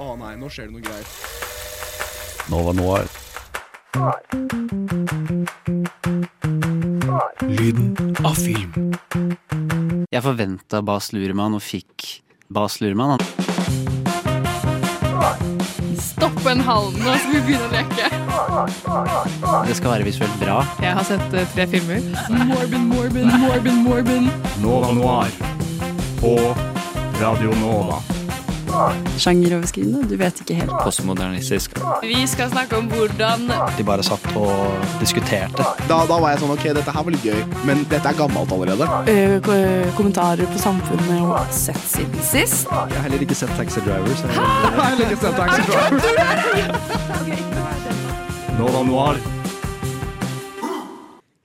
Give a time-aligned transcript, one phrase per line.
[0.00, 1.06] Å nei, nå skjer det noe greier.
[2.48, 3.08] Nova Noir.
[7.52, 7.92] Lyden
[8.24, 8.94] av film.
[10.12, 13.20] Jeg forventa Bas Luhrmann og fikk Bas Luhrmann.
[16.00, 18.08] Stopp en hal nå, skal vi begynne å leke.
[19.68, 20.62] Det skal være visuelt bra.
[20.80, 22.00] Jeg har sett eh, tre filmer.
[22.48, 24.32] Morbin, Morbin, Morbin, Morbin.
[24.64, 25.38] Nova Noir.
[26.22, 26.36] På
[27.20, 28.00] Radio Nova.
[29.22, 30.72] Sjangeroverskridende, du vet ikke helt.
[30.82, 31.68] Postmodernistisk.
[32.02, 33.40] Vi skal snakke om hvordan
[33.76, 34.52] De bare satt og
[35.00, 35.62] diskuterte.
[35.88, 38.52] Da, da var jeg sånn OK, dette her var litt gøy, men dette er gammelt
[38.54, 38.84] allerede.
[39.12, 39.36] Eh,
[39.98, 42.66] kommentarer på samfunnet og sett siden sist.
[42.70, 44.20] Jeg har heller ikke sett Taxi Drivers.
[48.58, 49.16] Nova Noir.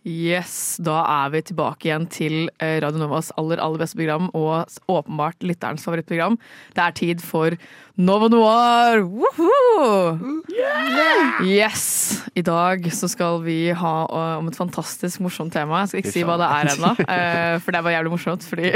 [0.07, 4.71] Yes, da er vi tilbake igjen til eh, Radio Novas aller, aller beste program, og
[4.87, 6.37] åpenbart lytterens favorittprogram.
[6.77, 7.57] Det er tid for
[7.97, 9.01] Nova Noir!
[9.01, 10.43] Woohoo!
[11.41, 12.21] Yes!
[12.37, 15.79] I dag så skal vi ha eh, om et fantastisk morsomt tema.
[15.81, 18.45] Jeg skal ikke si hva det er ennå, eh, for det er bare jævlig morsomt.
[18.45, 18.69] Fordi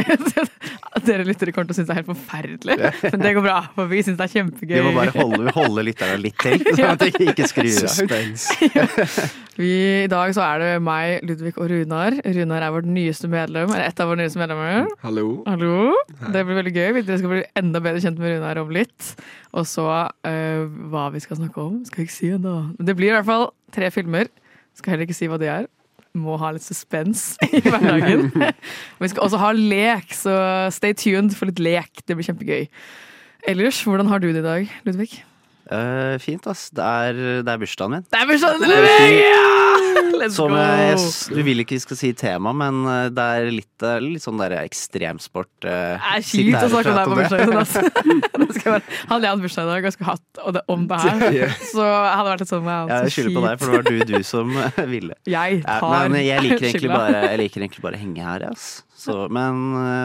[1.06, 2.80] dere lyttere kommer til å synes det er helt forferdelig.
[3.14, 4.74] Men det går bra, for vi syns det er kjempegøy.
[4.80, 9.38] Vi må bare holde, holde lytterne litt til, sånn at det ikke skrur av.
[9.62, 9.72] Vi,
[10.08, 12.18] I dag så er det meg, Ludvig og Runar.
[12.26, 13.70] Runar er vårt nyeste medlem.
[13.70, 14.90] Eller et av våre nyeste medlemmer.
[15.06, 15.26] Hallo.
[15.46, 15.92] Hallo.
[16.34, 17.02] Det blir veldig gøy.
[17.04, 19.11] Dere skal bli enda bedre kjent med Runar om litt.
[19.58, 22.56] Og så uh, hva vi skal snakke om, skal jeg ikke si ennå.
[22.80, 24.32] Det blir i hvert fall tre filmer.
[24.78, 25.70] Skal heller ikke si hva de er.
[26.18, 28.30] Må ha litt suspens i hverdagen.
[29.00, 30.36] vi skal også ha lek, så
[30.76, 32.04] stay tuned for litt lek.
[32.04, 32.68] Det blir kjempegøy.
[33.48, 35.22] Ellers, hvordan har du det i dag, Ludvig?
[35.72, 36.66] Eh, fint, ass.
[36.76, 38.04] Det er, det er bursdagen min.
[38.12, 39.20] Det er bursdagen din!
[39.22, 39.44] Ja!
[40.22, 40.58] Let's Som go!
[40.60, 40.98] jeg,
[41.32, 45.50] du vil ikke skal si tema, men eh, det er litt, litt sånn der ekstremsport.
[45.64, 47.62] Uh, Det er kjipt å snakke om deg på bursdagen din.
[47.62, 48.66] Altså.
[48.68, 51.56] Være- Hadde jeg hatt bursdag i dag og skulle hatt og det, om det her,
[51.72, 54.14] så hadde det vært litt sånn med Jeg skylder på deg, for det var du,
[54.14, 54.54] du som
[54.92, 55.18] ville.
[55.32, 58.48] Jeg Ja, tar men jeg liker, egentlig bare, jeg liker egentlig bare å henge her,
[58.52, 58.70] ass.
[59.02, 59.64] Så, men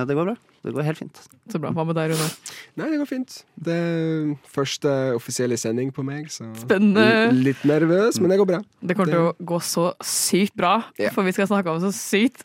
[0.08, 0.36] det går bra.
[0.66, 1.18] Det går helt fint.
[1.52, 1.70] Så bra.
[1.70, 2.24] Hva med deg, Rune?
[2.80, 3.36] Nei, det går fint.
[3.54, 7.04] Det er første offisielle sending på meg, så Spennende.
[7.38, 8.58] Litt nervøs, men det går bra.
[8.82, 10.80] Det kommer til å gå så sykt bra,
[11.14, 12.42] for vi skal snakke om så sykt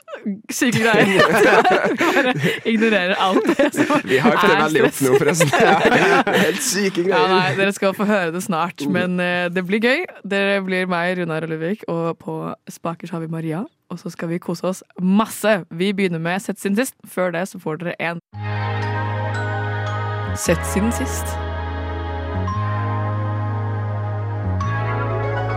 [0.54, 1.26] syke greier.
[2.02, 2.34] Bare
[2.70, 5.52] ignorerer alt det som Vi har ikke det er veldig opp nå, forresten.
[6.46, 7.60] Helt syke Ja, nei, greier.
[7.62, 10.06] dere skal få høre det snart, men eh, det blir gøy.
[10.28, 12.38] Dere blir meg, Runar og Ludvig, og på
[12.72, 13.64] spaker har vi Maria.
[13.92, 15.58] Og så skal vi kose oss masse.
[15.76, 16.96] Vi begynner med Sett siden sist.
[17.12, 18.22] Før det så får dere en
[20.40, 21.28] Sett siden sist.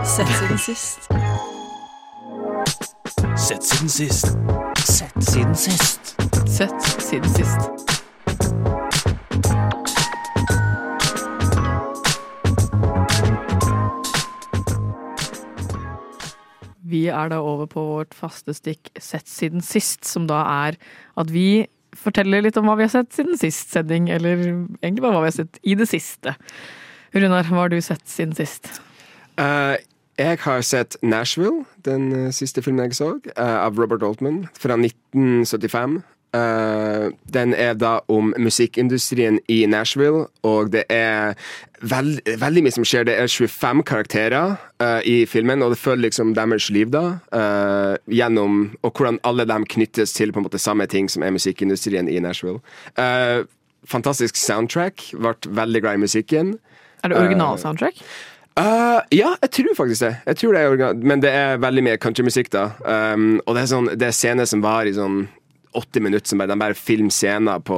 [0.05, 1.07] Sett siden sist.
[3.33, 4.27] Sett siden sist.
[4.85, 6.15] Sett siden sist.
[6.45, 7.89] Sett siden sist.
[16.85, 20.77] Vi er da over på vårt faste stikk Sett siden sist, som da er
[21.17, 21.65] at vi
[21.97, 25.33] forteller litt om hva vi har sett siden sist sending, eller egentlig bare hva vi
[25.33, 26.37] har sett i det siste.
[27.17, 28.69] Runar, hva har du sett siden sist?
[29.41, 29.81] Eh,
[30.17, 34.77] jeg har sett Nashville, den eh, siste filmen jeg så, eh, av Robert Altman, fra
[34.77, 36.01] 1975.
[36.35, 41.35] Eh, den er da om musikkindustrien i Nashville, og det er
[41.81, 43.05] veld, veldig mye som skjer.
[43.07, 47.03] Det er 25 karakterer uh, i filmen, og det følger liksom deres liv da,
[47.35, 51.35] uh, gjennom, og hvordan alle dem knyttes til på en måte samme ting som er
[51.35, 52.59] musikkindustrien i Nashville.
[52.99, 53.45] Uh,
[53.85, 56.55] fantastisk soundtrack, ble veldig glad i musikken.
[57.03, 58.01] Er det original-soundtrack?
[58.01, 60.13] Uh, ja, jeg tror faktisk det.
[60.25, 62.69] Jeg tror det er Men det er veldig mye countrymusikk, da.
[62.85, 65.25] Um, og det er, sånn, det er scener som var i sånn
[65.75, 67.77] 80 minutter, som bare, de bare filmer scener på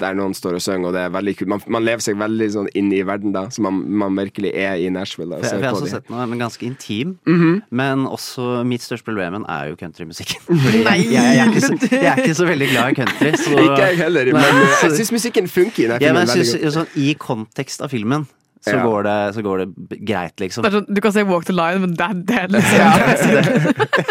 [0.00, 1.50] der noen står og synger, og det er veldig kult.
[1.54, 4.76] Man, man lever seg veldig sånn inn i verden, da, som man, man virkelig er
[4.82, 5.38] i Nashville.
[5.38, 7.16] Da, jeg, har også sett noe men ganske intim.
[7.28, 7.62] Mhm.
[7.80, 10.44] Men også mitt største problem er jo countrymusikken.
[10.66, 13.32] Fordi jeg, jeg, er så, jeg er ikke så veldig glad i country.
[13.40, 16.28] Så, Ikke jeg heller, men, men uh, jeg syns musikken funker i den ja, men
[16.28, 18.28] jeg synes, sånn, I kontekst av filmen
[18.60, 18.82] så, Ja.
[18.84, 20.62] går, det, så går det greit, liksom.
[20.62, 22.42] Det er sånn, du kan se Walk the Line, men det er det.
[22.52, 23.40] liksom-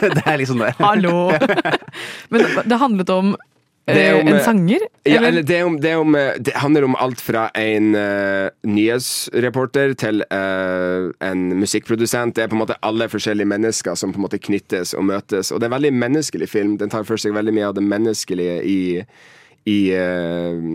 [0.02, 0.74] det, det er liksom det.
[0.80, 1.30] Hallo!
[2.34, 3.36] Men det handlet om,
[3.90, 4.84] Det eh, om, en eh, sanger?
[5.06, 5.42] Ja, eller?
[5.44, 9.94] det, er om, det, er om, eh, det handler om alt fra en uh, nyhetsreporter
[9.98, 12.36] til uh, en musikkprodusent.
[12.36, 15.50] Det er på en måte alle forskjellige mennesker som på en måte knyttes og møtes.
[15.52, 16.78] Og det er en veldig menneskelig film.
[16.82, 18.80] Den tar for seg veldig mye av det menneskelige i,
[19.70, 20.70] i eh,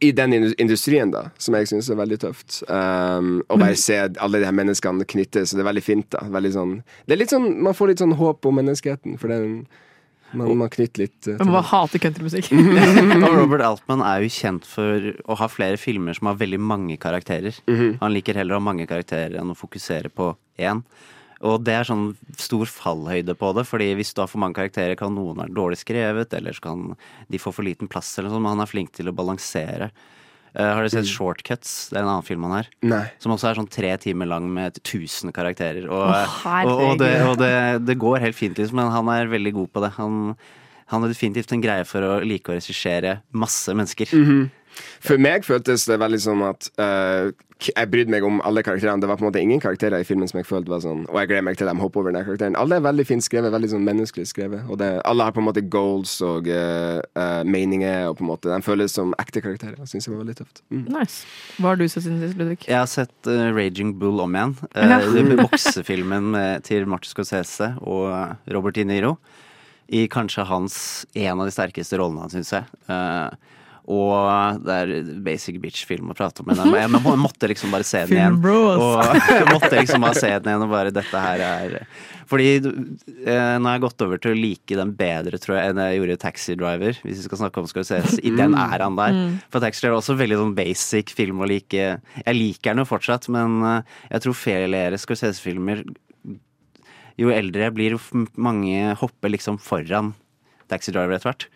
[0.00, 2.60] i den industrien, da, som jeg syns er veldig tøft.
[2.68, 6.08] Um, å bare se alle de her menneskene knyttes, og det er veldig fint.
[6.14, 6.72] da Veldig sånn,
[7.06, 9.66] Det er litt sånn Man får litt sånn håp om menneskeheten, for den
[10.36, 12.50] Man må knytter litt uh, Man bare hater countrymusikk.
[13.26, 16.98] Og Robert Altman er jo kjent for å ha flere filmer som har veldig mange
[17.00, 17.56] karakterer.
[17.66, 20.84] Han liker heller å ha mange karakterer enn å fokusere på én.
[21.46, 22.08] Og det er sånn
[22.40, 25.78] stor fallhøyde på det, fordi hvis du har for mange karakterer, kan noen være dårlig
[25.84, 26.86] skrevet, eller så kan
[27.30, 29.92] de få for liten plass, eller sånn, men han er flink til å balansere.
[30.56, 31.92] Uh, har dere sett Shortcuts?
[31.92, 32.70] Det er en annen film han har.
[32.90, 33.04] Nei.
[33.22, 35.86] Som også er sånn tre timer lang med tusen karakterer.
[35.86, 37.52] Og, oh, og, og, det, og det,
[37.86, 39.92] det går helt fint, liksom, men han er veldig god på det.
[40.00, 40.32] Han,
[40.90, 44.10] han har definitivt en greie for å like å regissere masse mennesker.
[45.04, 49.02] For meg føltes det veldig som at eh, jeg brydde meg om alle karakterene.
[49.02, 51.16] Det var på en måte ingen karakterer i filmen som jeg følte var sånn Og
[51.18, 52.54] jeg gleder meg til dem hopper over den karakteren.
[52.60, 54.68] Alle er veldig fint skrevet, veldig sånn menneskelig skrevet.
[54.70, 58.30] Og det, alle har på en måte goals og uh, uh, meninger, og på en
[58.30, 59.74] måte de føles som ekte karakterer.
[59.82, 60.62] Jeg synes det var veldig tøft.
[60.70, 60.84] Mm.
[60.94, 61.26] Nice.
[61.58, 62.60] Hva har du sett siden sist, Ludvig?
[62.68, 64.54] Jeg har sett uh, Raging Bull om igjen.
[64.70, 65.02] Uh, Ja.
[65.42, 66.34] Boksefilmen
[66.68, 68.08] til Martin Scorsese og
[68.54, 69.16] Robert De Niro.
[69.88, 72.66] I kanskje hans en av de sterkeste rollene hans, syns jeg.
[72.92, 73.54] Eh,
[73.88, 74.90] og det er
[75.24, 78.36] basic bitch-film å prate om, men jeg, måtte liksom bare se den igjen.
[78.44, 81.76] Og jeg måtte liksom bare se den igjen og bare Dette her er
[82.28, 85.80] Fordi eh, nå har jeg gått over til å like den bedre, tror jeg, enn
[85.80, 88.20] jeg gjorde Taxi Driver, hvis vi skal snakke om skal Scorsese.
[88.20, 89.18] I den æraen der.
[89.48, 91.88] For Taxi Driver er også veldig sånn basic film å like.
[92.20, 95.86] Jeg liker den jo fortsatt, men eh, jeg tror flere Scorsese-filmer
[97.18, 100.12] Jo eldre jeg blir, jo mange hopper liksom foran
[100.68, 101.48] Taxi Driver etter hvert.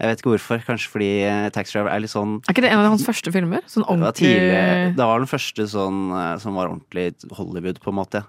[0.00, 0.62] Jeg vet ikke hvorfor.
[0.64, 3.32] Kanskje fordi eh, Taxi Driver er litt sånn Er ikke det en av hans første
[3.34, 3.64] filmer?
[3.68, 4.60] Sånn det var, tidlig,
[4.96, 8.22] det var den første sånn, eh, som var ordentlig Hollywood, på en måte.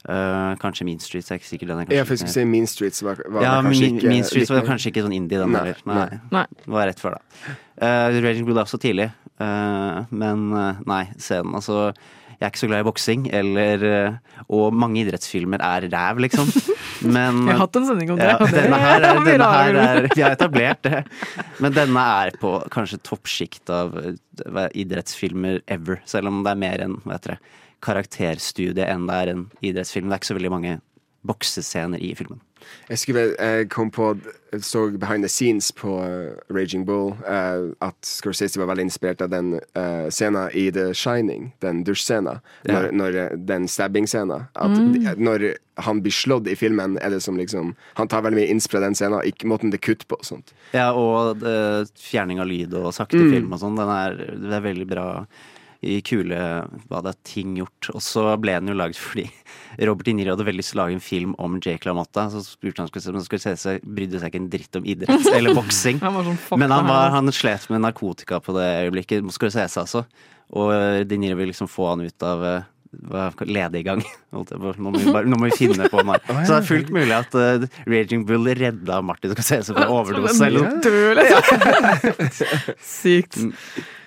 [0.00, 2.64] Uh, kanskje Mean Streets er ikke sikkert den er Ja, for jeg skulle si Mean
[2.70, 5.52] Streets var, var ja, kanskje Mean, ikke Mean Streets var kanskje ikke sånn indie, den
[5.52, 5.82] Nei, heller.
[5.84, 5.96] Nei.
[5.98, 6.20] nei.
[6.38, 6.44] Nei.
[6.62, 7.52] Det var rett før, da.
[7.76, 9.10] Uh, Raging Bull er også tidlig,
[9.44, 10.46] uh, men
[10.88, 11.52] nei, scenen.
[11.60, 11.90] Altså,
[12.40, 14.14] jeg er ikke så glad i boksing, eller eh,
[14.48, 16.48] Og mange idrettsfilmer er ræv, liksom.
[17.04, 18.30] Men Vi har hatt en sending om det.
[18.30, 21.02] ja, denne her, er, denne her er Vi har etablert det.
[21.60, 23.92] Men denne er på kanskje toppsjikt av
[24.72, 26.00] idrettsfilmer ever.
[26.08, 27.40] Selv om det er mer enn vet dere,
[27.84, 30.08] karakterstudie enn det er en idrettsfilm.
[30.08, 30.78] Det er ikke så veldig mange
[31.28, 32.40] boksescener i filmen.
[32.88, 34.14] Jeg, skulle, jeg kom på
[34.58, 39.30] så behind the scenes på eh, Raging Bull uh, at Scorsese var veldig inspirert av
[39.30, 42.80] den uh, scenen i The Shining, den dusjscenen, yeah.
[42.82, 44.48] når, når, eh, den stabbing-scenen.
[44.58, 45.14] Mm.
[45.22, 45.46] Når
[45.80, 48.84] han blir slått i filmen, er det som liksom Han tar veldig mye innspill fra
[48.84, 50.52] den scenen, ikke måten det kutter på og sånt.
[50.74, 53.32] Ja, og uh, fjerning av lyd og sakte Mm.
[53.34, 53.78] film og sånn.
[53.78, 55.06] Det er veldig bra
[55.80, 56.36] i kule
[56.90, 57.88] hva det er ting gjort.
[57.94, 59.24] Og så ble den jo laget fordi
[59.88, 62.26] Robert De Niro hadde veldig lyst til å lage en film om Jake LaMotta.
[62.34, 65.30] Så spurte han skulle, han skulle se seg brydde seg ikke en dritt om idrett
[65.36, 66.02] eller boksing.
[66.02, 69.24] Sånn, Men han, var, han slet med narkotika på det øyeblikket.
[69.32, 70.04] Skulle se seg altså.
[70.58, 72.66] Og eh, De Niro ville liksom få han ut av ledig
[73.06, 74.00] hva- lediggang.
[74.34, 74.42] Nå
[74.82, 76.18] må vi, bare, nå må vi finne på noe.
[76.26, 80.42] Så det er fullt mulig at uh, Raging Bull redda Martin Scorsese fra overdose.
[80.46, 80.82] eller noe.
[80.82, 82.74] Død, liksom.
[82.82, 83.38] Sykt.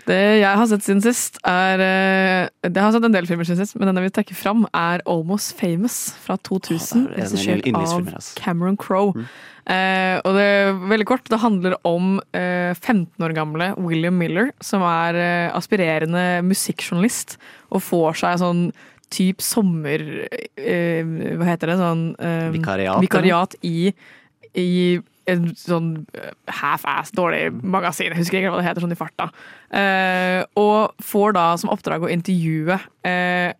[0.04, 0.10] Mm.
[0.12, 3.62] Det jeg har sett siden sist, er Det Jeg har sett en del filmer siden
[3.64, 7.08] sist, men den jeg vil trekke fram, er Almost Famous fra 2000.
[7.08, 8.34] Ah, det er Regissert av ass.
[8.36, 9.28] Cameron Crowe.
[9.64, 11.30] Eh, og det er veldig kort.
[11.32, 17.38] Det handler om eh, 15 år gamle William Miller, som er eh, aspirerende musikkjournalist,
[17.72, 18.66] og får seg sånn
[19.14, 20.04] typ sommer...
[20.58, 21.06] Eh,
[21.40, 21.80] hva heter det?
[21.80, 23.94] Sånn eh, Vikariat, vikariat i,
[24.60, 24.70] i
[25.30, 28.12] en sånn eh, half-ass dårlig magasin.
[28.12, 29.30] Jeg husker ikke hva det heter sånn i farta.
[29.74, 33.54] Eh, og får da som oppdrag å intervjue eh,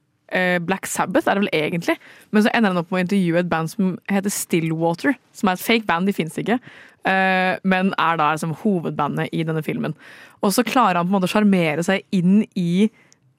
[0.66, 1.96] Black Sabbath, er det vel egentlig.
[2.34, 5.14] Men så ender han opp med å intervjue et band som heter Stillwater.
[5.38, 6.60] Som er et fake band, de fins ikke.
[7.06, 9.94] eh, men er da liksom hovedbandet i denne filmen.
[10.42, 12.90] Og så klarer han på en måte å sjarmere seg inn i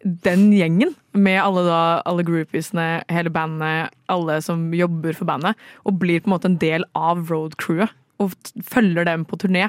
[0.05, 5.57] den gjengen, med alle, da, alle groupiesene, hele bandet, alle som jobber for bandet,
[5.89, 7.95] og blir på en måte en del av road-crewet.
[8.23, 8.35] Og
[8.71, 9.69] følger dem på turné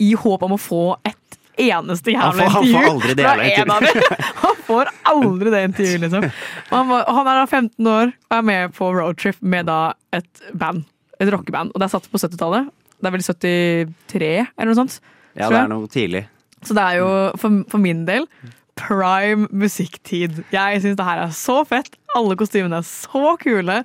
[0.00, 2.72] i håp om å få et eneste Han jævla intervju.
[2.76, 4.24] han får aldri det jævla intervjuet.
[4.42, 6.24] Han får aldri det intervjuet, liksom.
[6.72, 9.78] Han, var, han er da 15 år og er med på roadtrip med da
[10.16, 10.82] et band.
[11.20, 11.70] Et rockeband.
[11.72, 12.68] Og det er satt på 70-tallet.
[12.96, 14.98] Det er vel 73, eller noe sånt.
[15.36, 16.24] Ja, det er noe tidlig.
[16.66, 17.08] Så det er jo
[17.40, 18.26] for, for min del
[18.76, 20.42] prime musikktid.
[20.52, 21.94] Jeg syns det her er så fett.
[22.16, 23.80] Alle kostymene er så kule.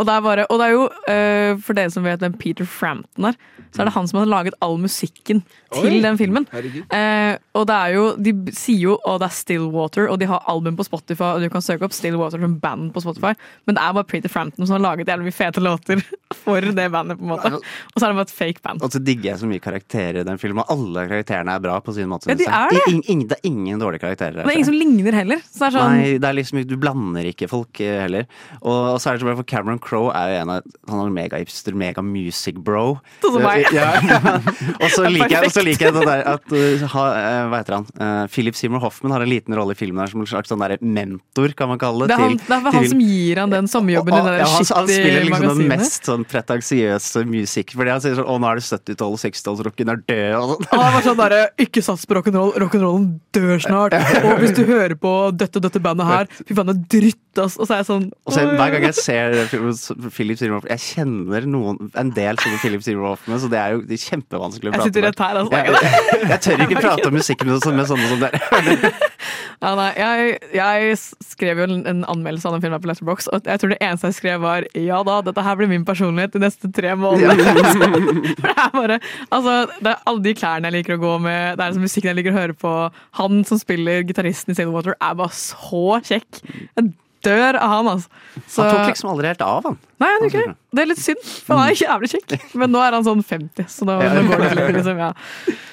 [0.00, 3.26] Og det bare, og det er jo, øh, for dere som vet hvem Peter Frampton
[3.28, 3.34] er,
[3.72, 6.46] så er det han som har laget all musikken til Oi, den filmen.
[6.52, 10.42] Eh, og det er jo, De sier jo at det er Stillwater, og de har
[10.48, 13.32] album på Spotify, og du kan søke opp Stillwater som band på Spotify,
[13.68, 16.00] men det er bare Peter Frampton som har laget jævlig mye fete låter
[16.44, 17.18] for det bandet.
[17.20, 17.52] på en måte.
[17.60, 18.82] Og så er det bare et fake band.
[18.82, 20.64] Og så digger jeg så mye karakterer i den filmen.
[20.64, 22.28] og Alle karakterene er bra på sin måte.
[22.32, 22.82] Ja, de er det.
[22.88, 24.40] I- ing- det er ingen dårlige karakterer.
[24.40, 25.44] Og det er ingen som ligner heller.
[25.48, 28.24] Så det er sånn, Nei, det er liksom, du blander ikke folk eh, heller.
[28.62, 31.14] Og så er det så bra for Cameron Crowe er jo en av Han er
[31.14, 32.98] megahipster, mega-music bro.
[33.22, 33.66] Sånn som meg.
[33.74, 34.36] Ja, ja.
[34.82, 37.86] Og så liker liker jeg det der at uh, ha, eh, Hva heter han?
[37.98, 40.62] Uh, Philip Seymour Hoffman har en liten rolle i filmen her som en slags sånn
[40.62, 42.18] der mentor, kan man kalle Det det.
[42.18, 44.70] er han, det er han som gir han den sommerjobben i det ja, der han,
[44.76, 47.74] han spiller liksom den mest sånn pretensiøse musikk.
[47.78, 50.36] Fordi han sier sånn Å, nå er det 70-tall, 60-tallsrocken er død.
[50.38, 50.70] Og sånn.
[50.72, 53.96] Han var sånn derre Ikke sats på rock'n'roll, rock'n'rollen dør snart.
[54.22, 57.20] Og hvis du hører på dette og dette bandet her, fy faen, det er dritt,
[57.42, 57.56] ass.
[57.58, 59.36] Og så er jeg sånn Og så Hver gang jeg ser
[60.12, 63.84] Philip Seymour Jeg kjenner noen, en del sånne Philip Seymour Hoffman, så det er jo
[63.86, 64.88] det er kjempevanskelig å prate.
[64.88, 65.62] Jeg sitter rett her, altså.
[65.62, 68.92] Jeg, jeg, jeg tør ikke prate om musikken med, med sånne som dere.
[69.62, 73.46] Ja, nei, jeg, jeg skrev jo en, en anmeldelse av den filmen på Letterbox, og
[73.46, 76.42] jeg tror det eneste jeg skrev var ja da, dette her blir min personlighet de
[76.42, 77.46] neste tre månedene.
[78.42, 78.98] For det er bare
[79.28, 82.10] Altså, det er alle de klærne jeg liker å gå med, det er liksom musikken
[82.10, 82.74] jeg liker å høre på.
[83.20, 86.42] Han som spiller gitaristen i Sailwater, er bare så kjekk.
[86.42, 86.90] Jeg
[87.24, 88.22] dør av han, altså.
[88.46, 89.78] Så, Han tok liksom aldri helt av, han.
[90.02, 90.56] Nei, han gjorde ikke det.
[90.72, 92.34] Det er litt synd, for han er jævlig kjekk.
[92.62, 94.24] Men nå er han sånn 50, så nå, ja.
[94.28, 95.12] går det litt, liksom, ja.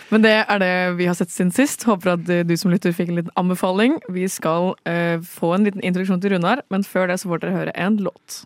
[0.09, 1.85] Men det er det vi har sett siden sist.
[1.89, 3.99] Håper at du som lytter fikk en liten anbefaling.
[4.09, 7.57] Vi skal uh, få en liten introduksjon til Runar, men før det så får dere
[7.57, 8.41] høre en låt.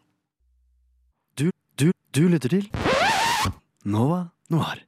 [1.40, 2.68] Du, du, du lytter til
[3.88, 4.84] Nova Noir.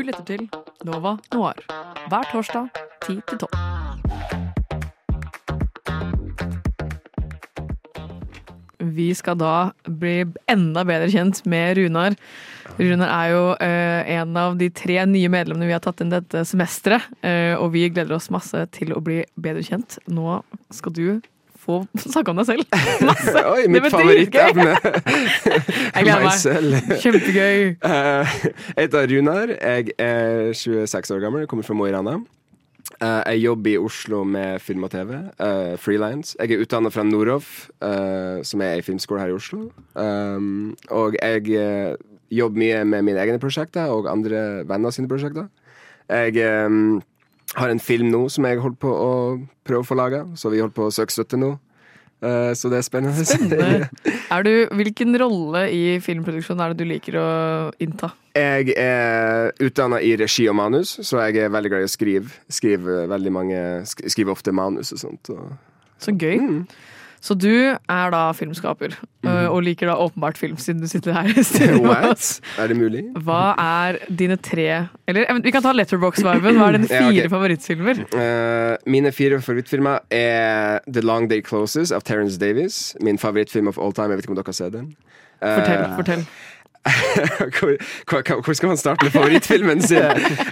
[0.00, 0.46] Lytter til
[0.88, 1.58] Nova Noir
[2.08, 2.68] hver torsdag
[3.04, 3.48] 10 til 12.
[8.96, 12.16] Vi skal da bli enda bedre kjent med Runar.
[12.80, 16.44] Runar er jo eh, en av de tre nye medlemmene vi har tatt inn dette
[16.48, 17.04] semesteret.
[17.20, 19.98] Eh, og vi gleder oss masse til å bli bedre kjent.
[20.08, 20.40] Nå
[20.72, 21.20] skal du
[21.70, 22.66] få snakke om deg selv.
[23.08, 23.44] Masse!
[23.54, 24.74] Oi, mitt favorittemne!
[26.10, 26.76] Meg selv.
[27.02, 27.70] Kjempegøy.
[27.84, 28.34] Uh,
[28.74, 29.54] Jeg heter Runar.
[29.56, 32.18] Jeg er 26 år gammel, kommer fra Mo i Rana.
[33.00, 35.14] Uh, Jeg jobber i Oslo med film og TV.
[35.40, 36.36] Uh, Freelance.
[36.40, 39.68] Jeg er utdanna fra Noroff, uh, som er ei filmskole her i Oslo.
[39.94, 41.96] Um, og jeg
[42.30, 45.48] jobber mye med mine egne prosjekter og andre venner sine prosjekter.
[46.10, 47.00] Jeg um,
[47.58, 49.10] har en film nå som jeg holdt på å
[49.66, 51.56] prøve å få laga, så vi holdt på å søke støtte nå.
[52.20, 53.24] Eh, så det er spennende.
[53.24, 53.88] Spennende.
[54.46, 57.30] Du, hvilken rolle i filmproduksjon er det du liker å
[57.82, 58.12] innta?
[58.38, 62.30] Jeg er utdanna i regi og manus, så jeg er veldig glad i å skrive.
[62.46, 63.58] Skriver mange
[63.90, 65.32] Skriver ofte manus og sånt.
[65.34, 65.50] Og
[65.98, 66.38] Så gøy.
[66.38, 66.62] Mm.
[67.20, 68.94] Så du er da filmskaper,
[69.26, 69.28] mm.
[69.52, 72.40] og liker da åpenbart film, siden du sitter her i studio What?
[72.56, 73.02] Er det mulig?
[73.26, 76.56] Hva er dine tre Eller vi kan ta Letterbox-viben.
[76.56, 77.20] Hva er dine Ja, okay.
[77.20, 78.00] fire favorittfilmer?
[78.14, 82.96] Uh, mine fire favorittfilmer er The Long Day Closes av Terence Davies.
[83.04, 84.14] Min favorittfilm of all time.
[84.14, 84.94] Jeg vet ikke om dere har sett den.
[85.40, 85.84] Eh, Fortell.
[85.96, 86.24] fortell.
[87.60, 87.76] hvor,
[88.08, 89.98] hvor, hvor skal man starte med favorittfilmen sin?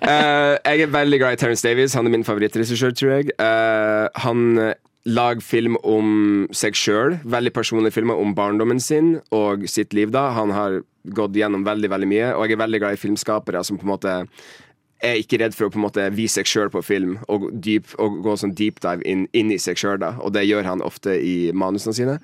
[0.04, 1.96] Uh, jeg er veldig glad i Terence Davies.
[1.96, 3.32] Han er min favorittregissør, tror jeg.
[3.40, 4.74] Uh, han
[5.08, 7.18] lager film om seg sjøl.
[7.24, 10.28] Veldig personlige filmer om barndommen sin og sitt liv da.
[10.36, 10.80] Han har
[11.16, 13.94] gått gjennom veldig, veldig mye, og jeg er veldig glad i filmskapere som på en
[13.94, 14.16] måte
[15.04, 17.92] er ikke redd for å på en måte vise seg sjøl på film og, dyp,
[18.02, 20.02] og gå sånn deep dive inn, inn i seg sjøl.
[20.18, 22.16] Og det gjør han ofte i manusene sine.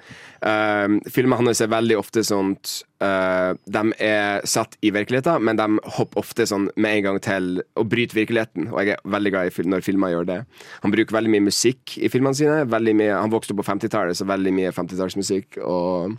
[0.45, 2.53] Uh, filmene hans er veldig ofte sånn
[3.01, 7.51] uh, De er satt i virkeligheten, men de hopper ofte sånn med en gang til
[7.79, 8.71] å bryte virkeligheten.
[8.73, 10.41] Og jeg er veldig glad i når filmer gjør det.
[10.85, 12.65] Han bruker veldig mye musikk i filmene sine.
[12.95, 16.19] Mye, han vokste opp på 50-tallet, så veldig mye 50-tallsmusikk og,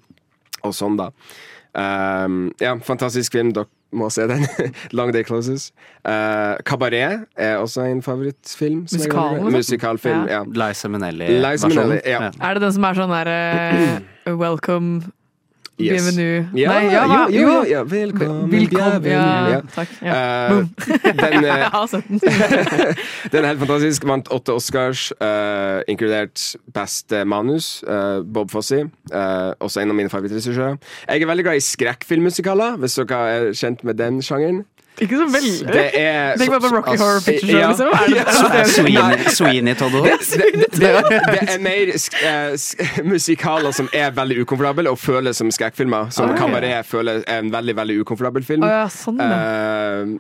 [0.64, 1.12] og sånn, da.
[1.76, 3.52] Uh, ja, fantastisk film.
[3.56, 4.46] Dere må se den.
[4.98, 5.70] Long Day Closes.
[6.06, 8.86] Uh, Kabaret er også en favorittfilm.
[8.88, 9.60] som jeg veldig Musikal, liksom?
[9.60, 10.42] Musikalfilm, ja.
[10.46, 12.02] Liza Minnelli-versjonen.
[12.06, 12.32] Ja.
[12.40, 15.12] Er det den som er sånn der uh, Welcome,
[15.78, 16.06] Yes.
[16.06, 17.82] bienvenue Ja, Nei, ja, jo, jo, jo, ja.
[17.84, 19.04] Velkommen, Velkommen.
[19.12, 19.62] Ja, Ja.
[19.76, 19.90] takk.
[20.02, 20.14] Ja.
[20.46, 20.70] Eh, Boom.
[21.04, 21.70] den, eh,
[23.32, 23.44] den.
[23.44, 24.06] Er helt fantastisk.
[24.08, 27.84] Vant åtte Oscars, uh, inkludert beste manus.
[27.84, 28.86] uh, Bob Fosse.
[29.12, 30.78] eh, også en av mine favorittregissører.
[31.10, 34.64] Jeg er veldig glad i skrekkfilmmusikaler, hvis dere er kjent med den sjangeren.
[35.02, 35.74] Ikke så veldig.
[35.74, 37.68] Det er Tenk bare på Rocky Horror Picture Show, Ja.
[37.70, 37.88] liksom.
[37.92, 38.68] Er det, det det?
[38.76, 44.14] Sweeney, Sweeney Todd det, det, det, det er mer sk eh, sk musikaler som er
[44.16, 46.10] veldig ukomfortable og føles som skrekkfilmer.
[46.16, 46.40] Som Ah, ja.
[46.46, 48.64] Kabaret føler er en veldig veldig ukomfortabel film.
[48.64, 50.16] Oh, ja, sånn, ja.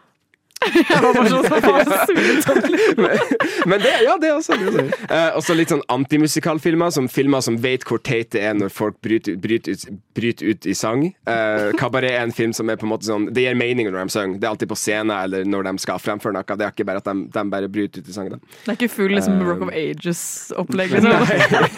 [0.63, 1.29] Eh, Jeg var bare
[2.45, 2.61] sånn,
[3.69, 4.55] men det, ja, det er også.
[4.55, 5.53] Er også.
[5.53, 9.35] Eh, litt sånn antimusikalfilmer, som filmer som vet hvor teit det er når folk bryter,
[9.41, 11.05] bryter, ut, bryter ut i sang.
[11.27, 13.99] Uh, Kabaret er en film som er på en måte sånn Det gir mening når
[14.07, 14.39] de synger.
[14.41, 16.45] Det er alltid på scenen eller når de skal fremføre noe.
[16.55, 18.37] Det er ikke bare at de, de bare bryter ut i sangen.
[18.37, 18.57] Da.
[18.65, 21.11] Det er ikke full liksom, uh, Rock of Ages-opplegg, liksom.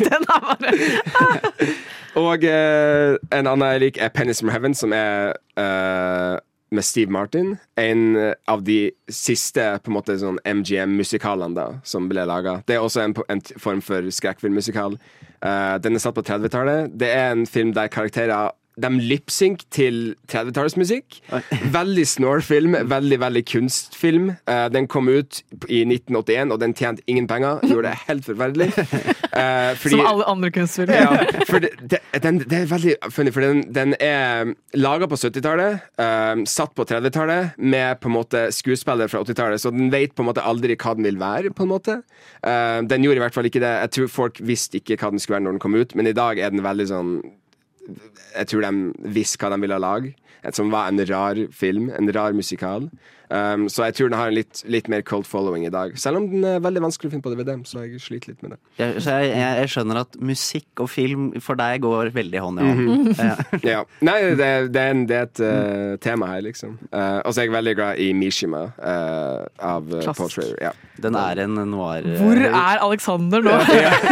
[0.04, 0.68] Den er bare
[2.18, 6.38] Og uh, en annen jeg liker, er Pennies from Heaven, som er eh,
[6.70, 7.56] med Steve Martin.
[7.76, 12.60] En eh, av de siste på en måte sånn MGM-musikalene da som ble laga.
[12.68, 14.98] Det er også en, en form for skrekkfilmmusikal.
[15.38, 16.96] Uh, den er satt på 30-tallet.
[16.98, 21.20] Det er en film der karakterer de lipsync til 30-tallsmusikk.
[21.78, 24.30] Veldig snore-film, veldig veldig kunstfilm.
[24.50, 27.60] Uh, den kom ut i 1981, og den tjente ingen penger.
[27.66, 28.70] Gjorde det helt forferdelig.
[28.78, 30.94] Uh, fordi- Som alle andre kunstfilmer.
[30.94, 35.20] ja, for det, det, den, det er veldig funny, for den, den er laga på
[35.20, 40.16] 70-tallet, uh, satt på 30-tallet, med på en måte skuespillere fra 80-tallet, så den vet
[40.16, 42.00] på en måte aldri hva den vil være, på en måte.
[42.44, 43.74] Eh, den gjorde i hvert fall ikke det.
[43.86, 46.16] Jeg tror folk visste ikke hva den skulle være når den kom ut, men i
[46.18, 47.12] dag er den veldig sånn
[47.88, 50.16] jeg tror de visste hva de ville lage.
[50.54, 52.90] Som var en rar film, en rar musikal.
[53.28, 55.98] Um, så jeg tror den har en litt, litt mer cold following i dag.
[56.00, 58.54] Selv om den er veldig vanskelig å finne på DVD, så jeg sliter litt med
[58.56, 58.60] det.
[58.80, 62.62] Jeg, så jeg, jeg, jeg skjønner at musikk og film for deg går veldig hånd
[62.64, 63.12] i hånd.
[63.28, 63.36] Ja.
[63.68, 63.80] Ja.
[64.06, 66.78] Nei, det, det, er, en, det er et uh, tema her, liksom.
[66.92, 70.56] Uh, og så er jeg veldig glad i Mishima uh, av uh, Paul Trayer.
[70.64, 70.72] Ja.
[71.04, 73.54] Den er en noir Hvor er Alexander nå?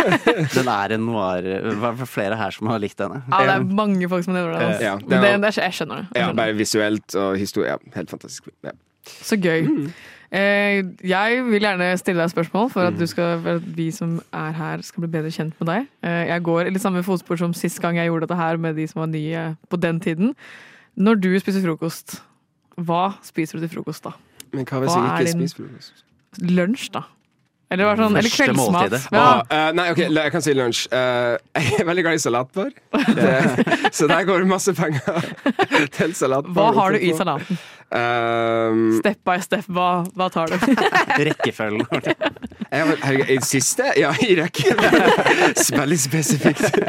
[0.58, 3.24] Den er en noir Det var flere her som har likt denne.
[3.32, 4.66] Ja, det er mange folk som nevner det.
[4.68, 4.84] Altså.
[4.86, 6.08] Ja, det Men det, er- jeg skjønner det.
[6.20, 7.74] Jeg ja, bare visuelt og historie.
[7.74, 8.52] Ja, helt fantastisk.
[8.66, 8.76] Ja.
[9.06, 9.68] Så gøy.
[10.36, 14.18] Eh, jeg vil gjerne stille deg spørsmål for at, du skal, for at vi som
[14.34, 15.90] er her, skal bli bedre kjent med deg.
[16.04, 18.88] Eh, jeg går i samme fotspor som sist gang jeg gjorde dette her med de
[18.90, 20.34] som var nye på den tiden.
[20.96, 22.20] Når du spiser frokost,
[22.76, 24.16] hva spiser du til frokost da?
[24.52, 26.04] Men hva hvis Hva jeg ikke spiser frokost?
[26.42, 27.06] Lunsj, da?
[27.76, 28.76] Eller, hva er sånn, eller Første kveldsmat?
[28.76, 29.02] måltidet.
[29.12, 29.24] Ja.
[29.26, 30.84] Å, uh, nei, ok, jeg kan si lunsj.
[30.92, 32.74] Uh, jeg er veldig glad i salatbar.
[33.92, 35.32] Så der går det masse penger
[35.98, 36.56] til salatbar.
[36.56, 37.60] Hva har du i salaten?
[37.96, 40.58] Um, Step by step, hva, hva tar du?
[41.30, 41.86] Rekkefølgen.
[42.72, 43.92] herregud, I det siste?
[44.02, 44.82] Ja, i rekken.
[45.78, 46.82] Veldig spesifikt.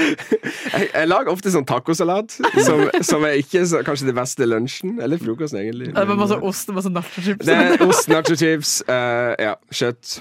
[0.00, 4.98] Jeg, jeg lager ofte sånn tacosalat, som, som er ikke så, kanskje det beste lunsjen.
[5.02, 5.92] Eller frokosten, egentlig.
[5.94, 7.46] Det er masse ost og masse nachochips.
[7.48, 10.20] Det er ost, nacho chips, eh, ja, kjøtt.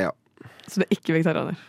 [0.00, 0.10] Ja.
[0.66, 1.62] Så du er ikke vegetarianer?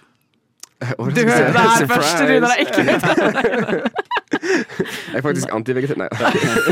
[0.85, 3.89] Du hører det her først, Runar er ikke vegetarianer.
[4.45, 5.97] Jeg er faktisk antivegetar.
[5.99, 6.09] Nei.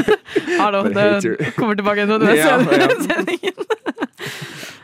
[0.61, 2.89] Hallo, det kommer tilbake til Ja, den ja.
[3.07, 3.53] sendingen.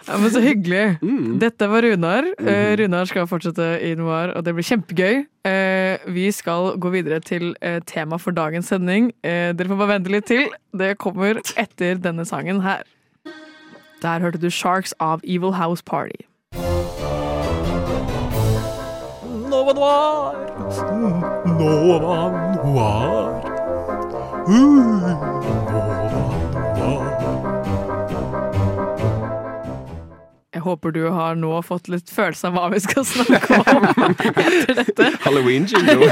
[0.10, 0.98] Ja, men så hyggelig.
[1.05, 1.38] Mm.
[1.39, 2.25] Dette var Runar.
[2.41, 5.19] Eh, Runar skal fortsette i Noir, og det blir kjempegøy.
[5.45, 9.12] Uh, vi skal gå videre til uh, tema for dagens sending.
[9.23, 10.49] Eh, dere får bare vente litt til.
[10.73, 12.82] Det kommer etter denne sangen her.
[14.02, 16.25] Der hørte du Sharks av Evil House Party.
[19.49, 21.38] Nova Noir!
[21.60, 22.32] Nova
[22.63, 23.43] Noir.
[24.48, 25.38] Uh,
[30.60, 33.86] Jeg håper du har nå fått litt følelse av hva vi skal snakke om
[34.43, 35.06] etter dette.
[35.24, 36.10] Halloween-jingle.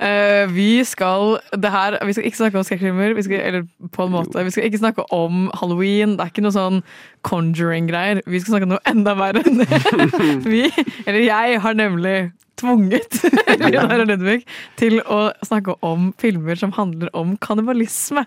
[0.00, 4.14] uh, vi skal det her, Vi skal ikke snakke om skrekkfilmer, vi eller på en
[4.16, 4.46] måte.
[4.46, 6.16] Vi skal ikke snakke om halloween.
[6.16, 6.80] Det er ikke noe sånn
[7.28, 8.22] conjuring-greier.
[8.24, 9.68] Vi skal snakke om noe enda verre enn det.
[10.48, 10.64] Vi,
[11.04, 12.16] eller jeg, har nemlig
[12.58, 13.20] tvunget
[13.60, 14.40] Lina og Ludvig
[14.80, 18.24] til å snakke om filmer som handler om kannibalisme.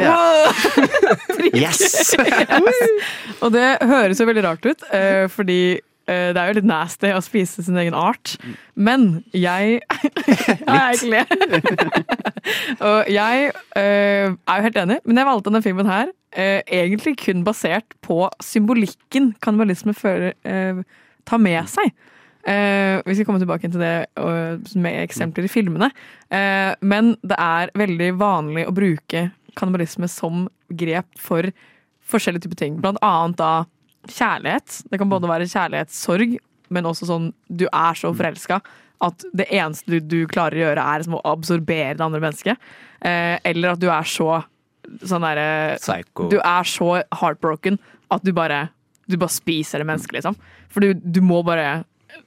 [1.62, 2.14] Yes!
[3.42, 5.60] Og det høres jo veldig rart ut, eh, fordi
[6.08, 8.36] eh, det er jo litt nasty å spise sin egen art.
[8.74, 9.82] Men jeg
[10.66, 11.26] Ja, jeg.
[12.80, 17.16] Og jeg eh, er jo helt enig, men jeg valgte denne filmen her eh, egentlig
[17.20, 20.82] kun basert på symbolikken kannibalisme fører, eh,
[21.28, 21.92] tar med seg.
[22.42, 25.92] Uh, vi skal komme tilbake til det uh, med eksempler i filmene.
[26.26, 31.50] Uh, men det er veldig vanlig å bruke kannibalisme som grep for
[32.12, 32.78] forskjellige typer ting.
[32.82, 33.52] Blant annet da
[34.10, 34.82] kjærlighet.
[34.90, 36.38] Det kan både være kjærlighetssorg,
[36.72, 38.62] men også sånn du er så forelska
[39.02, 42.68] at det eneste du, du klarer å gjøre, er som å absorbere det andre mennesket.
[43.02, 44.42] Eh, eller at du er så
[45.06, 46.28] sånn derre Psycho.
[46.30, 47.78] Du er så heartbroken
[48.12, 48.66] at du bare,
[49.10, 50.38] du bare spiser det mennesket, liksom.
[50.72, 51.82] For du, du må bare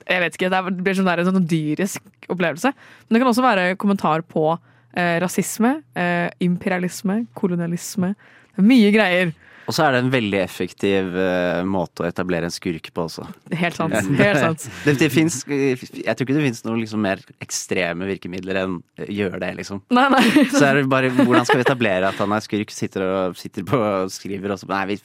[0.05, 2.71] Jeg vet ikke, det det blir sånn der, en sånn dyrisk opplevelse.
[2.73, 4.47] Men det kan også være kommentar på
[4.95, 8.15] eh, rasisme, eh, imperialisme, kolonialisme.
[8.63, 9.33] Mye greier.
[9.65, 13.25] Og så er det en veldig effektiv uh, måte å etablere en skurk på også.
[13.57, 13.95] Helt sant.
[14.19, 14.65] Helt sant.
[14.85, 19.07] Det, det finnes, jeg tror ikke det finnes noen liksom mer ekstreme virkemidler enn uh,
[19.09, 19.81] gjør det, liksom.
[19.95, 20.45] Nei, nei.
[20.53, 22.73] Så er det bare hvordan skal vi etablere at han er skurk?
[22.75, 24.99] Sitter og sitter på og skriver og så Nei, vi,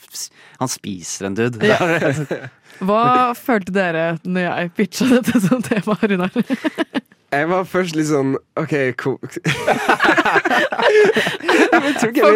[0.61, 1.70] han spiser en dude.
[2.90, 6.37] Hva følte dere når jeg pitcha dette som tema, Runar?
[7.30, 9.18] Jeg var først litt sånn OK, jeg For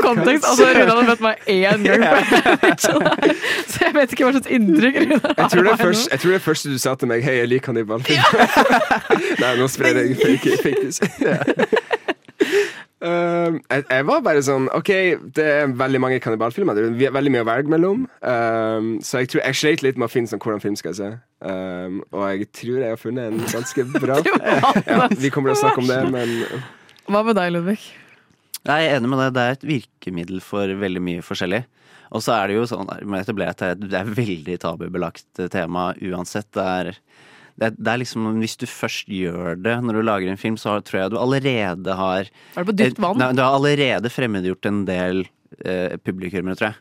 [0.04, 2.04] kontekst, altså Runa hadde møtt meg én gang.
[2.78, 2.92] Så
[3.82, 6.42] jeg vet ikke hva slags inntrykk Runar Jeg tror, det er først, jeg tror det
[6.44, 8.06] første du sa til meg 'hei, jeg liker kannibal'.
[9.42, 10.98] Nei, nå sprer jeg fake, fake news.
[13.04, 14.90] Eh, jeg, jeg var bare sånn OK,
[15.36, 16.78] det er veldig mange kannibalfilmer.
[16.78, 18.04] Det er veldig mye å velge mellom.
[18.24, 21.00] Um, så jeg tror jeg sleit litt med å finne sånn hvordan film skal jeg
[21.02, 21.10] se.
[21.44, 24.16] Um, og jeg tror jeg har funnet en ganske bra.
[24.88, 26.34] ja, vi kommer til å snakke om det, men
[27.10, 27.78] Hva med deg, Ludvig?
[28.64, 29.34] Jeg er enig med deg.
[29.36, 31.64] Det er et virkemiddel for veldig mye forskjellig.
[32.14, 36.48] Og så er det jo sånn, er- det er veldig tabubelagt tema uansett.
[36.54, 36.90] Det er,
[37.60, 40.74] det, det er liksom Hvis du først gjør det når du lager en film, så
[40.74, 42.24] har- tror jeg du allerede har
[42.56, 43.20] Er det på dypt vann?
[43.36, 45.24] Du har allerede fremmedgjort en del
[45.64, 46.80] eh, publikummere, tror jeg.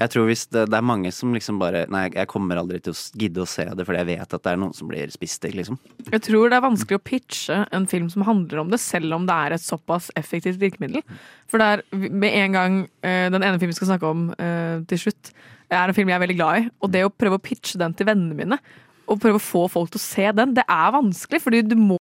[0.00, 2.94] Jeg tror hvis det, det er mange som liksom bare Nei, jeg kommer aldri til
[2.94, 5.44] å gidde å se det fordi jeg vet at det er noen som blir spist
[5.44, 5.76] i, liksom.
[6.12, 9.26] Jeg tror det er vanskelig å pitche en film som handler om det, selv om
[9.28, 11.02] det er et såpass effektivt virkemiddel.
[11.50, 14.78] For det er med en gang eh, Den ene filmen vi skal snakke om eh,
[14.88, 15.32] til slutt,
[15.70, 16.70] er en film jeg er veldig glad i.
[16.80, 18.60] Og det å prøve å pitche den til vennene mine,
[19.10, 21.96] og prøve å få folk til å se den, det er vanskelig, fordi du må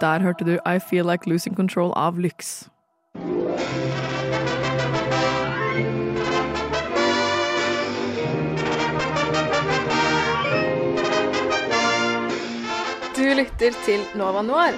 [0.00, 2.70] Der hørte du I Feel Like Losing Control av Lyx.
[13.58, 14.76] Lytter til Nova Noir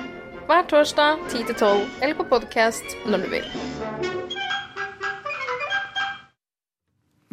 [0.48, 3.48] hver torsdag 10-12 eller på podkast når du vil.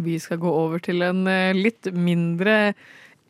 [0.03, 2.73] Vi skal gå over til en eh, litt mindre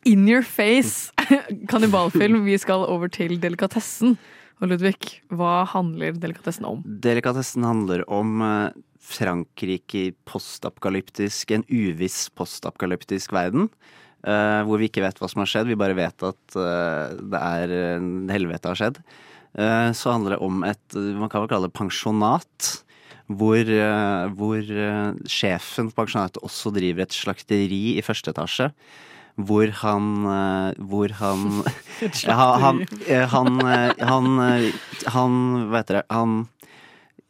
[0.10, 1.14] in your face
[1.70, 2.42] kannibalfilm.
[2.48, 4.18] Vi skal over til Delikatessen.
[4.58, 6.82] Og Ludvig, hva handler Delikatessen om?
[6.82, 13.70] Delikatessen handler om eh, Frankrike i postapokalyptisk, en uviss postapokalyptisk verden.
[14.28, 17.40] Eh, hvor vi ikke vet hva som har skjedd, vi bare vet at uh, det
[17.40, 19.02] er uh, helvete har skjedd.
[19.98, 22.66] Så handler det om et, man kan vel kalle det pensjonat.
[23.26, 23.72] Hvor,
[24.38, 24.68] hvor
[25.26, 28.68] sjefen på pensjonatet også driver et slakteri i første etasje.
[29.50, 30.06] Hvor han
[30.78, 31.48] Hvor han
[32.28, 32.84] ja, han,
[33.34, 33.58] han,
[34.12, 34.30] han,
[35.16, 36.06] han Hva heter det?
[36.14, 36.38] Han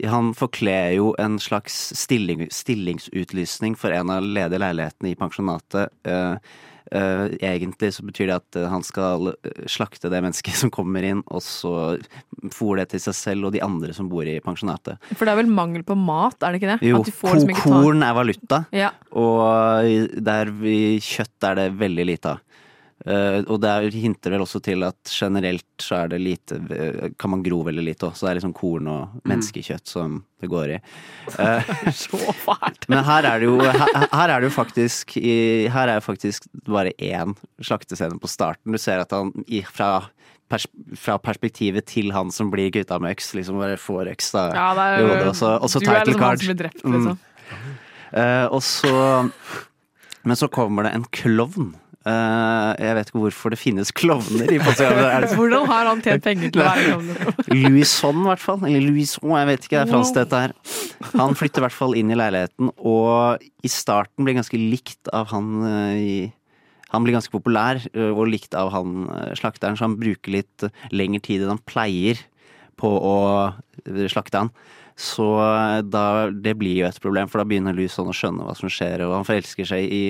[0.05, 5.93] han forkler jo en slags stilling, stillingsutlysning for en av ledige leilighetene i pensjonatet.
[6.05, 6.36] Eh,
[6.91, 11.06] eh, egentlig så betyr det at eh, han skal eh, slakte det mennesket som kommer
[11.08, 11.73] inn, og så
[12.54, 14.97] fôre det til seg selv og de andre som bor i pensjonatet.
[15.13, 16.89] For det er vel mangel på mat, er det ikke det?
[16.89, 18.91] Jo, At du får liksom korn er valuta, Ja.
[19.12, 19.88] og
[20.28, 20.52] der
[21.04, 22.43] kjøtt er det veldig lite av.
[23.05, 27.10] Eh, og det er- hinter vel også til at generelt så er det lite eh,
[27.19, 30.49] Kan man gro veldig lite òg, så det er liksom korn og menneskekjøtt som det
[30.49, 30.79] går i.
[31.38, 31.62] Uh,
[31.93, 32.88] Så fælt.
[32.89, 36.47] men her er det jo, her, her er det jo faktisk i, Her er faktisk
[36.65, 38.71] bare én slaktescene på starten.
[38.73, 40.10] Du ser at han i, fra,
[40.49, 40.65] pers,
[40.97, 44.47] fra perspektivet til han som blir gutta med øks, liksom bare får øks da.
[44.57, 46.39] Ja, det er, Jo, det er også, også du er title liksom han card.
[46.39, 46.93] som blir drept, Mm.
[46.97, 47.19] liksom.
[48.17, 49.31] Eh, og så
[50.25, 51.75] Men så kommer det en klovn.
[52.08, 55.26] Eh, jeg vet ikke hvorfor det finnes klovner i Pascal.
[55.34, 57.10] Hvordan har han tjent penger til å være klovn?
[57.52, 58.63] Louison, i hvert fall.
[58.70, 59.76] Eller Louison, jeg vet ikke.
[59.76, 60.56] Det er fransk, dette her.
[61.17, 65.32] Han flytter i hvert fall inn i leiligheten, og i starten blir ganske likt av
[65.34, 66.17] han eh, i
[66.88, 71.20] han blir ganske populær eh, og likt av han slakteren, så han bruker litt lengre
[71.26, 72.22] tid enn han pleier
[72.80, 73.17] på å
[74.08, 74.54] slakte han.
[74.98, 75.26] Så
[75.84, 79.04] da, det blir jo et problem, for da begynner Louison å skjønne hva som skjer,
[79.04, 80.02] og han forelsker seg i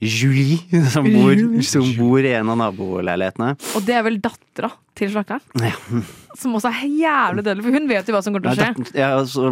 [0.00, 0.60] Julie,
[0.94, 3.54] som bor, som bor i en av naboleilighetene.
[3.74, 5.42] Og det er vel dattera til slakteren?
[5.62, 5.72] Ja.
[6.38, 8.92] Som også er jævlig dødelig, for hun vet jo hva som kommer til å skje.
[8.98, 9.48] ja, altså,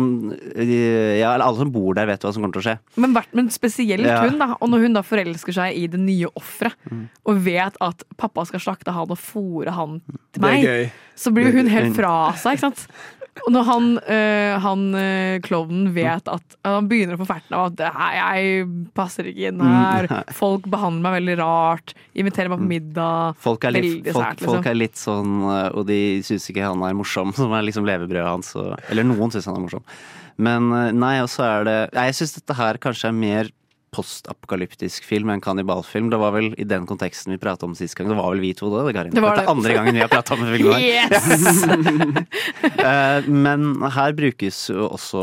[0.54, 2.74] ja, eller alle som bor der, vet hva som kommer til å skje.
[3.02, 4.20] Men, men spesielt Ja.
[4.22, 4.48] hun, da.
[4.60, 7.08] Og når hun da forelsker seg i det nye offeret, Mm.
[7.26, 10.00] og vet at pappa skal slakte han og fòre han
[10.32, 12.86] til meg, så blir jo hun helt fra seg, ikke sant.
[13.44, 17.66] Og når han, øh, han øh, klovnen vet at Han begynner å få ferten av
[17.68, 17.82] at
[18.16, 18.64] jeg
[18.96, 20.32] passer ikke inn her, Mm.
[20.34, 23.36] folk behandler meg veldig rart, inviterer meg på middag.
[23.44, 24.54] Folk er litt, Veldig folk, sært, liksom.
[24.54, 27.84] folk er litt sånn, eh, og de syns ikke han er morsom, som er liksom
[27.86, 28.54] levebrødet hans.
[28.56, 29.84] Og, eller noen syns han er morsom.
[30.38, 30.68] Men
[30.98, 33.48] nei, og så er det nei, Jeg syns dette her kanskje er mer
[33.96, 36.10] postapokalyptisk film en kannibalfilm.
[36.12, 38.10] Det var vel i den konteksten vi prata om sist gang.
[38.12, 39.14] Det var vel vi to da, det, Karin?
[39.16, 40.72] Det var Dette er andre gangen vi har prata om en film.
[40.72, 40.84] her.
[40.86, 41.64] Yes!
[42.86, 45.20] Eh, men her brukes jo også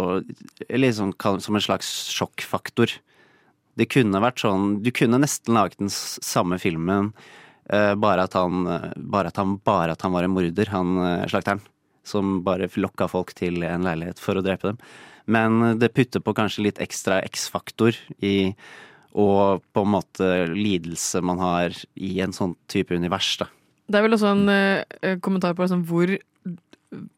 [0.74, 2.92] liksom som en slags sjokkfaktor.
[3.80, 7.12] Det kunne vært sånn Du kunne nesten laget den samme filmen,
[7.70, 8.66] eh, bare at han
[8.98, 11.64] bare at han, bare at han var en morder, han eh, slakteren.
[12.04, 14.82] Som bare lokka folk til en leilighet for å drepe dem.
[15.26, 18.54] Men det putter på kanskje litt ekstra X-faktor i
[19.14, 23.46] og på en måte lidelse man har i en sånn type univers, da.
[23.86, 26.16] Det er vel også en øh, kommentar på liksom hvor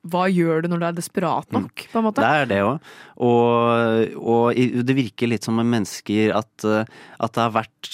[0.08, 2.24] hva gjør du når du er desperat nok, på en måte?
[2.24, 2.92] Det er det òg.
[3.26, 7.90] Og, og det virker litt som med mennesker at, eh, at det har vært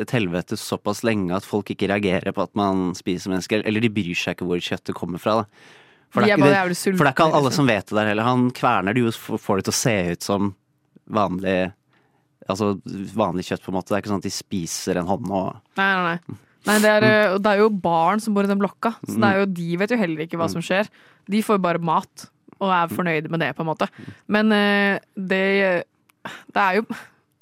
[0.00, 3.64] et helvete såpass lenge at folk ikke reagerer på at man spiser mennesker.
[3.66, 5.42] Eller de bryr seg ikke hvor kjøttet kommer fra.
[5.42, 5.78] Da.
[6.10, 7.52] For, det er ikke det, for det er ikke alle liksom.
[7.60, 8.26] som vet det der heller.
[8.26, 10.54] Han kverner det jo, for- får det til å se ut som
[11.10, 11.58] vanlig
[12.50, 12.80] Altså
[13.14, 13.92] vanlig kjøtt, på en måte.
[13.92, 16.36] Det er ikke sånn at de spiser en hånd og Nei, nei, nei.
[16.66, 19.28] nei det, er, eh, det er jo barn som bor i den blokka, så det
[19.28, 19.38] er Mm.
[19.38, 20.88] jo, de vet jo heller ikke hva som skjer.
[21.30, 22.26] De får bare mat,
[22.58, 23.86] og er fornøyde med det, på en måte.
[24.26, 25.84] Men eh, det,
[26.50, 26.86] det er jo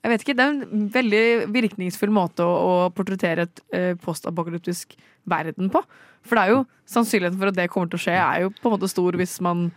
[0.09, 2.53] Jeg vet ikke, det er en veldig virkningsfull måte å,
[2.87, 4.95] å portrettere et eh, postapokalyptisk
[5.29, 5.83] verden på.
[6.25, 8.71] For det er jo sannsynligheten for at det kommer til å skje, er jo på
[8.71, 9.69] en måte stor hvis man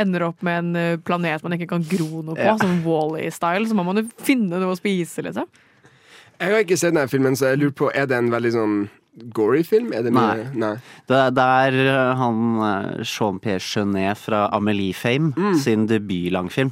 [0.00, 2.54] ender opp med en eh, planet man ikke kan gro noe på, Ja.
[2.60, 3.66] som Wall-E-style.
[3.68, 5.50] Så må man jo finne noe å spise, liksom.
[6.40, 8.76] Jeg har ikke sett denne filmen, så jeg lurer på, er det en veldig sånn
[9.36, 9.90] gory film?
[9.92, 10.46] Er det mye?
[10.56, 10.76] Nei.
[11.10, 16.70] Det, er- det er eh, han eh, Jean-Pierre Jeunet fra Amelie Fame sin debutlangfilm.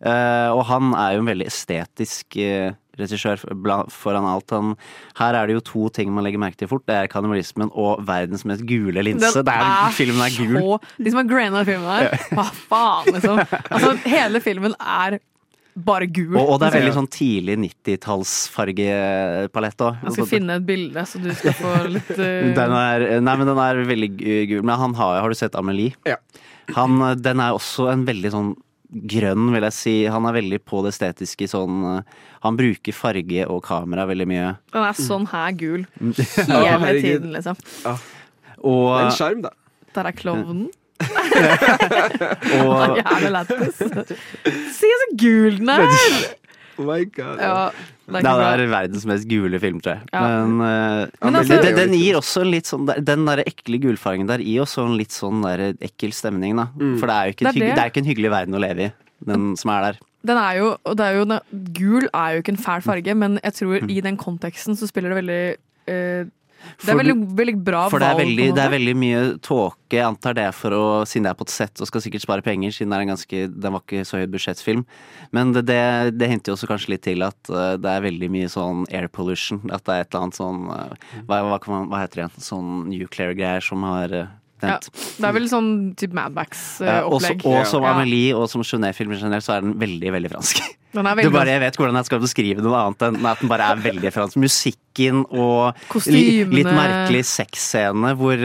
[0.00, 3.36] Eh, og han er jo en veldig estetisk uh, regissør
[3.92, 4.50] foran alt.
[4.54, 4.74] Han,
[5.20, 6.84] her er det jo to ting man legger merke til fort.
[6.88, 9.40] Det er kannibalismen og verdens mest gule linse.
[9.40, 10.56] Det er, filmen er gul.
[10.58, 10.64] så
[10.98, 13.36] De som har grana filmen her, hva faen, liksom.
[13.76, 15.10] Altså, hele filmen er
[15.76, 16.36] bare gul.
[16.38, 19.92] Og, og det er veldig sånn tidlig 90-tallsfargepalett òg.
[20.06, 22.54] Jeg skal finne et bilde, så du skal få litt uh...
[22.56, 24.62] Den er, nei, men den er veldig gul.
[24.62, 25.92] Men han har, har du sett Amelie?
[26.08, 26.16] Ja.
[26.74, 28.54] Han, eh, den er også en veldig sånn
[28.90, 29.94] grønn, vil jeg si.
[30.12, 34.48] Han er veldig på det estetiske sånn eh, Han bruker farge og kamera veldig mye.
[34.76, 37.58] Han er sånn her gul hele tiden, liksom.
[38.62, 39.52] Og, er en sjarm, da.
[39.96, 40.68] Der er klovnen.
[42.56, 43.80] og Jævlig lættis.
[44.78, 45.86] Se så gul den er!
[46.80, 47.38] Oh my god.
[47.40, 47.70] Ja,
[48.06, 50.08] det er det er verdens mest gule film, tror jeg.
[50.12, 50.20] Ja.
[50.44, 53.80] Men, uh, Men altså- det den, den gir også en litt sånn Den der ekle
[53.82, 56.68] gulfargen der gir også en litt sånn der ekkel stemning, da.
[57.00, 57.74] For det er jo ikke, Det er et det.
[57.74, 58.92] det er ikke en hyggelig verden å leve i,
[59.26, 59.98] den som er der.
[60.26, 61.40] Den er jo, det er jo,
[61.72, 63.90] gul er jo ikke en fæl farge, men jeg tror Mm.
[63.90, 65.56] i den konteksten så spiller det veldig
[65.88, 66.24] eh,
[66.82, 69.20] Det er veldig, veldig bra For det er, valg, veldig, på det er veldig mye
[69.44, 70.00] tåke.
[70.06, 72.74] Antar det for å, siden det er på et sett og skal sikkert spare penger,
[72.74, 74.86] siden det er en ganske, den var ikke så høyt budsjettfilm.
[75.36, 75.80] Men det, det,
[76.20, 79.10] det henter jo også kanskje litt til at eh, det er veldig mye sånn air
[79.12, 79.62] pollution.
[79.70, 82.48] At det er et eller annet sånn eh, hva, hva, man, hva heter det igjen?
[82.50, 84.26] Sånn nuclear greier som har uh,
[84.62, 87.44] Ja, det er vel sånn type Madmax-opplegg.
[87.46, 87.86] og som.
[87.86, 90.64] Amelie og som Genet-filmer generelt, så er den veldig, veldig fransk.
[91.04, 93.76] Veldig bare, jeg vet hvordan jeg skal beskrive noe annet enn at den bare er
[93.84, 94.36] veldig fransk.
[94.40, 96.54] Musikken og Kostymene.
[96.56, 98.36] litt merkelig sexscene hvor,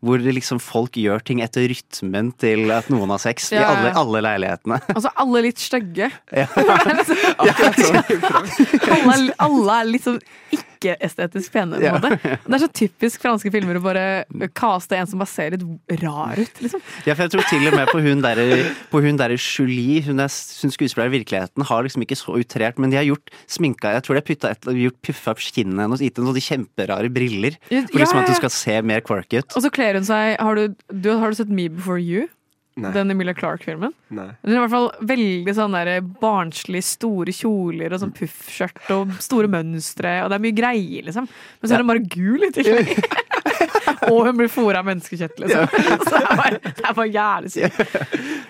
[0.00, 3.52] hvor liksom folk gjør ting etter rytmen til at noen har sex.
[3.52, 4.78] I Ja, i alle, alle leilighetene.
[4.94, 6.08] Altså, alle litt stygge.
[6.38, 6.46] Ja.
[8.94, 10.20] alle, er, alle er litt sånn
[10.78, 11.96] ikke-estetisk pene, Ja.
[11.98, 14.04] Det er så typisk franske filmer å bare
[14.56, 16.82] caste en som bare ser litt rar ut, liksom.
[17.06, 18.40] Ja, for jeg tror til og med på hun der,
[18.92, 22.78] på hun der Julie, hun er hun skuespiller i virkeligheten, har liksom ikke så utrert,
[22.80, 25.84] men de har gjort sminka Jeg tror de har putta et, gjort puffa opp kinnet
[25.84, 27.58] hennes gitt henne sånne kjemperare briller.
[27.72, 28.34] Ja, For liksom ja, at ja.
[28.34, 29.54] du skal se mer quirky ut.
[29.58, 32.28] Og så kler hun seg Har du, du, har du sett Me Before You?
[32.78, 32.92] Nei.
[32.94, 33.90] Den Emilia Clarke-filmen?
[34.14, 34.28] Nei.
[34.44, 35.88] Den er i hvert fall veldig sånn der
[36.20, 41.26] barnslig store kjoler og sånn puffskjørt og store mønstre, og det er mye greier, liksom.
[41.26, 42.92] Men så er den bare gul i tillegg.
[44.12, 45.68] og hun blir fôra av menneskekjøtt, liksom.
[46.08, 48.06] Så det er bare, det er bare jævlig sykt.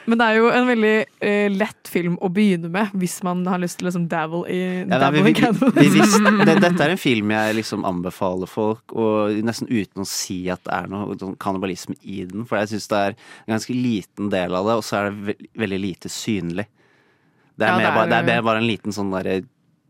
[0.08, 0.92] Men det er jo en veldig
[1.28, 4.60] eh, lett film å begynne med hvis man har lyst til å liksom dabble i
[4.84, 8.50] Ja, nei, vi, in vi, vi visste, det, dette er en film jeg liksom anbefaler
[8.50, 12.46] folk, og nesten uten å si at det er noe sånn kannibalisme i den.
[12.48, 15.28] For jeg syns det er en ganske liten del av det, og så er det
[15.30, 16.66] ve veldig lite synlig.
[17.58, 19.40] Det er, Ja, mer, det er- det er mer bare en liten sånn derre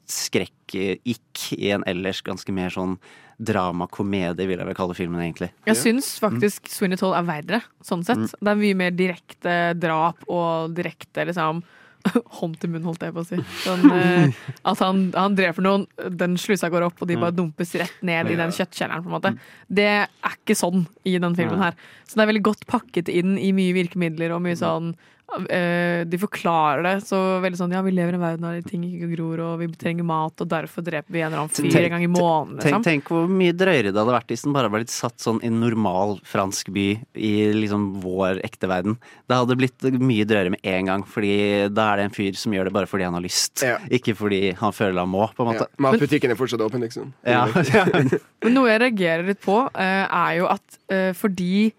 [0.09, 2.97] skrekk-ikk i en ellers ganske mer sånn
[3.39, 5.53] dramakomedie, vil jeg vel kalle filmen egentlig.
[5.69, 8.25] Jeg syns faktisk Sweeney Toll er verre, sånn sett.
[8.25, 8.39] Mm.
[8.41, 11.63] Det er mye mer direkte drap og direkte liksom
[12.39, 13.37] Hånd til munn, holdt jeg på å si.
[13.65, 14.37] Sånn, eh,
[14.71, 18.31] at han, han dreper noen, den slusa går opp, og de bare dumpes rett ned
[18.33, 19.03] i den kjøttkjelleren.
[19.05, 19.33] på en måte.
[19.67, 21.77] Det er ikke sånn i den filmen her.
[22.07, 26.19] Så det er veldig godt pakket inn i mye virkemidler og mye sånn eh, De
[26.21, 29.43] forklarer det så veldig sånn Ja, vi lever i en verden der ting ikke gror,
[29.45, 32.05] og vi trenger mat, og derfor dreper vi en eller annen fyr Tenk- en gang
[32.07, 32.59] i måneden.
[32.63, 32.85] Tenk, Liksom.
[32.87, 35.51] tenk hvor mye drøyere det hadde vært hvis den bare var litt satt sånn i
[35.51, 38.97] en normal fransk by i liksom vår ekte verden.
[39.29, 41.35] Det hadde blitt mye drøyere med en gang, fordi
[41.75, 43.63] da er det en fyr som gjør det bare fordi han har lyst.
[43.63, 43.77] Ja.
[43.91, 45.67] Ikke fordi han føler han må, på en Ja.
[45.79, 47.13] Matbutikken er fortsatt åpen, liksom.
[47.27, 47.47] Ja.
[48.45, 51.73] Men noe jeg reagerer litt på, eh, er jo at eh, fordi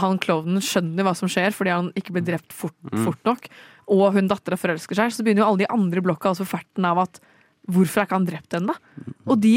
[0.00, 3.48] han klovnen skjønner hva som skjer, fordi han ikke blir drept fort, fort nok,
[3.94, 6.86] og hun dattera forelsker seg, så begynner jo alle de andre i blokka altså ferten
[6.88, 7.22] av at
[7.70, 8.76] hvorfor er ikke han drept ennå?
[9.28, 9.56] Og de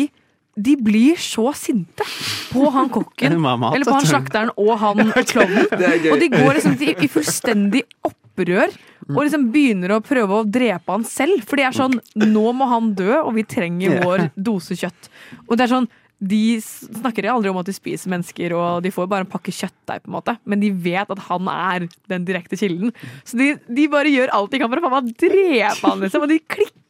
[0.58, 2.06] de blir så sinte
[2.50, 3.36] på han kokken.
[3.76, 5.68] Eller på han slakteren og han klovnen.
[5.70, 8.74] Og de går liksom i, i fullstendig opprør.
[9.14, 11.46] Og liksom begynner å prøve å drepe han selv.
[11.48, 15.12] For de er sånn Nå må han dø, og vi trenger vår dose kjøtt.
[15.46, 19.10] Og det er sånn de snakker aldri om at de spiser mennesker, og de får
[19.12, 20.34] bare en pakke kjøttdeig, på en måte.
[20.50, 22.94] Men de vet at han er den direkte kilden.
[23.28, 26.26] Så de, de bare gjør alt de kan for å faen meg drepe han, liksom.
[26.26, 26.84] Og de klikker.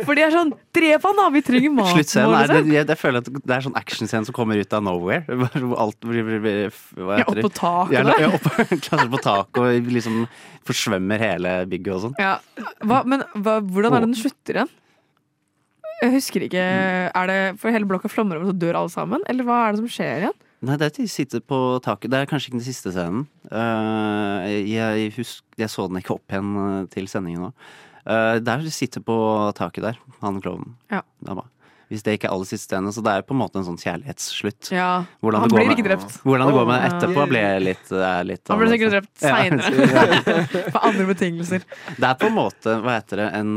[0.00, 1.26] For de er sånn Drep han, da!
[1.34, 1.90] Vi trenger mat.
[1.92, 2.72] Sluttscenen er det, liksom.
[2.72, 5.36] jeg, jeg føler at det er sånn actionscene som kommer ut av nowhere.
[5.84, 6.48] Alt blir,
[6.96, 8.48] Ja, opp på taket Ja, ja, opp,
[8.86, 10.24] klatrer på taket og liksom
[10.66, 12.16] forsvømmer hele bygget og sånn.
[12.20, 12.38] Ja,
[12.88, 14.74] hva, men hva, hvordan er det den slutter igjen?
[16.02, 16.64] Jeg husker ikke.
[17.08, 19.24] Er det For hele blokka flommer over, så dør alle sammen?
[19.30, 20.36] Eller hva er det som skjer igjen?
[20.66, 22.10] Nei, det er at de sitter på taket.
[22.12, 23.26] Det er kanskje ikke den siste scenen.
[23.52, 27.52] Eh, jeg, husk, jeg så den ikke opp igjen eh, til sendingen nå.
[28.06, 29.14] Uh, der de sitter på
[29.58, 30.76] taket der, han klovnen.
[30.94, 31.00] Ja.
[31.90, 33.80] Hvis det ikke er aller siste scene, så det er på en måte en sånn
[33.82, 34.70] kjærlighetsslutt.
[34.74, 36.14] Ja, Hvordan Han blir med- ikke drept.
[36.22, 40.70] Hvordan det går med etterpå, ble litt, er litt Han ble sikkert drept seinere.
[40.70, 41.66] På andre betingelser.
[41.98, 43.52] Det er på en måte, hva heter det, en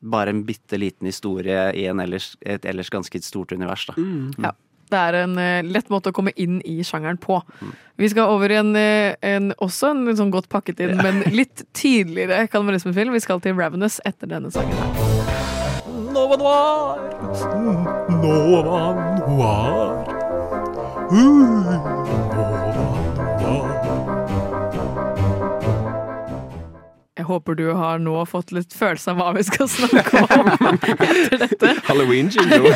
[0.00, 3.94] bare en bitte liten historie i en ellers, et ellers ganske stort univers, da.
[4.40, 4.52] Ja.
[4.90, 7.36] Det er en uh, lett måte å komme inn i sjangeren på.
[8.00, 11.22] Vi skal over i en, eh, en også en litt sånn godt pakket inn, men
[11.30, 13.14] litt tidligere kannibalismefilm.
[13.14, 14.74] Vi skal til Ravenous etter denne sangen.
[14.74, 15.30] her.
[16.10, 16.98] Nova Noir.
[18.18, 18.82] Nova
[19.28, 20.16] Noir.
[21.10, 22.09] Uh,
[27.20, 30.48] Jeg håper du har nå fått litt følelse av hva vi skal snakke om
[31.04, 31.72] etter dette.
[31.84, 32.72] Halloween-jingle.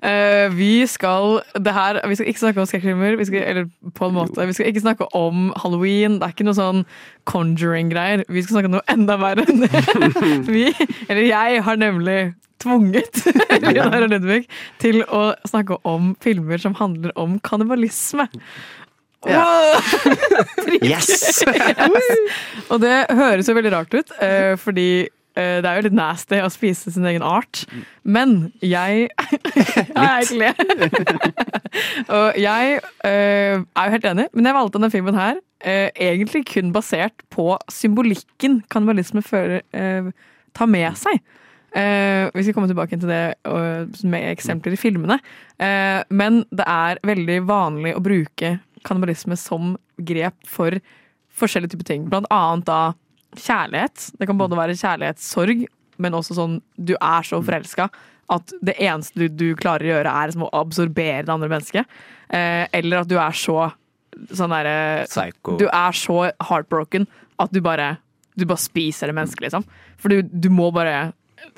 [0.00, 4.16] uh, vi skal det her, Vi skal ikke snakke om skrekkfilmer, vi eller på en
[4.16, 4.46] måte.
[4.48, 6.16] Vi skal ikke snakke om halloween.
[6.16, 6.84] Det er ikke noe sånn
[7.28, 8.24] conjuring-greier.
[8.32, 9.84] Vi skal snakke om noe enda verre enn det.
[10.54, 10.70] Vi,
[11.08, 12.18] eller jeg, har nemlig
[12.62, 13.20] tvunget
[13.62, 14.40] Gunnar og Ludvig
[14.82, 18.28] til å snakke om filmer som handler om kannibalisme.
[20.90, 21.42] Yes!
[22.70, 26.38] Og det høres jo veldig rart ut, eh, fordi eh, det er jo litt nasty
[26.42, 27.64] å spise sin egen art.
[28.04, 29.08] Men jeg
[29.96, 30.52] Ja, egentlig.
[32.06, 36.68] og jeg eh, er jo helt enig, men jeg valgte denne filmen her egentlig kun
[36.70, 39.64] basert på symbolikken kannibalisme fører,
[40.54, 41.18] tar med seg.
[41.76, 45.18] Eh, vi skal komme tilbake til det uh, med eksempler i filmene.
[45.60, 48.54] Uh, men det er veldig vanlig å bruke
[48.86, 50.78] kannibalisme som grep for
[51.38, 52.06] forskjellige typer ting.
[52.10, 52.82] Blant annet da
[53.36, 54.12] kjærlighet.
[54.18, 55.66] Det kan både være kjærlighetssorg,
[55.98, 57.88] men også sånn du er så forelska
[58.32, 61.94] at det eneste du, du klarer å gjøre, er som å absorbere det andre mennesket.
[62.28, 63.70] Eh, eller at du er så
[64.34, 65.06] sånn derre.
[65.60, 67.06] Du er så heartbroken
[67.38, 67.96] at du bare
[68.38, 69.64] Du bare spiser det mennesket, liksom.
[69.98, 71.10] For du, du må bare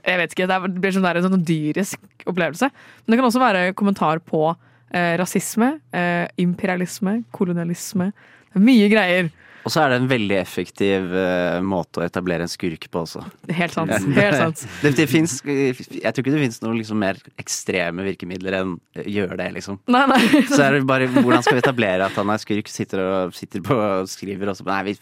[0.07, 2.71] Jeg vet ikke, det blir sånn der, en sånn dyrisk opplevelse.
[2.71, 8.11] Men det kan også være kommentar på eh, rasisme, eh, imperialisme, kolonialisme.
[8.59, 9.31] Mye greier.
[9.61, 13.23] Og så er det en veldig effektiv uh, måte å etablere en skurk på også.
[13.53, 13.93] Helt sant.
[14.17, 14.63] Helt sant.
[14.83, 19.03] Det, det finnes, jeg tror ikke det finnes noen liksom mer ekstreme virkemidler enn uh,
[19.05, 19.81] gjør det, liksom.
[19.93, 20.21] Nei, nei.
[20.55, 22.73] Så er det bare hvordan skal vi etablere at han er skurk?
[22.73, 24.97] Sitter og sitter på og skriver og så Nei, vi,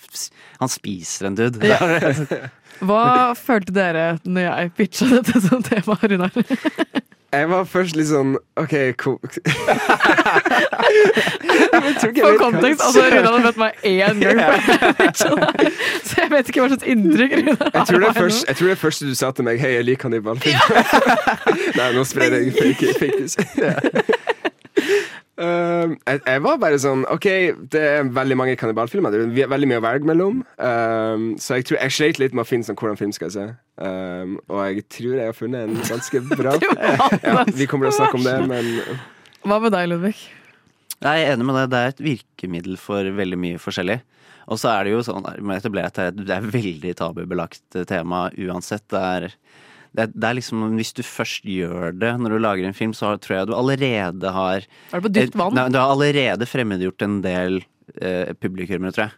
[0.59, 1.63] han spiser en dude.
[2.85, 6.31] Hva følte dere når jeg pitcha dette som tema, Runar?
[7.29, 9.19] Jeg var først litt sånn OK, jeg For
[12.41, 13.03] kontekst, altså.
[13.13, 14.57] Runar har møtt meg én gang, yeah.
[15.13, 15.29] så
[16.23, 18.77] jeg vet ikke hva slags inntrykk Runar Jeg tror, det er først, jeg tror det
[18.79, 20.57] er første du sa til meg Hei, jeg liker kannibalfilm.
[21.79, 23.37] Nei, nå sprer jeg fake, fake news.
[25.39, 27.27] Um, jeg, jeg var bare sånn OK,
[27.71, 29.15] det er veldig mange kannibalfilmer.
[29.15, 30.41] Det er veldig mye å velge mellom.
[30.59, 33.37] Um, så jeg tror jeg sleit litt med å finne sånn hvordan film skal jeg
[33.37, 33.45] se.
[33.79, 36.57] Um, og jeg tror jeg har funnet en ganske bra.
[37.29, 38.73] Ja, vi kommer til å snakke om det, men
[39.47, 40.17] Hva med deg, Ludvig?
[40.99, 41.71] Jeg er enig med deg.
[41.71, 44.01] Det er et virkemiddel for veldig mye forskjellig.
[44.49, 48.83] Og så er det jo sånn, det er- det er veldig tabubelagt tema uansett.
[48.91, 49.29] Det er,
[49.99, 53.17] det, det er liksom Hvis du først gjør det når du lager en film, så
[53.21, 55.57] tror jeg du allerede har Er det på dypt vann?
[55.59, 57.63] Nei, Du har allerede fremmedgjort en del
[57.99, 59.17] eh, publikummere, tror jeg.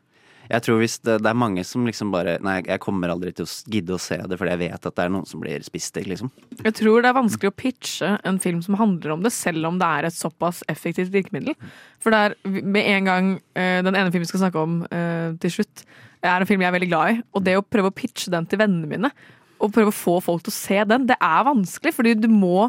[0.50, 3.46] Jeg tror hvis det, det er mange som liksom bare Nei, jeg kommer aldri til
[3.46, 6.00] å gidde å se det fordi jeg vet at det er noen som blir spist
[6.00, 6.32] i, liksom.
[6.64, 9.78] Jeg tror det er vanskelig å pitche en film som handler om det, selv om
[9.80, 11.54] det er et såpass effektivt virkemiddel.
[12.02, 15.36] For det er med en gang eh, Den ene filmen vi skal snakke om eh,
[15.44, 15.84] til slutt,
[16.20, 17.20] er en film jeg er veldig glad i.
[17.36, 19.12] Og det å prøve å pitche den til vennene mine,
[19.60, 21.92] og prøve å få folk til å se den, det er vanskelig.
[21.96, 22.68] Fordi du må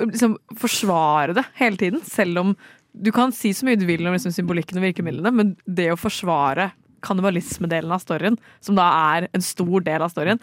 [0.00, 2.02] liksom forsvare det hele tiden.
[2.06, 2.56] Selv om
[2.96, 6.00] du kan si så mye du vil om liksom, symbolikken og virkemidlene, men det å
[6.00, 6.70] forsvare
[7.06, 10.40] kannibalismedelen av storyen, som da er en stor del av storyen,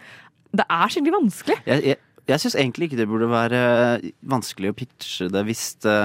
[0.54, 1.56] det er skikkelig vanskelig.
[1.66, 3.58] Jeg, jeg, Jeg syns egentlig ikke det burde være
[4.22, 5.96] vanskelig å pitche det hvis det,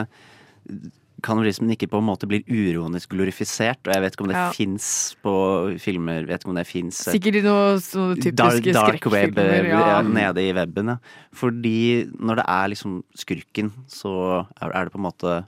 [1.25, 3.81] kannibalismen ikke på en måte blir uronisk glorifisert.
[3.87, 4.51] Og jeg vet ikke om det Ja.
[4.55, 5.33] fins på
[5.79, 9.99] filmer Vet ikke om det fins Sikkert i noen sånne typiske dark, dark web ja.
[9.99, 10.01] Ja.
[10.01, 10.97] nede i weben, ja.
[11.33, 15.45] Fordi når det er liksom skurken, så er det på en måte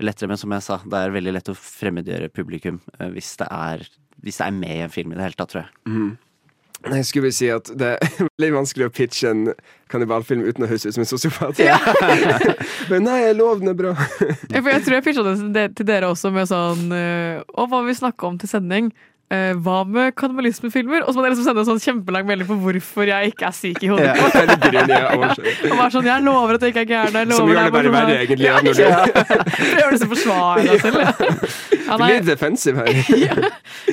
[0.00, 0.28] lettere.
[0.28, 3.86] Men som jeg sa, det er veldig lett å fremmedgjøre publikum eh, hvis det er
[4.24, 6.16] hvis det er med i en film i det hele tatt, tror jeg.
[6.84, 9.46] Jeg skulle si at det er veldig vanskelig å pitche en
[9.90, 11.58] kannibalfilm uten å høres ut som en sosiopat.
[12.92, 13.94] Men nei, den er bra.
[14.54, 15.24] Ja, jeg tror jeg pitcha
[15.56, 18.92] det til dere også med sånn eh, Å, hva vil vi snakke om til sending?
[19.26, 21.02] Eh, hva med kannibalismefilmer?
[21.02, 23.56] Og så må dere liksom sende en sånn kjempelang melding på hvorfor jeg ikke er
[23.56, 24.12] syk i hodet.
[24.14, 25.08] Ja.
[25.16, 27.34] Og bare sånn, Jeg lover at jeg ikke er gæren.
[27.34, 28.46] Som gjør det bare er verre, sånn- egentlig.
[28.46, 28.84] Ja, Når du
[29.56, 31.02] For jeg gjør det så forsvarer deg selv.
[31.02, 31.10] Ja.
[31.86, 32.88] Ja, Du blir defensiv her.
[33.26, 33.34] ja,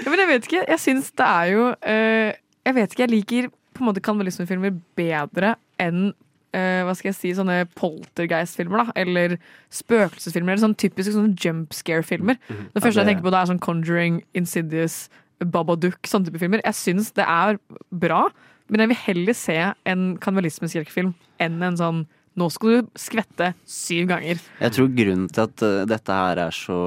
[0.10, 0.64] men jeg vet ikke.
[0.70, 2.32] Jeg syns det er jo eh,
[2.64, 7.18] Jeg vet ikke, jeg liker på en måte kannibalismefilmer bedre enn uh, hva skal jeg
[7.18, 8.96] si, sånne poltergeist-filmer, da.
[9.04, 9.38] Eller
[9.74, 10.54] spøkelsesfilmer.
[10.54, 12.40] Eller sånn typiske sånne jump scare-filmer.
[12.48, 15.04] Det første jeg tenker på, det er sånn Conjuring, Insidious,
[15.44, 16.64] Babadook, sånne type filmer.
[16.64, 17.60] Jeg syns det er
[17.90, 18.26] bra,
[18.72, 19.60] men jeg vil heller se
[19.90, 22.04] en kannibalismeskrekkfilm enn en sånn
[22.40, 24.40] nå skal du skvette syv ganger.
[24.58, 26.78] Jeg tror grunnen til at uh, dette her er så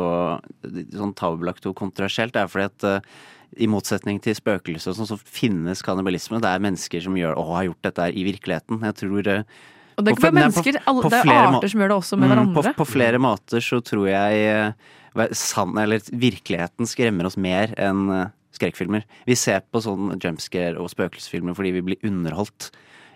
[0.97, 3.13] sånn tabubelagt og kontroversielt, er fordi at eh,
[3.57, 6.41] i motsetning til spøkelser og sånn, så finnes kannibalisme.
[6.43, 8.81] Det er mennesker som gjør, og har gjort dette i virkeligheten.
[8.85, 9.39] Jeg tror det
[9.97, 11.97] Og det er ikke bare nei, på- mennesker, på det er arter som gjør det
[11.97, 12.75] også med Mm, hverandre.
[12.75, 14.75] På, på flere måter så tror jeg
[15.17, 19.05] eh, sann, eller virkeligheten skremmer oss mer enn eh, skrekkfilmer.
[19.27, 22.71] Vi ser på sånn jumpscare og spøkelsesfilmer fordi vi blir underholdt.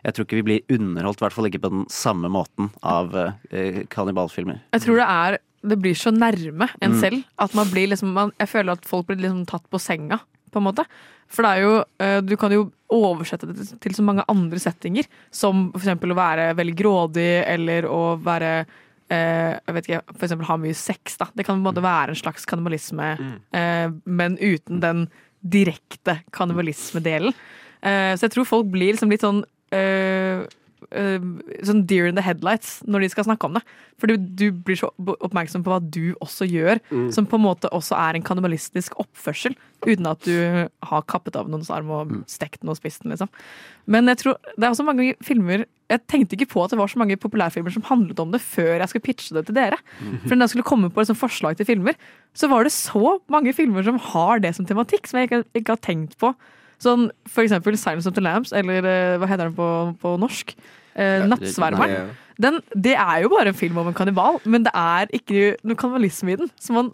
[0.04, 3.12] Jeg tror ikke vi blir underholdt, i hvert fall ikke på den samme måten, av
[3.52, 4.62] eh, kannibalfilmer.
[4.72, 7.00] Jeg tror det er Det blir så nærme en Mm.
[7.00, 10.18] selv at man blir liksom man, Jeg føler at folk blir liksom tatt på senga,
[10.50, 10.84] på en måte.
[11.28, 15.04] For det er jo eh, Du kan jo oversette det til- så mange andre settinger,
[15.30, 18.66] som for eksempel å være veldig grådig, eller å være
[19.10, 21.16] eh, jeg vet ikke, for eksempel ha mye sex.
[21.18, 25.08] da Det kan på en måte være en slags kannibalisme, eh, men uten den
[25.46, 27.32] direkte kannibalismedelen.
[27.82, 29.42] Så jeg tror folk blir liksom litt sånn
[30.90, 33.62] sånn deer in the headlights når de skal snakke om det.
[34.02, 36.80] Fordi du blir så oppmerksom på hva du også gjør,
[37.14, 39.54] som på en måte også er en kannibalistisk oppførsel,
[39.86, 43.30] uten at du har kappet av noens arm og stekt den og spist den, liksom.
[43.90, 46.86] Men jeg tror det er også mange filmer Jeg tenkte ikke på at det var
[46.86, 49.78] så mange populærfilmer som handlet om det før jeg skulle pitche det til dere.
[50.28, 51.96] For når jeg skulle komme på liksom forslag til filmer,
[52.32, 55.74] så var det så mange filmer som har det som tematikk, som jeg ikke, ikke
[55.74, 56.30] har tenkt på.
[56.80, 59.66] Sånn for eksempel Silence of the Lambs, eller eh, hva heter den på,
[60.00, 60.54] på norsk?
[60.94, 61.90] Eh, Nattsvermeren.
[61.90, 62.06] Ja.
[62.40, 65.76] Den, det er jo bare en film om en kannibal, men det er ikke noe
[65.76, 66.50] kannibalisme i den.
[66.60, 66.92] Så man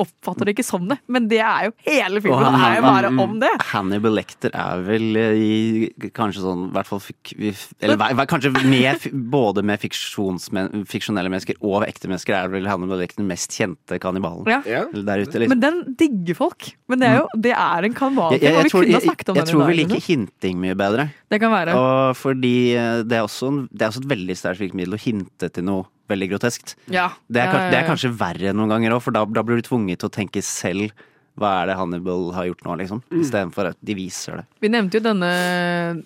[0.00, 2.42] oppfatter det ikke som det, men det er jo hele filmen.
[2.44, 3.50] Det han- er jo bare om det.
[3.70, 7.00] Hannibal Lecter er vel eh, i kanskje sånn hvert fall
[7.80, 13.28] Eller kanskje med, både med fiksjonelle mennesker og ekte mennesker er vel Hannibal Lecter den
[13.30, 14.46] mest kjente kannibalen.
[14.46, 14.86] Ja.
[14.90, 15.48] Der ute, liksom.
[15.54, 16.72] Men den digger folk.
[16.88, 18.90] Men det er jo det er en Jeg, jeg, jeg, og jeg, vi tror, kunne
[18.94, 21.08] ha jeg, snakket om jeg den i tror vi liker hinting mye bedre.
[21.30, 21.74] Det kan være.
[21.78, 25.02] Og fordi eh, det er også, en, det er også et veldig sterkt virkemiddel å
[25.02, 26.74] hinte til noe veldig groteskt.
[26.92, 27.10] Ja.
[27.30, 30.02] Det er, det er kanskje verre noen ganger òg, for da, da blir du tvunget
[30.02, 30.92] til å tenke selv.
[31.40, 33.00] Hva er det Hannibal har gjort nå, liksom?
[33.16, 34.44] Istedenfor at de viser det.
[34.60, 35.30] Vi nevnte jo denne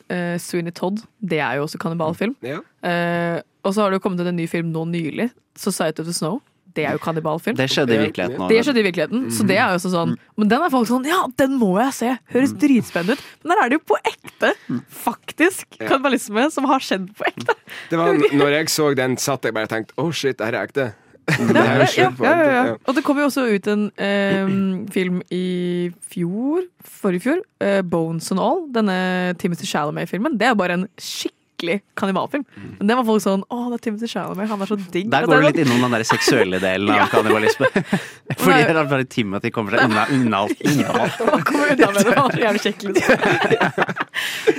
[0.07, 1.03] uh, Sweeney Todd.
[1.19, 2.37] Det er jo også kannibalfilm.
[2.45, 2.61] Ja.
[2.85, 5.33] Uh, og så har det jo kommet ut en ny film nå nylig.
[5.59, 6.43] 'Society of the Snow'.
[6.75, 7.55] Det er jo kannibalfilm.
[7.59, 8.49] Det skjedde i virkeligheten.
[8.51, 11.05] Det skjedde i virkeligheten, så det er jo også sånn Men den er folk sånn
[11.07, 12.11] Ja, den må jeg se!
[12.35, 13.23] Høres dritspennende ut.
[13.45, 14.51] Men der er det jo på ekte,
[14.91, 15.87] faktisk, Ja.
[15.93, 17.55] kannibalisme som har skjedd på ekte.
[17.91, 20.59] Det var, når jeg så den, satt jeg bare og tenkte Å, shit, det her
[20.59, 20.89] er ekte.
[21.55, 22.75] Det er jo Ja, ja, ja, ja.
[22.85, 24.51] Og det kom jo også ut en eh,
[24.93, 30.37] film i fjor, forrige fjor, eh, 'Bones and All', denne Timothy Chalamet-filmen.
[30.37, 31.33] Det er bare en skikkelig
[31.97, 32.45] kannibalfilm.
[32.79, 35.11] Men det var folk sånn 'Å, det er Timothy Chalamet, han er så digg'.
[35.11, 37.67] Der går du er litt innom den der seksuelle delen av kannibalisme.
[38.41, 40.61] Fordi det er bare Timothy kommer seg unna, unna alt.
[40.65, 44.05] Unna sånn, kommer unna med det, han er så jævlig kjekk, liksom.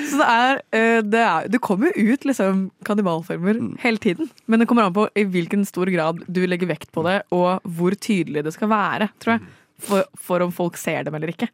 [0.10, 4.30] Så det er, eh, det er Det kommer jo ut liksom kannibalfilmer hele tiden.
[4.48, 7.62] Men det kommer an på i hvilken stor grad du legger vekt på det, og
[7.64, 9.48] hvor tydelig det skal være, tror jeg.
[9.86, 11.50] For, for om folk ser dem eller ikke.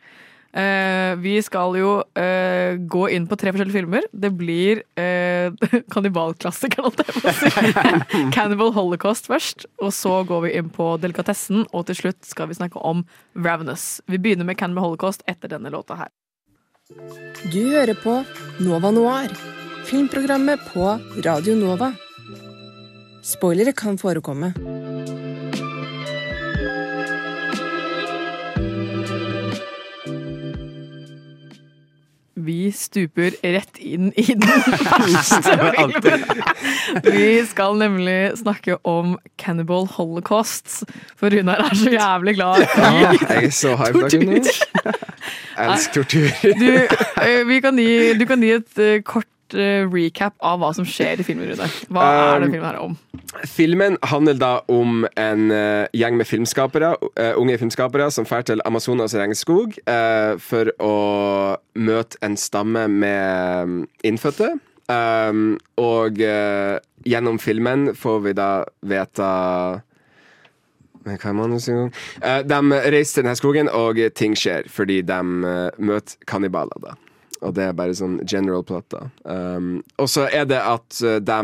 [0.52, 4.08] Eh, vi skal jo uh, gå inn på tre forskjellige filmer.
[4.12, 5.56] Det blir uh,
[5.94, 8.24] kannibalklassikeren, holdt jeg på å si.
[8.36, 9.68] Cannibal Holocaust først.
[9.80, 13.06] Og så går vi inn på delikatessen, og til slutt skal vi snakke om
[13.40, 14.02] Ravenous.
[14.12, 16.12] Vi begynner med Cannibal Holocaust etter denne låta her.
[17.54, 18.18] Du hører på
[18.60, 19.32] Nova Noir,
[19.88, 21.94] filmprogrammet på Radio Nova.
[23.24, 24.52] Spoilere kan forekomme.
[32.36, 34.64] Vi stuper rett inn i den
[35.12, 35.94] verste filmen.
[37.04, 40.84] Vi skal nemlig snakke om Cannibal Holocaust,
[41.20, 42.92] for Runar er så jævlig glad i nå.
[45.62, 46.32] Elsker tortur.
[46.58, 46.72] du,
[47.22, 49.02] eh, vi kan gi, du kan gi et eh,
[49.52, 51.68] kort eh, recap av hva som skjer i filmen, Rune.
[51.90, 52.98] Hva er Um, den filmen her om?
[53.48, 58.62] Filmen handler da om en eh, gjeng med filmskapere, eh, unge filmskapere som drar til
[58.66, 59.78] Amazonas regnskog
[60.40, 64.58] for å møte en stamme med innfødte.
[64.92, 68.50] Um, og gjennom filmen får vi da
[68.82, 69.30] vite
[71.02, 76.78] de reiser til denne skogen, og ting skjer fordi de møter kannibaler.
[76.84, 76.94] da
[77.42, 79.06] og det er bare sånn general plot, da.
[79.26, 81.42] Um, og så er det at uh, de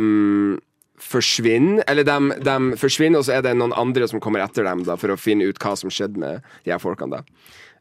[1.02, 4.84] forsvinner, eller de, de forsvinner, og så er det noen andre som kommer etter dem
[4.88, 7.20] da, for å finne ut hva som skjedde med de her folkene.
[7.20, 7.26] da.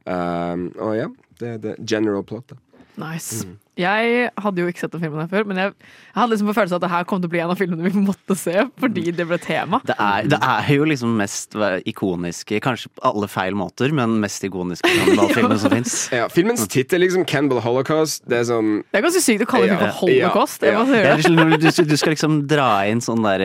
[0.07, 1.11] Um, og ja,
[1.41, 2.61] det er det general plot, da.
[3.01, 3.45] Nice.
[3.77, 6.55] Jeg hadde jo ikke sett den filmen her før, men jeg, jeg hadde liksom på
[6.57, 9.03] følelsen at det her kom til å bli en av filmene vi måtte se, fordi
[9.13, 9.81] det ble tema.
[9.85, 11.57] Det er, det er jo liksom mest
[11.91, 15.97] ikoniske, kanskje på alle feil måter, men mest ikoniske kannibalfilmen som fins.
[16.15, 19.69] Ja, filmens tittel, liksom, 'Cannibal Holocaust', det er sånn Det er ganske sykt å kalle
[19.69, 20.63] Ja, for holocaust.
[20.65, 20.85] ja, ja.
[20.89, 21.17] det.
[21.21, 23.45] liksom, Du, du skal liksom dra inn sånn der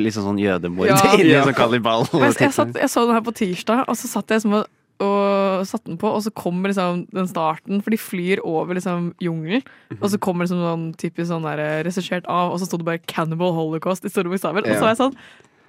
[0.00, 0.96] liksom sånn jødemord Ja.
[1.20, 1.44] inni i Ja.
[1.44, 2.08] sånn kannibal.
[2.16, 4.66] Jeg, jeg, satt, jeg så den her på tirsdag, og så satt jeg som og,
[5.04, 9.10] og satte den på, og så kommer liksom den starten, for de flyr over liksom
[9.22, 9.64] jungelen,
[10.00, 12.88] og så kommer liksom sånn typisk sånn der eh, regissert av, og så sto det
[12.88, 15.18] bare 'Cannibal Holocaust' i store bokstaver, og så var jeg sånn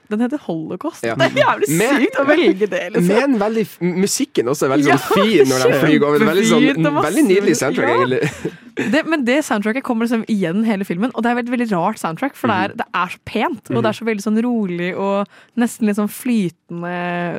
[0.08, 1.04] den heter Holocaust.
[1.04, 1.16] Ja.
[1.20, 3.10] Det er jævlig Men- sykt å velge det, liksom.
[3.12, 6.24] Men veldig, musikken også er veldig Ja, sånn fin når de flyr over.
[6.30, 7.98] Veldig, sånn, veldig nydelig soundtrack, Ja.
[8.00, 8.54] egentlig.
[8.78, 11.98] Det, men det soundtracket kommer liksom igjen hele filmen, og det er et veldig rart
[11.98, 14.92] soundtrack, for det er, det er så pent, og det er så veldig sånn rolig
[14.94, 15.26] og
[15.58, 16.92] nesten litt sånn flytende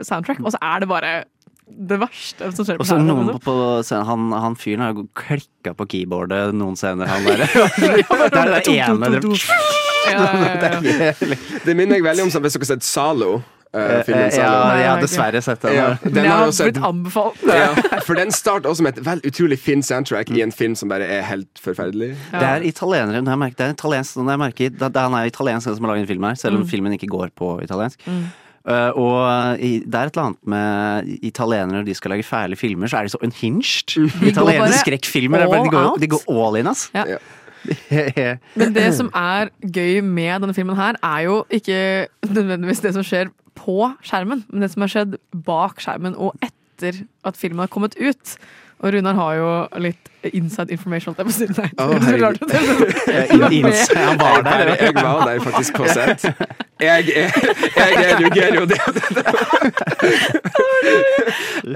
[0.03, 1.13] soundtrack, og så er det bare
[1.89, 3.11] det verste som skjer på så skjermen.
[3.11, 3.43] noen liksom.
[3.45, 3.57] på
[3.87, 7.45] scenen, han, han fyren har jo klikka på keyboardet noen scener, han der.
[7.45, 9.25] Det er det ene det-
[10.09, 11.37] Ja, ja, ja.
[11.67, 13.43] Det minner meg veldig om hvis dere har sett Zalo.
[13.69, 15.75] Uh, filmen Ja, jeg har dessverre sett den.
[15.77, 17.43] Ja, den jeg har har også blitt anbefalt.
[17.45, 17.67] Ja,
[18.07, 21.05] for den starter også med et vel utrolig fint soundtrack i en film som bare
[21.19, 22.15] er helt forferdelig.
[22.33, 25.19] Det er italienere, det er, merket, det er italiensk, det er merket, det, det, han
[25.21, 27.51] er italiensk den som har laget en film her, selv om filmen ikke går på
[27.67, 28.01] italiensk.
[28.09, 28.25] Uh,
[28.69, 32.91] og i, det er et eller annet med italienere når de skal lage fæle filmer,
[32.91, 33.97] så er de så unhinged.
[33.97, 36.89] Italienske bare skrekkfilmer er bare, de, går, de går all in, ass.
[36.95, 37.05] Ja.
[37.15, 37.19] Ja.
[38.61, 43.07] Men det som er gøy med denne filmen her, er jo ikke nødvendigvis det som
[43.07, 45.17] skjer på skjermen, men det som har skjedd
[45.47, 48.37] bak skjermen og etter at filmen har kommet ut.
[48.79, 49.49] Og Runar har jo
[49.83, 51.15] litt inside information.
[51.19, 51.27] jeg.
[51.27, 52.41] Nei, Å, det er så rart.
[53.97, 54.75] Han var der.
[54.81, 56.25] jeg var der faktisk på sett.
[56.79, 57.33] Jeg, er-
[57.75, 57.93] jeg
[58.39, 58.79] er jo Det,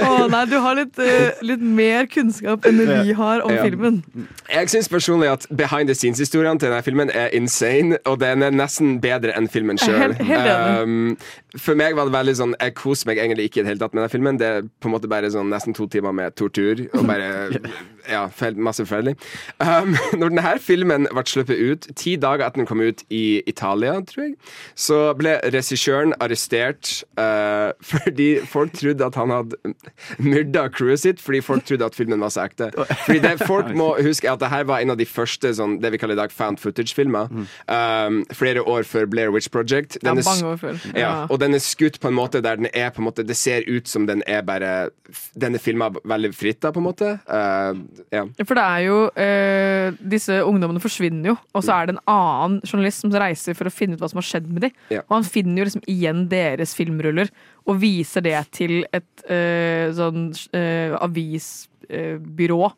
[0.03, 3.63] Å nei, du har litt, eh, litt mer kunnskap enn vi har om Ja.
[3.65, 4.03] filmen.
[4.49, 8.51] jeg syns personlig at behind the scenes-historiene til denne filmen er insane, og den er
[8.55, 9.99] nesten bedre enn filmen Jeg er sjøl.
[10.01, 10.83] helt- helt enig.
[10.83, 11.17] Um,
[11.59, 13.95] for meg var det veldig sånn Jeg koser meg egentlig ikke i det hele tatt
[13.95, 14.39] med denne filmen.
[14.39, 17.51] Det er på en måte bare sånn nesten to timer med tortur og bare
[18.11, 19.17] Ja, fel- masse forferdelig.
[19.63, 23.95] Um, når denne filmen ble sluppet ut, ti dager etter den kom ut i Italia,
[24.09, 24.37] tror jeg,
[24.75, 29.75] så ble regissøren arrestert uh, fordi folk trodde at han hadde
[30.23, 32.71] myrda crewet sitt, fordi folk trodde at filmen var så ekte.
[33.07, 35.93] Fordi det folk må huske er at dette var en av de første sånn, det
[35.95, 37.31] vi kaller i dag found footage-filmer.
[37.69, 39.99] Um, flere år før Blair Witch Project.
[40.03, 40.81] Ja, Den er s- mange år før.
[40.99, 43.37] ja, og den er skutt på en måte der den er på en måte Det
[43.37, 44.91] ser ut som den er bare
[45.39, 47.09] Den er filma veldig fritt, da, på en måte.
[47.29, 47.75] Uh,
[48.15, 48.23] ja.
[48.43, 52.61] For det er jo eh, Disse ungdommene forsvinner jo, og så er det en annen
[52.67, 54.77] journalist som reiser for å finne ut hva som har skjedd med dem.
[54.95, 55.03] Ja.
[55.07, 57.33] Og han finner jo liksom igjen deres filmruller
[57.67, 62.73] og viser det til et eh, sånn eh, avisbyrå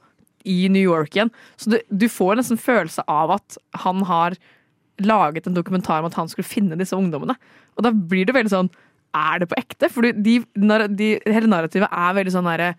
[0.45, 1.33] i New York igjen.
[1.57, 4.37] Så du, du får nesten følelse av at han har
[5.03, 7.37] laget en dokumentar om at han skulle finne disse ungdommene.
[7.75, 8.75] Og da blir det veldig sånn
[9.15, 9.89] Er det på ekte?
[9.95, 10.41] For de,
[10.91, 12.73] de, hele narrativet er veldig sånn derre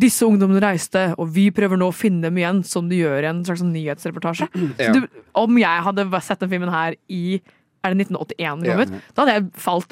[0.00, 3.28] disse ungdommene reiste, og vi prøver nå å finne dem igjen, som de gjør i
[3.30, 4.48] en slags sånn nyhetsreportasje.
[4.82, 4.90] Ja.
[4.94, 5.04] Du,
[5.38, 7.40] om jeg hadde sett den filmen her i
[7.84, 8.92] Er det 1981 den kom ut?
[9.12, 9.90] Da hadde jeg falt,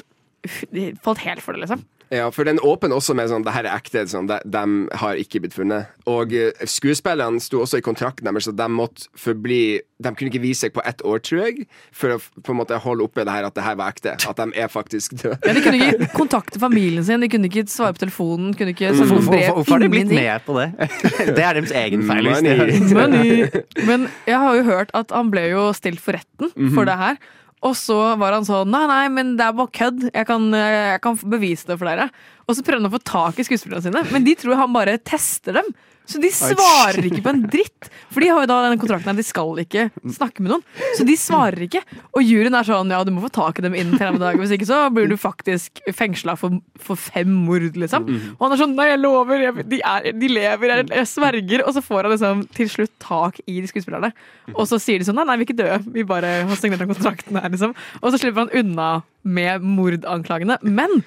[1.05, 1.83] falt helt for det, liksom.
[2.13, 4.03] Ja, for den åpner også med sånn Det her er ekte.
[4.09, 5.89] Sånn, de, de har ikke blitt funnet.
[6.09, 10.43] Og eh, skuespillerne sto også i kontrakten deres, så de måtte forbli De kunne ikke
[10.43, 13.33] vise seg på ett år, tror jeg, for å på en måte holde oppe det
[13.33, 14.15] her at det her var ekte.
[14.29, 15.39] At de er faktisk døde.
[15.47, 18.91] Ja, de kunne ikke kontakte familien sin, de kunne ikke svare på telefonen, kunne ikke
[18.93, 19.29] sende mm.
[19.29, 19.45] Brev.
[19.57, 20.69] hvorfor har de blitt med på det?
[21.33, 22.27] Det er deres egen feil.
[22.29, 22.81] Money.
[22.93, 23.63] Money.
[23.87, 27.17] Men jeg har jo hørt at han ble jo stilt for retten for det her.
[27.63, 30.07] Og så var han sånn Nei, nei, men det er bare kødd.
[30.11, 32.09] Jeg kan, jeg kan bevise det for dere.
[32.47, 34.99] Og så prøver han å få tak i skuespillerne sine, men de tror han bare
[34.99, 35.73] tester dem.
[36.03, 37.87] Så de svarer ikke på en dritt.
[38.11, 39.85] For de har jo da denne kontrakten her, de skal ikke
[40.17, 40.65] snakke med noen.
[40.97, 41.79] Så de svarer ikke.
[42.11, 44.51] Og juryen er sånn ja, du må få tak i dem innen 30 dager, hvis
[44.57, 48.09] ikke så blir du faktisk fengsla for, for fem mord, liksom.
[48.35, 51.63] Og han er sånn nei, jeg lover, jeg, de, er, de lever, jeg, jeg sverger.
[51.63, 54.11] Og så får han liksom til slutt tak i de skuespillerne.
[54.57, 56.83] Og så sier de sånn nei, nei, vi er ikke døde, vi bare har signert
[56.83, 57.77] den kontrakten her, liksom.
[58.03, 60.59] Og så slipper han unna med mordanklagene.
[60.67, 60.99] Men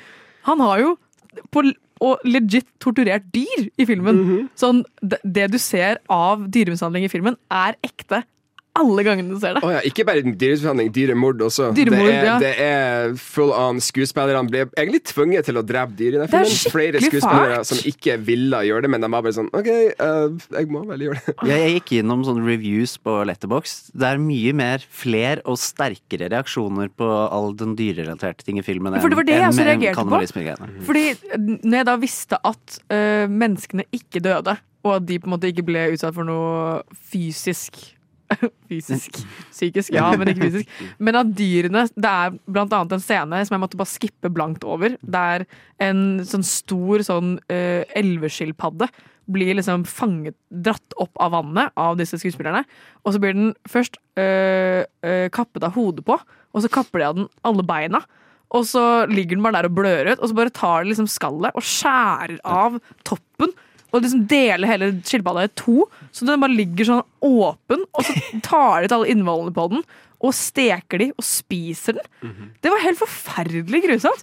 [0.48, 0.96] han har jo
[1.52, 1.64] på
[2.04, 4.18] og legit torturert dyr i filmen.
[4.58, 8.20] Sånn, det, det du ser av dyremishandling i filmen, er ekte
[8.80, 9.62] alle gangene du ser det.
[9.66, 11.70] Oh, ja, ikke bare dyremishandling, dyremord også.
[11.76, 12.36] Dyremord, det, er, ja.
[12.42, 13.80] det er full on.
[13.82, 16.74] Skuespillerne ble egentlig tvunget til å drepe dyr i den Det er filmen.
[16.76, 17.70] Flere skuespillere fart.
[17.70, 19.70] som ikke ville gjøre det, men de var bare sånn OK,
[20.00, 21.36] uh, jeg må vel gjøre det.
[21.48, 23.76] Jeg, jeg gikk gjennom sånne reviews på Letterbox.
[23.96, 28.96] Det er mye mer fler og sterkere reaksjoner på all den dyrerelaterte ting i filmen.
[29.02, 30.70] For det var det jeg enn- også enn reagerte på.
[30.86, 31.04] Fordi
[31.64, 34.56] når jeg da visste at uh, menneskene ikke døde,
[34.86, 37.80] og at de på en måte ikke ble utsatt for noe fysisk
[38.70, 39.20] Fysisk.
[39.50, 40.70] Psykisk, ja, men ikke fysisk.
[41.04, 44.66] Men av dyrene Det er blant annet en scene som jeg måtte bare skippe blankt
[44.66, 44.96] over.
[45.02, 45.46] Der
[45.82, 48.90] en sånn stor sånn uh, elveskilpadde
[49.26, 52.62] blir liksom fanget, dratt opp av vannet av disse skuespillerne.
[53.02, 57.08] Og så blir den først uh, uh, kappet av hodet på, og så kapper de
[57.08, 58.02] av den alle beina.
[58.54, 61.08] Og så ligger den bare der og blør ut, og så bare tar de liksom
[61.10, 63.54] skallet og skjærer av toppen.
[63.96, 67.86] Og liksom deler hele skilpadda i to, så den bare ligger sånn åpen.
[67.96, 68.16] Og så
[68.46, 69.86] tar de ut alle innvollene på den,
[70.24, 72.36] og steker de og spiser den.
[72.64, 74.22] Det var helt forferdelig grusomt.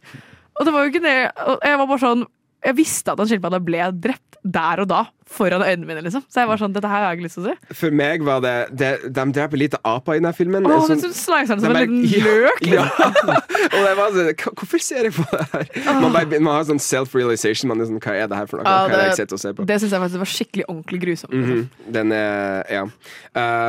[0.57, 2.25] Og det var jo ikke det Jeg var bare sånn
[2.63, 5.01] Jeg visste at han skilpadda ble drept der og da,
[5.33, 6.23] foran øynene mine, liksom.
[6.27, 7.75] Så jeg var sånn Dette her har jeg ikke lyst til å se.
[7.79, 10.67] For meg var det, det De dreper lite aper i denne filmen.
[10.67, 12.65] Åh, Sånn- den slicer han som en liten løk.
[12.67, 13.37] Ja, ja.
[13.69, 15.69] Og det var sånn, Hvorfor ser jeg på det her?
[16.01, 17.71] Man, bare, man har sånn self-realization.
[17.71, 18.67] Man er sånn, Hva er det her for noe?
[18.67, 19.65] Hva er det jeg sitter på?
[19.71, 21.33] Det syns jeg faktisk var skikkelig ordentlig grusomt.
[21.39, 21.63] liksom.
[21.63, 21.95] Mhm.
[21.99, 22.83] Den er Ja.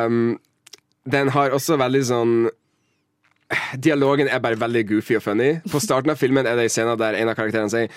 [0.06, 0.38] Um,
[1.06, 2.36] den har også veldig sånn
[3.80, 5.48] Dialogen er bare veldig goofy og funny.
[5.70, 7.90] På starten av filmen er det en scene der en av karakterene sier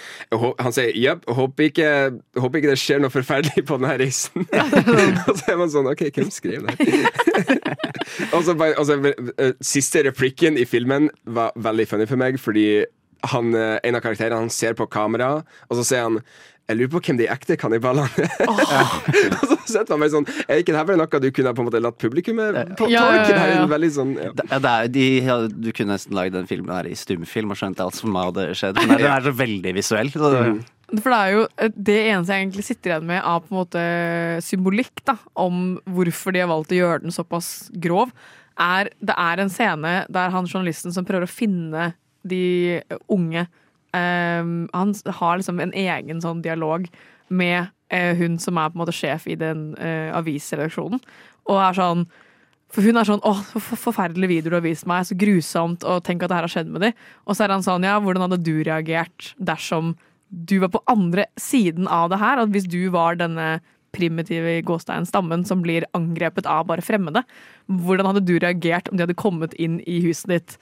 [0.62, 1.92] Han sier jepp, håper ikke,
[2.38, 4.48] håper ikke det skjer noe forferdelig på denne reisen.
[5.28, 6.92] og så er man sånn OK, hvem skrev det?
[8.36, 12.40] og så bare, og så, eh, Siste replikken i filmen var veldig funny for meg,
[12.42, 12.68] fordi
[13.32, 16.22] han, eh, en av karakterene han ser på kamera, og så sier han
[16.68, 18.32] jeg lurer på hvem de ekte kannibalene er.
[19.38, 21.64] og så setter man meg sånn Er ikke det her bare noe du kunne på
[21.64, 23.36] en måte latt publikummet på Ja, ja, tolke?
[23.38, 23.62] Ja, ja.
[23.62, 24.32] er veldig sånn ja.
[24.36, 27.60] Det, det er, de, ja, du kunne nesten lagd den filmen her i stumfilm og
[27.60, 28.82] skjønt alt som hadde skjedd.
[28.84, 30.12] Men den er så veldig visuell.
[30.12, 30.42] Så det,
[30.98, 33.60] For det er jo eh, det eneste jeg egentlig sitter igjen med av på en
[33.62, 33.86] måte
[34.44, 38.12] symbolikk da, om hvorfor de har valgt å gjøre den såpass grov,
[38.60, 41.94] er det er en scene der han journalisten som prøver å finne
[42.28, 42.82] de
[43.14, 43.46] unge
[43.94, 46.88] eh, Han har liksom en egen sånn dialog
[47.30, 51.02] med uh, hun som er på en måte sjef i den uh, avisredaksjonen,
[51.48, 52.08] og er sånn
[52.68, 53.32] for hun er sånn 'Å,
[53.64, 55.06] for- forferdelige videoer du har vist meg.
[55.08, 55.86] Så grusomt.
[55.88, 56.94] Og tenk at det her har skjedd med dem.'
[57.26, 59.96] Og så er han sånn 'Ja, hvordan hadde du reagert dersom
[60.28, 62.40] du var på andre siden av det her?
[62.40, 63.62] At hvis du var denne
[63.96, 67.24] primitive gåsteinstammen gåstein stammen som blir angrepet av bare fremmede,
[67.70, 70.58] hvordan hadde du reagert om de hadde kommet inn i huset ditt,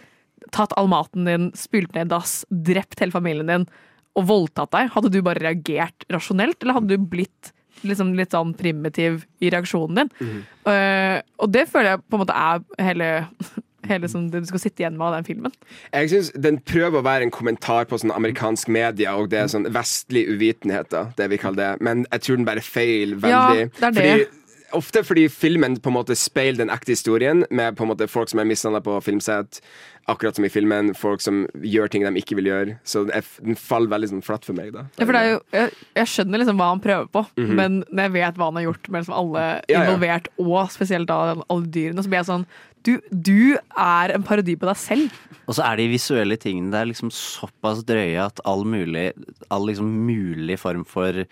[0.56, 3.68] tatt all maten din, spylt ned dass, drept hele familien din
[4.16, 4.94] og voldtatt deg?
[4.94, 7.52] Hadde du bare reagert rasjonelt, eller hadde du blitt
[7.86, 10.42] liksom litt sånn primitiv i reaksjonen din?
[10.72, 13.10] Eh, og det føler jeg på en måte er hele,
[13.90, 15.58] hele som du skal sitte igjen med av den filmen.
[15.92, 19.52] Jeg synes Den prøver å være en kommentar på sånn amerikansk media og det er
[19.52, 21.86] sånn vestlig uvitenhet, da, det vi kaller det.
[21.86, 24.00] Men jeg tror den bare feil Ja, det er det.
[24.00, 28.08] Fordi, ofte fordi filmen på en måte speiler den ekte historien med på en måte
[28.10, 29.60] folk som er mishandla på filmsett.
[30.08, 32.76] Akkurat som i filmen, folk som gjør ting de ikke vil gjøre.
[32.86, 34.86] Så den er- faller veldig sånn flatt for meg, da.
[35.00, 38.12] Ja, for det jo, jeg, jeg skjønner liksom hva han prøver på, men når jeg
[38.14, 40.62] vet hva han har gjort med liksom alle involvert, Ja, ja.
[40.62, 42.46] og spesielt da alle dyrene, så blir jeg sånn
[42.86, 45.16] du, du er en parodi på deg selv.
[45.46, 49.12] Og så er de visuelle tingene der liksom såpass drøye at all mulig,
[49.54, 51.24] all liksom mulig form for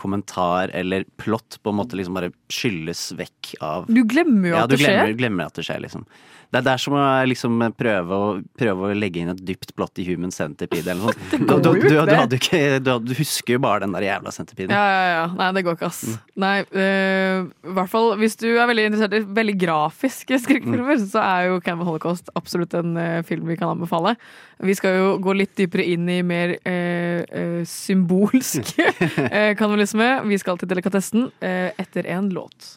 [0.00, 4.66] kommentar eller plott på en måte liksom bare skylles vekk av Du glemmer jo Ja,
[4.66, 4.92] at det skjer.
[4.96, 6.06] Ja, glemmer, glemmer at det skjer, liksom.
[6.52, 8.24] Det er der som å liksom prøve å,
[8.60, 11.48] prøve å legge inn et dypt blått i Human Centipede eller noe sånt.
[11.62, 11.94] Du, du,
[12.28, 14.72] du, ikke, du, husker jo bare den der jævla centipeden.
[14.74, 15.22] Ja, ja, ja.
[15.38, 16.02] Nei, det går ikke, ass.
[16.42, 21.22] Nei, øh, i hvert fall hvis du er veldig interessert i veldig grafiske skrekkfilmer, så
[21.22, 24.14] er jo Camel Holocaust absolutt en uh, film vi kan anbefale.
[24.60, 28.74] Vi skal jo gå litt dypere inn i mer uh, symbolsk
[29.60, 30.12] kanalisme.
[30.28, 32.76] Vi skal til delikatessen etter en låt.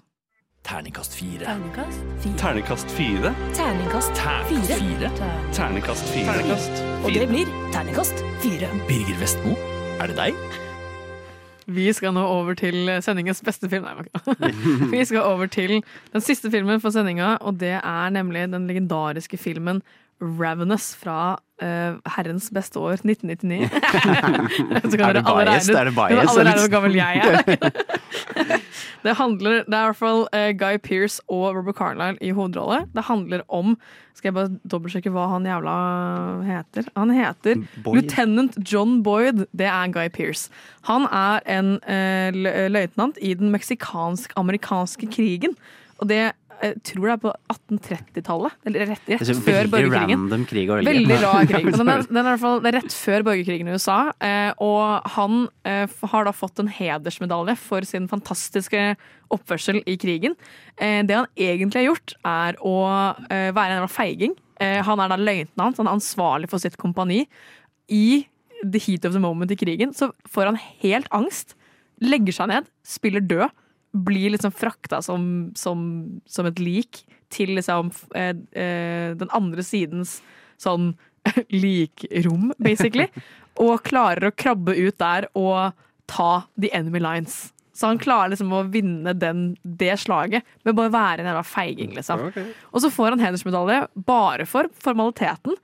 [0.65, 1.45] Terningkast fire.
[1.45, 2.37] Terningkast fire.
[2.37, 3.33] Terningkast fire.
[3.53, 5.11] Terningkast fire.
[5.53, 7.03] Terningkast fire.
[7.05, 8.69] Og det blir terningkast fire.
[8.87, 9.53] Birger Vestmo.
[10.01, 10.39] Er det deg?
[11.69, 13.85] Vi skal nå over til sendingens beste film.
[13.85, 14.49] Nei.
[14.95, 19.37] Vi skal over til den siste filmen for sendinga, og det er nemlig den legendariske
[19.37, 19.83] filmen
[20.21, 23.69] Ravenous fra uh, herrens beste år, 1999.
[25.05, 25.69] Er det bias?
[25.69, 26.61] Er det bias, alle eller?
[26.63, 27.43] hvor gammel jeg er.
[29.05, 32.85] det handler, det er i hvert fall uh, Guy Pearce og Robert Carlyle i hovedrolle.
[32.95, 33.77] Det handler om
[34.15, 35.75] Skal jeg bare dobbeltsjekke hva han jævla
[36.47, 36.87] heter?
[36.95, 37.99] Han heter Boyd.
[37.99, 39.45] Lieutenant John Boyd.
[39.51, 40.49] Det er Guy Pearce.
[40.87, 45.59] Han er en uh, løytnant i den meksikansk-amerikanske krigen.
[45.99, 46.31] Og det
[46.61, 48.55] jeg tror det er på 1830-tallet.
[48.69, 50.21] Eller rett, rett før veldig borgerkrigen.
[50.23, 50.87] random krig velge.
[50.89, 51.65] Veldig rar krig.
[51.69, 53.97] Men Den er, den er fall, det er rett før borgerkrigen i USA.
[54.23, 58.85] Eh, og han eh, har da fått en hedersmedalje for sin fantastiske
[59.35, 60.37] oppførsel i krigen.
[60.77, 62.77] Eh, det han egentlig har gjort, er å
[63.29, 64.37] eh, være en feiging.
[64.61, 67.25] Eh, han er da løytnant, han er ansvarlig for sitt kompani.
[67.91, 68.25] I
[68.63, 71.53] the heat of the moment i krigen så får han helt angst,
[72.03, 73.51] legger seg ned, spiller død
[73.95, 75.81] blir liksom frakta som, som,
[76.27, 80.19] som et lik til liksom eh, eh, den andre sidens
[80.61, 80.93] sånn
[81.63, 83.07] likrom, basically.
[83.63, 85.75] Og klarer å krabbe ut der og
[86.11, 87.53] ta the enemy lines.
[87.75, 91.43] Så han klarer liksom å vinne den, det slaget med bare å være en jævla
[91.47, 92.27] feiging, liksom.
[92.29, 92.51] Okay.
[92.71, 95.57] Og så får han hedersmedalje bare for formaliteten,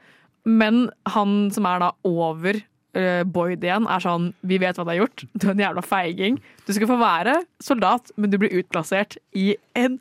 [0.47, 2.59] men han som er da over
[2.97, 5.23] eh, Boyd igjen, er sånn Vi vet hva du har gjort.
[5.33, 6.41] Du er en jævla feiging.
[6.67, 9.99] Du skal få være soldat, men du blir utplassert i en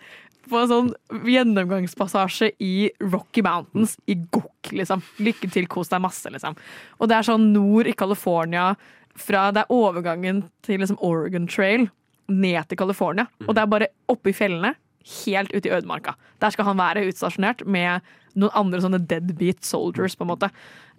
[0.50, 0.88] på en sånn
[1.30, 5.02] gjennomgangspassasje i Rocky Mountains i Gokk, liksom.
[5.22, 6.56] Lykke til, kos deg masse, liksom.
[6.98, 8.72] Og det er sånn nord i California
[9.20, 11.88] fra Det er overgangen til liksom Oregon Trail
[12.30, 13.26] ned til California.
[13.46, 14.74] Og det er bare oppe i fjellene,
[15.24, 16.14] helt ute i ødemarka.
[16.42, 18.04] Der skal han være utstasjonert med
[18.38, 20.50] noen andre sånne deadbeat soldiers, på en måte.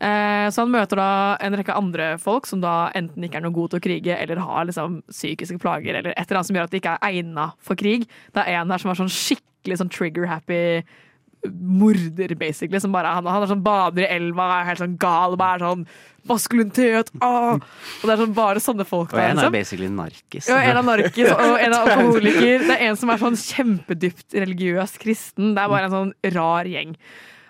[0.01, 1.11] Eh, så han møter da
[1.43, 4.41] en rekke andre folk som da enten ikke er noe gode til å krige, eller
[4.43, 7.47] har liksom psykiske plager, eller et eller annet som gjør at de ikke er egna
[7.61, 8.09] for krig.
[8.35, 10.61] Det er en der som er sånn skikkelig sånn trigger-happy
[11.49, 12.79] morder, basically.
[12.79, 15.65] Som bare, han, han er sånn bader i elva, er helt sånn gal, bare er
[15.65, 15.85] sånn
[16.29, 17.57] maskulinitet, åh!
[17.57, 19.17] Og det er sånn bare sånne folk der.
[19.17, 19.55] Og en er liksom.
[19.55, 20.49] basically narkis.
[20.51, 22.67] Ja, en er narkis og en er alkoholiker.
[22.67, 25.55] Det er en som er sånn kjempedypt religiøs kristen.
[25.57, 26.93] Det er bare en sånn rar gjeng.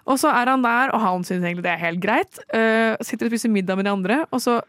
[0.10, 2.42] Og så er han der, og han syns egentlig det er helt greit.
[2.50, 4.62] Uh, sitter og spiser middag med de andre, og så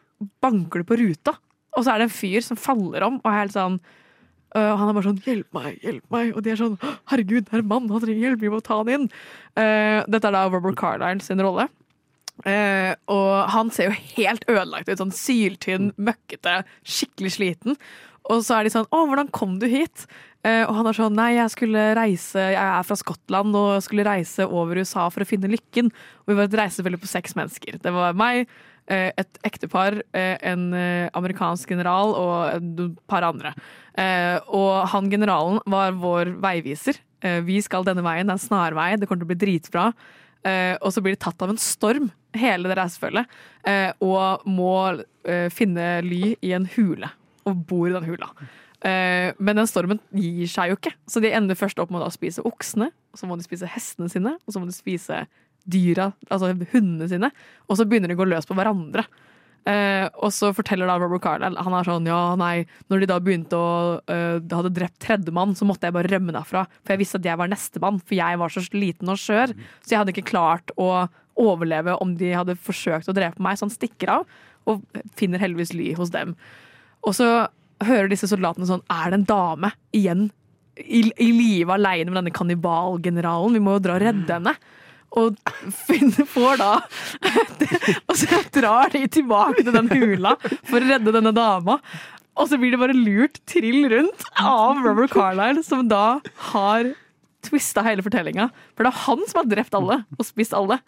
[0.43, 1.37] banker det på ruta.
[1.73, 3.79] Og så er det en fyr som faller om, og er helt sånn
[4.57, 7.55] øh, Han er bare sånn 'hjelp meg, hjelp meg', og de er sånn 'herregud, det
[7.55, 9.11] er en mann, han trenger hjelp, vi må ta han inn'.
[9.57, 11.69] Uh, dette er da Robert Carlyle sin rolle.
[12.47, 14.99] Uh, og han ser jo helt ødelagt ut.
[14.99, 17.77] Sånn syltynn, møkkete, skikkelig sliten.
[18.31, 20.07] Og så er de sånn 'Å, hvordan kom du hit?'
[20.43, 24.03] Uh, og han er sånn 'Nei, jeg skulle reise Jeg er fra Skottland og skulle
[24.03, 25.87] reise over USA for å finne lykken'.
[25.87, 27.79] Og vi var et reisefølge på seks mennesker.
[27.79, 28.47] Det var meg, eh,
[28.91, 33.55] et ektepar, eh, en eh, amerikansk general og et par andre.
[33.99, 36.99] Eh, og han generalen var vår veiviser.
[37.23, 39.93] Eh, Vi skal denne veien, det er en snarvei, det kommer til å bli dritbra.
[40.45, 43.27] Eh, og så blir de tatt av en storm, hele det reisefølget,
[43.69, 47.13] eh, og må eh, finne ly i en hule,
[47.47, 48.33] og bor i den hula.
[48.83, 52.11] Eh, men den stormen gir seg jo ikke, så de ender først opp med å
[52.11, 55.23] spise oksene, og så må de spise hestene sine, og så må de spise
[55.69, 57.31] dyra, altså hundene sine,
[57.69, 59.07] og så begynner de å gå løs på hverandre.
[59.63, 63.19] Eh, og så forteller da Robert Carlisle Han er sånn, ja nei Når de da
[63.23, 63.69] begynte å
[64.11, 66.65] uh, hadde drept tredjemann, så måtte jeg bare rømme derfra.
[66.83, 69.55] For jeg visste at jeg var nestemann, for jeg var så liten og skjør.
[69.85, 71.07] Så jeg hadde ikke klart å
[71.39, 73.59] overleve om de hadde forsøkt å drepe meg.
[73.59, 74.27] Så han stikker av,
[74.67, 74.83] og
[75.19, 76.35] finner heldigvis ly hos dem.
[77.07, 77.31] Og så
[77.83, 80.29] hører disse soldatene sånn Er det en dame igjen
[80.79, 83.55] i, i live aleine med denne kannibalgeneralen?
[83.55, 84.59] Vi må jo dra og redde henne.
[85.21, 85.37] Og
[85.87, 86.71] finner, får da
[88.09, 91.79] Og så drar de tilbake til den hula for å redde denne dama.
[92.41, 96.21] Og så blir det bare lurt trill rundt av Robert Carlyle, som da
[96.53, 96.95] har
[97.45, 98.49] twista hele fortellinga.
[98.73, 100.79] For det er han som har drept alle og spist alle.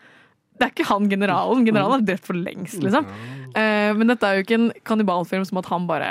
[0.55, 1.67] Det er ikke han generalen.
[1.67, 3.09] Generalen er drept for lengst, liksom.
[3.59, 6.11] Eh, men dette er jo ikke en kannibalfilm som at han bare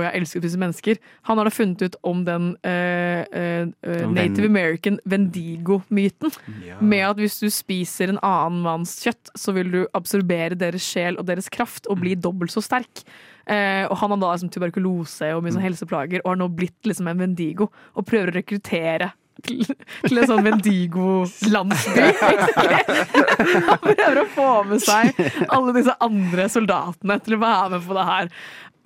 [0.00, 1.00] å, jeg elsker å spise mennesker.
[1.28, 3.68] Han har da funnet ut om den uh, eh,
[4.10, 6.34] Native American Vendigo-myten.
[6.80, 11.18] Med at hvis du spiser en annen manns kjøtt, så vil du absorbere deres sjel
[11.20, 13.04] og deres kraft og bli dobbelt så sterk.
[13.44, 16.88] Uh, og han har da liksom tuberkulose og mye sånn helseplager og har nå blitt
[16.88, 19.10] liksom en Vendigo og prøver å rekruttere
[19.42, 19.64] til,
[20.04, 22.06] til en sånn Vendigo-landsby.
[23.68, 25.18] Han prøver å få med seg
[25.48, 28.30] alle disse andre soldatene til å være med på det her.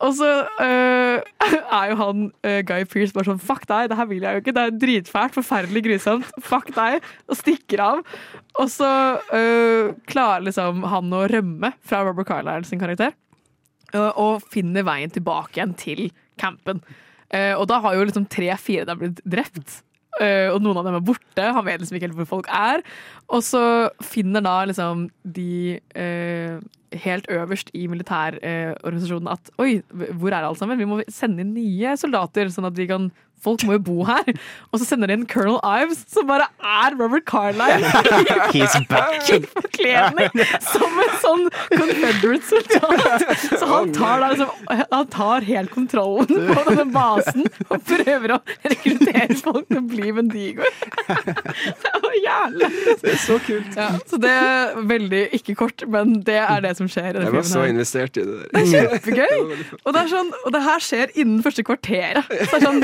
[0.04, 0.28] Og så
[0.62, 1.18] øh,
[1.78, 4.42] er jo han øh, Guy Pearce bare sånn Fuck deg, det her vil jeg jo
[4.44, 4.54] ikke.
[4.54, 6.30] Det er dritfælt, forferdelig grusomt.
[6.44, 7.02] Fuck deg.
[7.26, 8.04] Og stikker av.
[8.62, 8.90] Og så
[9.34, 13.16] øh, klarer liksom han å rømme fra Robert Carlyle sin karakter.
[13.96, 16.82] og, finner veien tilbake igjen til campen.
[17.32, 19.82] Og da har jo liksom tre-fire der blitt drept.
[20.18, 21.44] Uh, og noen av dem er borte.
[21.54, 22.82] Han vet liksom ikke helt hvor folk er.
[23.30, 23.62] Og så
[24.02, 26.58] finner da liksom de eh,
[26.92, 30.78] helt øverst i militærorganisasjonen at oi, hvor er alle sammen?
[30.80, 33.10] Vi må sende inn nye soldater, sånn at de kan
[33.44, 34.24] Folk må jo bo her.
[34.72, 37.86] Og så sender de inn Colonel Ives, som bare er Robert Carlyle.
[38.54, 39.28] He's back!
[39.34, 43.24] i forkledning som en sånn Confederate-soldat.
[43.58, 44.50] Så han tar, da liksom,
[44.90, 50.12] han tar helt kontrollen på denne basen og prøver å rekruttere folk til å bli
[50.16, 50.72] Vendigoer.
[51.08, 52.68] Det var jævlig
[53.02, 53.76] Det er så kult.
[53.76, 57.34] ja, Så det er veldig ikke kort, men det er det som skjer i Jeg
[57.36, 57.72] var så her.
[57.74, 58.48] investert i det der.
[58.54, 59.64] Det er kjempegøy!
[59.84, 62.28] Og det, er sånn, og det her skjer innen første kvarteret.
[62.28, 62.80] Så det er sånn,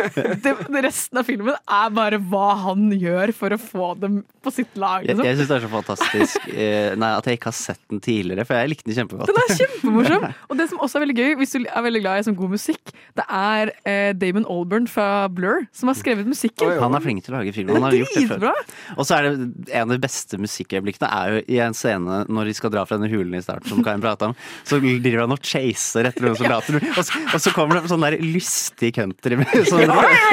[0.85, 5.05] resten av filmen er bare hva han gjør for å få dem på sitt lag.
[5.05, 5.25] Jeg, Liksom.
[5.29, 8.45] jeg syns det er så fantastisk eh, Nei, at jeg ikke har sett den tidligere,
[8.49, 9.31] for jeg likte den kjempegodt.
[9.31, 10.27] Den er kjempemorsom!
[10.51, 12.55] Og det som også er veldig gøy, hvis du er veldig glad i sånn god
[12.57, 16.75] musikk, det er eh, Damon Alburn fra Blur som har skrevet musikken.
[16.83, 17.73] Han er flink til å lage film.
[17.75, 18.63] Han har gjort det før.
[18.99, 22.51] Og så er det en av de beste musikkøyeblikkene er jo i en scene når
[22.51, 24.37] de skal dra fra denne hulen i starten, som Karin prata om.
[24.67, 28.05] Så driver han og chaser etter noen soldater, og så, og så kommer det sånn
[28.05, 29.85] der lystig country med sånn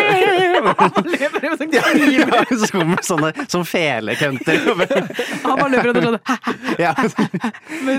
[0.02, 1.74] Han løper med sånn.
[1.76, 1.82] Ja,
[2.50, 2.68] så
[3.06, 4.58] sånne som fele-country.
[5.44, 6.20] Han bare løper og sånn
[6.82, 6.94] Ja,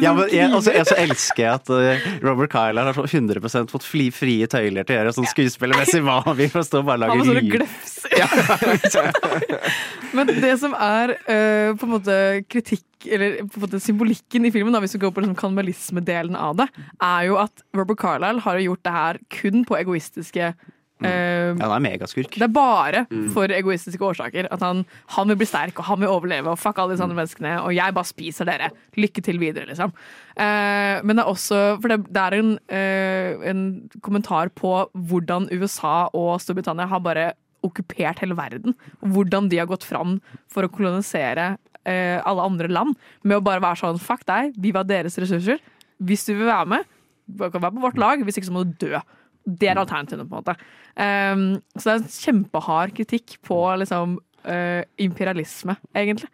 [0.03, 3.73] ja, men jeg, også, jeg så elsker jeg at eh, Robert Kyler har så 100%
[3.73, 6.03] fått fri, frie tøyler til å gjøre sånn skuespillermessig.
[6.07, 7.63] Hva han vil, for å stå og bare lage lyd.
[10.13, 12.17] Men det som er uh, på en måte
[12.53, 16.37] kritikk, eller på en måte symbolikken i filmen, da, hvis vi går på liksom kannibalismedelen
[16.39, 20.53] av det, er jo at Robert Carlyle har gjort det her kun på egoistiske
[21.09, 22.37] eh, Ja, han er megaskurk.
[22.39, 24.49] Det er bare for egoistiske årsaker.
[24.55, 24.85] At han,
[25.17, 27.75] han vil bli sterk, og han vil overleve, og fuck alle disse andre menneskene, og
[27.77, 28.71] jeg bare spiser dere.
[28.99, 29.95] Lykke til videre, liksom.
[30.33, 33.65] Uh, men det er også For det, det er en, uh, en
[34.01, 37.27] kommentar på hvordan USA og Storbritannia har bare
[37.63, 38.77] okkupert hele verden.
[39.01, 40.17] Hvordan de har gått fram
[40.51, 41.53] for å kolonisere
[41.87, 42.97] uh, alle andre land.
[43.23, 45.61] Med å bare være sånn fuck deg, vi var deres ressurser.
[46.03, 46.89] Hvis du vil være med,
[47.27, 48.23] du kan være på vårt lag.
[48.25, 49.01] Hvis ikke så må du dø.
[49.45, 50.55] Det er alternativene, på en måte.
[50.95, 54.17] Um, så det er en kjempehard kritikk på liksom
[54.47, 56.31] uh, imperialisme, egentlig.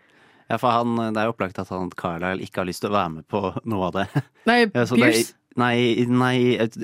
[0.49, 2.97] Ja, for han, det er jo opplagt at han Carlisle ikke har lyst til å
[2.97, 4.23] være med på noe av det.
[4.49, 5.13] Nei, så det
[5.59, 6.37] nei, nei,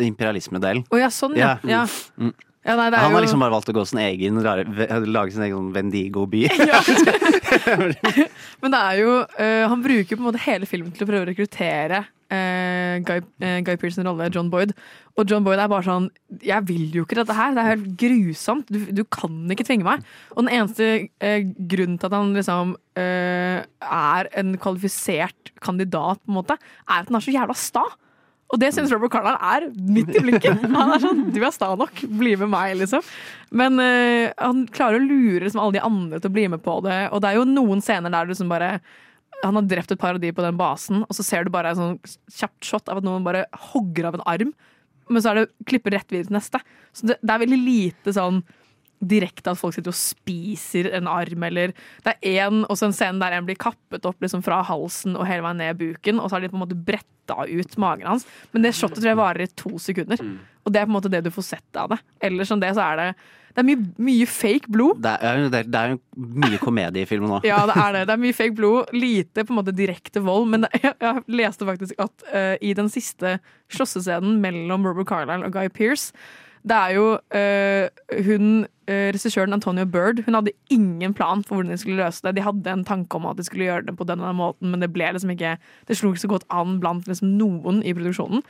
[0.04, 0.84] imperialismedelen.
[0.92, 1.36] Å ja, sånn.
[1.38, 1.56] Ja.
[1.68, 1.84] ja.
[2.20, 2.34] Mm.
[2.64, 5.68] Ja nei, Han har liksom bare valgt å gå sin egen, rare- lage sin egen
[5.74, 6.46] Vendigo-by.
[8.62, 11.26] Men det er jo uh, Han bruker på en måte hele filmen til å prøve
[11.26, 14.72] å rekruttere uh, Guy, uh, Guy Pearson rolle, John Boyd.
[15.20, 16.08] Og John Boyd er bare sånn
[16.40, 17.52] Jeg vil jo ikke dette her.
[17.52, 18.72] Det er helt grusomt.
[18.72, 20.06] Du, du kan ikke tvinge meg.
[20.34, 21.10] Og den eneste
[21.68, 26.56] grunnen til at han liksom er en kvalifisert kandidat, på en måte,
[26.86, 27.82] er at han er så jævla sta.
[28.54, 30.60] Og det syns Robert Carlyle er midt i blinken.
[30.76, 33.02] Han er sånn, Du er sta nok, bli med meg, liksom.
[33.50, 36.76] Men uh, han klarer å lure liksom, alle de andre til å bli med på
[36.86, 37.00] det.
[37.10, 38.76] Og det er jo noen scener der du liksom bare
[39.42, 41.74] Han har drept et par av de på den basen, og så ser du bare
[41.74, 41.96] en sånn
[42.32, 43.42] kjapt shot av at noen bare
[43.72, 44.54] hogger av en arm.
[45.10, 46.60] Men så er det klipper rett videre til neste.
[46.96, 48.38] Så det, det er veldig lite sånn
[49.08, 51.74] direkte at folk sitter og spiser en arm, eller
[52.04, 55.26] Det er en, også en scene der en blir kappet opp liksom fra halsen og
[55.28, 58.26] hele veien ned buken, og så har de på en måte bretta ut magen hans.
[58.52, 60.20] Men det shotet tror jeg varer i to sekunder.
[60.64, 61.98] Og det er på en måte det du får sett av det.
[62.24, 63.08] Ellers enn det så er det
[63.54, 64.98] Det er mye, mye fake blod.
[65.04, 65.92] Det er, det er, det er
[66.42, 67.36] mye komedie i filmen nå.
[67.46, 68.00] Ja, det er det.
[68.08, 68.90] Det er mye fake blod.
[68.96, 70.48] Lite på en måte direkte vold.
[70.50, 73.36] Men jeg, jeg leste faktisk at uh, i den siste
[73.70, 76.10] slåssescenen mellom Robert Carlyle og Guy Pearce
[76.64, 81.74] det er jo eh, hun, uh, regissøren Antonio Bird, hun hadde ingen plan for hvordan
[81.74, 82.36] de skulle løse det.
[82.38, 84.70] De hadde en tanke om at de skulle gjøre det på den og den måten,
[84.72, 85.58] men det ble liksom ikke
[85.88, 88.40] Det slo ikke så godt an blant liksom noen i produksjonen.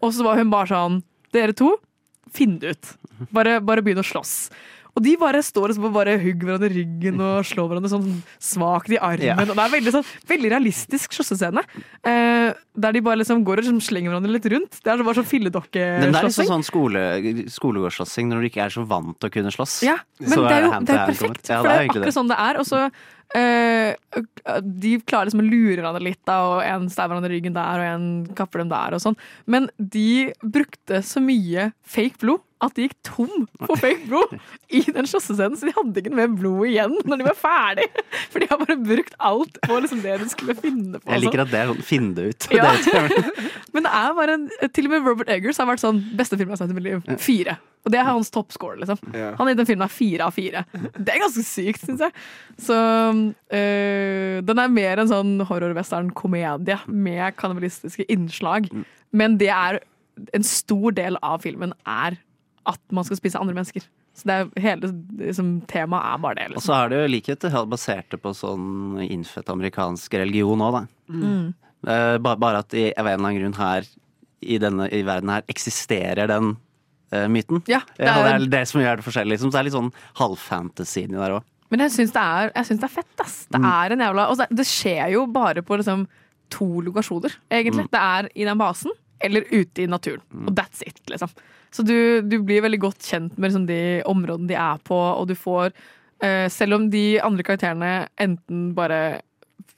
[0.00, 1.02] Og så var hun bare sånn
[1.36, 1.74] Dere to,
[2.32, 2.92] finn det ut.
[3.36, 4.48] Bare, bare begynn å slåss.
[4.98, 8.06] Og de bare står og bare hugger hverandre i ryggen og slår hverandre sånn
[8.42, 9.28] svakt i armen.
[9.30, 9.36] Ja.
[9.44, 11.62] Og det er veldig, sånn, veldig realistisk slåssescene.
[12.02, 14.80] Eh, der de bare liksom går og liksom slenger hverandre litt rundt.
[14.82, 17.04] Det er bare sånn Men det er liksom sånn skole,
[17.54, 19.76] skolegårdsslåssing når du ikke er så vant til å kunne slåss.
[19.86, 21.46] Ja, men Så det er jo det er perfekt.
[21.46, 22.58] Ja, for det er jo akkurat sånn det er.
[22.58, 22.82] Og så
[23.38, 27.54] eh, De klarer liksom å lure hverandre litt, da, og en stabber hverandre i ryggen
[27.54, 29.18] der, og en kapper dem der, og sånn.
[29.46, 34.34] Men de brukte så mye fake blod at de gikk tom for fake blod
[34.74, 37.86] i den slåssescenen, så de hadde ikke noe mer blod igjen når de var ferdig.
[38.32, 41.04] For de har bare brukt alt på liksom det de skulle finne på.
[41.06, 41.24] Jeg sånn.
[41.26, 42.48] liker at det er sånn finn det ut.
[42.54, 42.72] Ja.
[43.74, 46.50] Men det er bare en, til og med Robert Eggers har vært sånn beste film
[46.50, 47.18] jeg har sett i mitt liv.
[47.22, 47.58] Fire.
[47.86, 48.98] Og det er hans toppscore, liksom.
[49.16, 49.30] Ja.
[49.38, 50.64] Han i den filmen fire av fire.
[50.74, 52.12] Det er ganske sykt, syns jeg.
[52.60, 58.66] Så øh, den er mer en sånn horror-western-komedie med kannibalistiske innslag.
[59.14, 59.80] Men det er
[60.34, 62.18] en stor del av filmen er
[62.68, 63.84] at man skal spise andre mennesker.
[64.18, 64.90] Så det er hele
[65.22, 66.46] liksom, temaet er bare det.
[66.50, 66.66] Og Liksom.
[66.68, 70.82] så er det jo likheter helt basert på sånn innfødt amerikansk religion òg, da.
[71.08, 71.54] Mm.
[71.88, 73.86] Eh, ba- bare at i, av en eller annen grunn her
[74.42, 76.52] i denne i verden her eksisterer den
[77.14, 77.62] uh, myten.
[77.70, 79.36] Ja, det Ja, det er, er det som gjør det forskjellig.
[79.36, 79.50] Liksom.
[79.50, 81.46] Så det er litt sånn halvfantasy inni der òg.
[81.70, 83.46] men jeg syns det, er- det er fett, ass.
[83.52, 86.06] Det er en jævla Og det, det skjer jo bare på liksom
[86.50, 87.88] to lokasjoner, egentlig.
[87.92, 88.90] Det er i den basen
[89.20, 90.22] eller ute i naturen.
[90.46, 91.28] Og that's it, liksom.
[91.74, 95.28] Så du, du blir veldig godt kjent med liksom, de områdene de er på, og
[95.28, 99.20] du får uh, Selv om de andre karakterene enten bare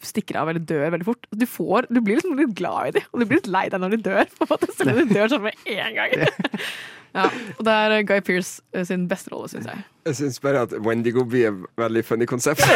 [0.01, 1.27] stikker av eller dør veldig fort.
[1.37, 3.83] Du, får, du blir liksom litt glad i dem, og du blir litt lei deg
[3.83, 4.31] når de dør.
[4.39, 6.15] På en måte, selv om de dør sånn med en gang.
[7.15, 7.27] Ja,
[7.59, 9.83] og det er Guy Pearce eh, sin beste rolle, syns jeg.
[10.07, 12.63] Jeg syns bare at Wendigo blir et veldig funny konsept.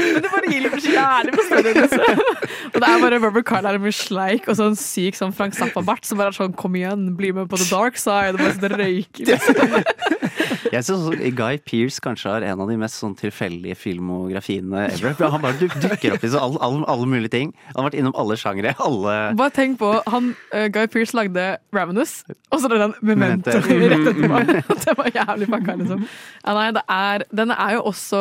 [0.00, 1.84] Men det bare gir litt jævlig på stedet.
[2.72, 6.20] Og det er bare Robert Carlyle med sleik og sånn syk sånn Frank Zappa-bart som
[6.20, 8.34] bare er sånn kom igjen, bli med på the dark side.
[8.34, 9.30] Og bare sitter og røyker.
[9.30, 10.29] Liksom.
[10.70, 15.16] Jeg også Guy Pearce kanskje har en av de mest sånn tilfeldige filmografiene ever.
[15.32, 17.52] Han bare duk, dukker opp i så alle, alle, alle mulige ting.
[17.72, 18.74] Han har vært innom alle sjangere.
[18.82, 23.50] Alle Bare tenk på, han, uh, Guy Pearce lagde Ravenous, og så er den Memento
[23.50, 23.90] Memento.
[23.92, 24.78] rett etterpå.
[24.84, 26.04] Det var jævlig fucka, liksom.
[26.44, 28.20] Ja, nei, det er, den er jo også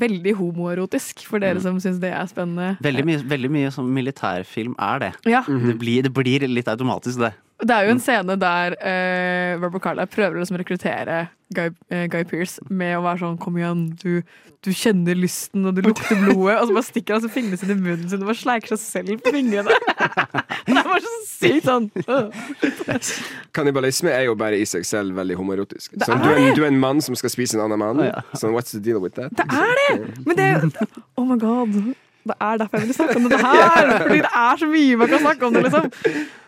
[0.00, 2.76] veldig homoerotisk, for dere som syns det er spennende.
[2.84, 5.12] Veldig mye, veldig mye som militærfilm er det.
[5.28, 7.34] Ja, Det blir, det blir litt automatisk, det.
[7.58, 11.24] Det er jo en scene der uh, Robert Carlyle prøver å liksom rekruttere
[11.56, 14.20] Guy, uh, Guy Pearce med å være sånn Kom igjen, du,
[14.62, 16.58] du kjenner lysten, og du lukter blodet.
[16.60, 18.82] Og så bare stikker han altså, fingrene sine i munnen sin og bare sleiker seg
[18.84, 19.74] selv på fingrene.
[20.68, 21.88] Det var så sykt sånn.
[23.56, 25.96] Kannibalisme er jo bare i seg selv veldig homoerotisk.
[26.04, 28.04] Sånn, du, er en, du er en mann som skal spise en annen mann.
[28.06, 28.22] ja.
[28.38, 29.34] Sånn, what's the deal with that?
[29.38, 30.12] Det er det!
[30.28, 31.80] Men det er jo Oh my god.
[32.28, 33.92] Det er derfor jeg vil snakke om dette her!
[34.04, 35.90] Fordi det er så mye man kan snakke om det, liksom.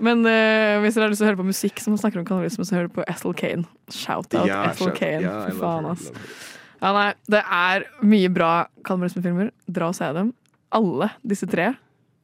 [0.09, 2.67] Men uh, hvis dere har lyst til å høre på musikk som snakker om kannibalisme,
[2.69, 3.67] så hører du på Ethel Kane.
[3.93, 5.23] Shout-out Ja, Ethel shout Kane.
[5.25, 6.11] Ja, Fy faen, ass.
[6.81, 8.51] Ja, nei, det er mye bra
[8.89, 9.51] kannibalismefilmer.
[9.69, 10.35] Dra og se dem.
[10.77, 11.73] Alle disse tre.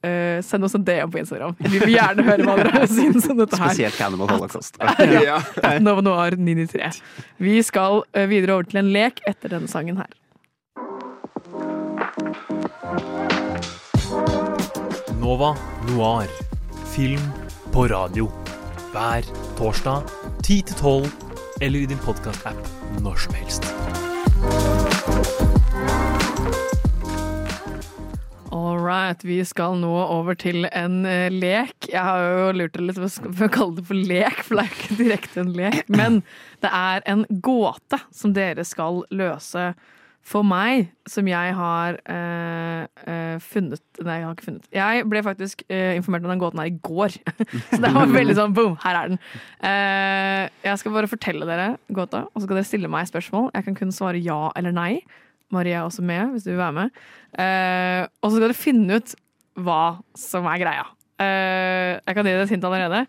[0.07, 1.57] Uh, send oss en DM på Instagram.
[1.59, 3.73] Vi vil gjerne høre hva dere syns om dette her.
[3.73, 4.77] Spesielt Cannibal Holocaust.
[5.17, 5.41] Ja.
[5.41, 5.73] ja.
[5.83, 7.01] Noir 993.
[7.43, 10.13] Vi skal eh, videre over til en lek etter denne sangen her.
[15.27, 15.57] Nova
[15.89, 16.29] Noir.
[16.95, 17.23] Film
[17.73, 18.29] på radio.
[18.93, 19.25] Hver
[19.59, 20.05] torsdag
[20.45, 21.07] 10 til 12,
[21.67, 22.69] eller i din podkast-app
[23.03, 23.67] når som helst.
[28.55, 31.91] All right, vi skal nå over til en eh, lek.
[31.91, 33.11] Jeg har jo lurt litt på
[33.49, 35.83] å kalle det for lek, for det er ikke direkte en lek.
[35.91, 36.23] Men
[36.63, 39.73] det er en gåte som dere skal løse
[40.27, 44.65] for meg, som jeg har øh, funnet Nei, jeg har ikke funnet.
[44.75, 47.15] Jeg ble faktisk øh, informert om den gåten her i går.
[47.71, 49.21] Så det var veldig sånn boom, her er den.
[49.63, 53.49] Uh, jeg skal bare fortelle dere gåta, og så skal dere stille meg spørsmål.
[53.55, 54.91] Jeg kan kun svare ja eller nei.
[55.55, 57.01] Maria er også med, hvis du vil være med.
[57.39, 59.17] Uh, og så skal dere finne ut
[59.63, 59.83] hva
[60.19, 60.87] som er greia.
[61.17, 63.07] Uh, jeg kan gi dere et hint allerede.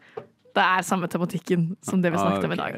[0.58, 2.78] Det er samme tematikken som det vi snakket om i dag.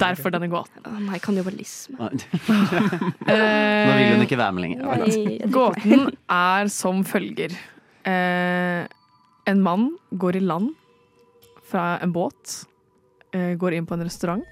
[0.00, 0.84] Derfor denne gåten.
[1.06, 1.96] Nei, kannibalisme.
[2.10, 5.48] Nå Eh, vil hun ikke være med lenger.
[5.54, 7.54] Gåten er som følger.
[8.04, 8.84] Eh,
[9.48, 10.74] en mann går i land
[11.64, 12.58] fra en båt,
[13.32, 14.44] eh, går inn på en restaurant,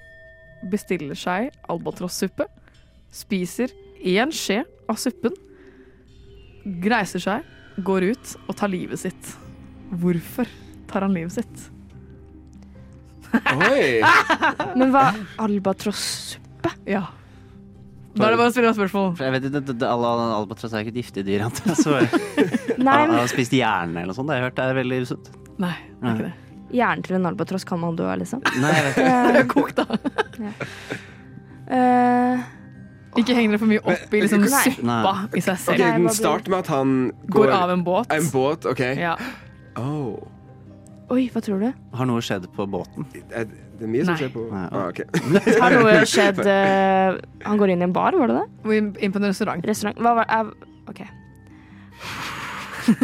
[0.71, 2.47] bestiller seg albatrossuppe,
[3.13, 3.69] spiser
[4.01, 5.35] én skje av suppen,
[6.89, 7.45] reiser seg,
[7.85, 9.35] går ut og tar livet sitt.
[9.93, 10.49] Hvorfor
[10.89, 11.69] tar han livet sitt?
[13.33, 13.99] Oi!
[14.79, 15.07] Men hva
[15.41, 16.71] albatrossuppe?
[16.89, 17.05] Ja.
[18.13, 19.07] Da er det bare å stille spørsmål.
[19.17, 21.47] For jeg vet, ikke, det, det, alle albatross er ikke et giftig dyr.
[21.47, 24.29] han har spist hjerne eller noe sånt.
[24.29, 25.31] Det har jeg hørt det er veldig usunt.
[25.63, 26.59] Nei, det er ikke det.
[26.77, 28.43] hjernen til en albatross kan man dø av, liksom.
[28.61, 29.15] Nei, jeg vet ikke.
[29.33, 29.85] Det er kokt, da.
[31.79, 32.45] eh,
[33.23, 35.73] Ikke heng dere for mye opp i liksom, suppa i seg selv.
[35.73, 36.95] Okay, Den starter med at han
[37.33, 38.13] Går av en båt.
[38.13, 38.85] En båt, OK.
[39.01, 39.17] Ja.
[39.81, 40.21] Oh.
[41.13, 41.69] Oi, hva tror du?
[41.97, 43.01] Har noe skjedd på båten?
[43.29, 43.43] Er
[43.79, 44.19] det mye som Nei.
[44.21, 44.99] skjer på Nei, ah, ok.
[45.61, 47.09] Har noe skjedd uh,
[47.47, 48.47] Han går inn i en bar, var det det?
[49.03, 49.61] Inn på en restaurant.
[49.67, 49.97] Restaurant?
[50.03, 50.35] Hva var uh,
[50.91, 51.01] OK.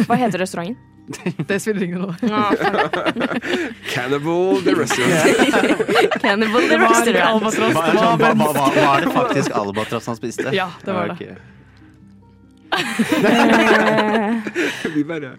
[0.06, 0.76] Hva heter restauranten?
[1.46, 2.14] Det spiller ingen rolle.
[2.30, 2.52] Ah.
[3.90, 5.36] Cannibal the Restaurant.
[6.22, 7.42] Cannibal the Det Restaurant.
[7.42, 7.72] Var, Det var
[8.16, 10.50] var, var, var det faktisk albatross han spiste?
[10.54, 11.36] Ja, det var det.
[12.70, 12.76] Eh,
[14.94, 15.30] Vi bare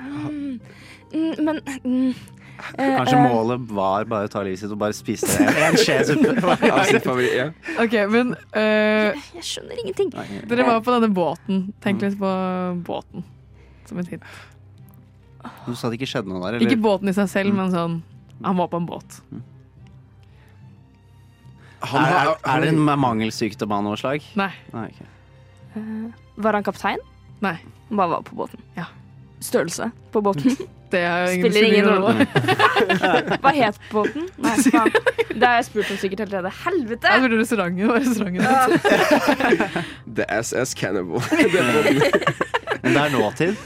[0.00, 0.60] mm,
[1.12, 2.10] men mm,
[2.78, 5.78] eh, Kanskje eh, målet var bare å ta livet sitt og bare spise en, en
[5.78, 7.48] skje suppe?
[7.84, 10.12] Ok, men øh, Jeg skjønner ingenting.
[10.50, 11.68] dere var på denne båten.
[11.84, 12.32] Tenk litt på
[12.88, 13.26] båten
[13.88, 14.32] som et hint.
[15.66, 16.64] Du sa det ikke skjedde noe der?
[16.64, 18.00] Ikke båten i seg selv, men sånn
[18.44, 19.20] Han var på en båt.
[21.88, 24.24] Han Er, er, er det en mangelsykdom av noe slag?
[24.38, 24.50] Nei.
[24.74, 25.04] Nei, ok.
[26.42, 27.02] Var han kaptein?
[27.44, 27.54] Nei.
[27.88, 28.62] Han bare var på båten.
[28.76, 28.88] Ja.
[29.40, 30.58] Størrelse på båten.
[30.90, 32.26] Det er Spiller ingen rolle.
[33.42, 34.28] Hva het båten?
[34.40, 34.92] Nei, faen.
[35.38, 36.52] Det har jeg spurt om sikkert allerede.
[36.64, 37.10] Helvete!
[37.12, 38.42] Jeg burde restauranten var restauranten.
[40.18, 41.20] The SS Cannibal.
[42.82, 43.56] Men det er nåtid?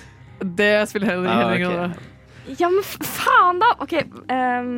[0.58, 1.76] Det spiller heller, Ah, ingen ok.
[1.76, 1.92] rolle.
[2.58, 3.68] Ja, men faen, da!
[3.84, 3.92] OK.
[4.26, 4.72] Um,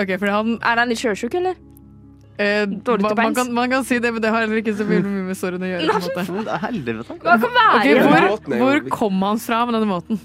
[0.00, 1.58] okay fordi han er han litt sjøsjuk, eller?
[2.40, 4.72] eh, Dårlig til man, man, kan, man kan si det, men det har heller ikke
[4.78, 6.00] så mye med sorgen å gjøre.
[6.14, 6.44] på en måte.
[6.48, 7.18] Det helvete.
[7.26, 10.20] Hva kan være Okay, hvor- hvor, kom han fra med denne måten?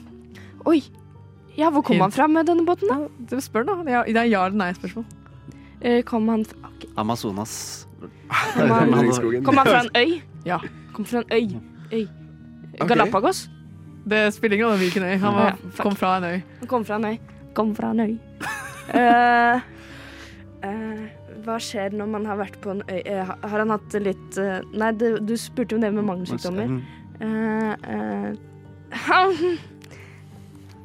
[0.70, 0.80] Oi.
[1.58, 2.02] Ja, hvor kom Hint.
[2.04, 3.08] han fra med denne båten, da?
[3.30, 3.76] Du spør, da.
[3.84, 5.06] Det er- Det er ja eller nei-spørsmål.
[5.82, 6.90] Eh, kom han fra okay.
[6.98, 7.88] Amazonas.
[8.56, 10.22] Kom han, kom han fra en øy?
[10.46, 10.60] Ja.
[10.94, 11.60] Kom fra en øy.
[11.94, 12.08] øy.
[12.88, 13.50] Galapagos?
[14.10, 15.18] Det spiller ingen rolle hvilken øy.
[15.18, 16.42] Han var, Ja, kom fra en øy.
[16.60, 17.18] Han kom fra en øy.
[17.54, 18.18] Kom fra en øy.
[18.94, 19.62] uh,
[20.66, 21.08] uh,
[21.44, 24.38] hva skjer når man har vært på en øy Uh, Har han hatt litt
[24.74, 26.82] Nei, du, du spurte jo det med mangelsykdommer.
[27.22, 28.34] Uh, eh,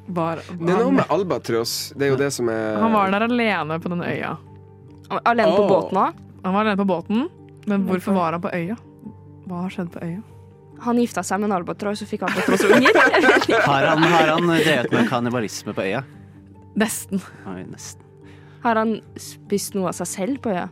[0.09, 1.93] han Var, Det er noe med albatross.
[1.97, 4.37] Det er jo det som er han var der alene på den øya.
[5.21, 5.69] Alene på oh.
[5.69, 6.25] båten òg?
[6.45, 7.29] Han var alene på båten,
[7.69, 8.77] men hvorfor var han på øya?
[9.49, 10.21] Hva har skjedd på øya?
[10.85, 12.95] Han gifta seg med en albatross og fikk albatrossunger.
[13.69, 16.05] Har han, har han drevet med kannibalisme på øya?
[16.79, 17.21] Nesten.
[17.51, 18.05] Oi, nesten.
[18.63, 20.69] har han spist noe av seg selv på øya?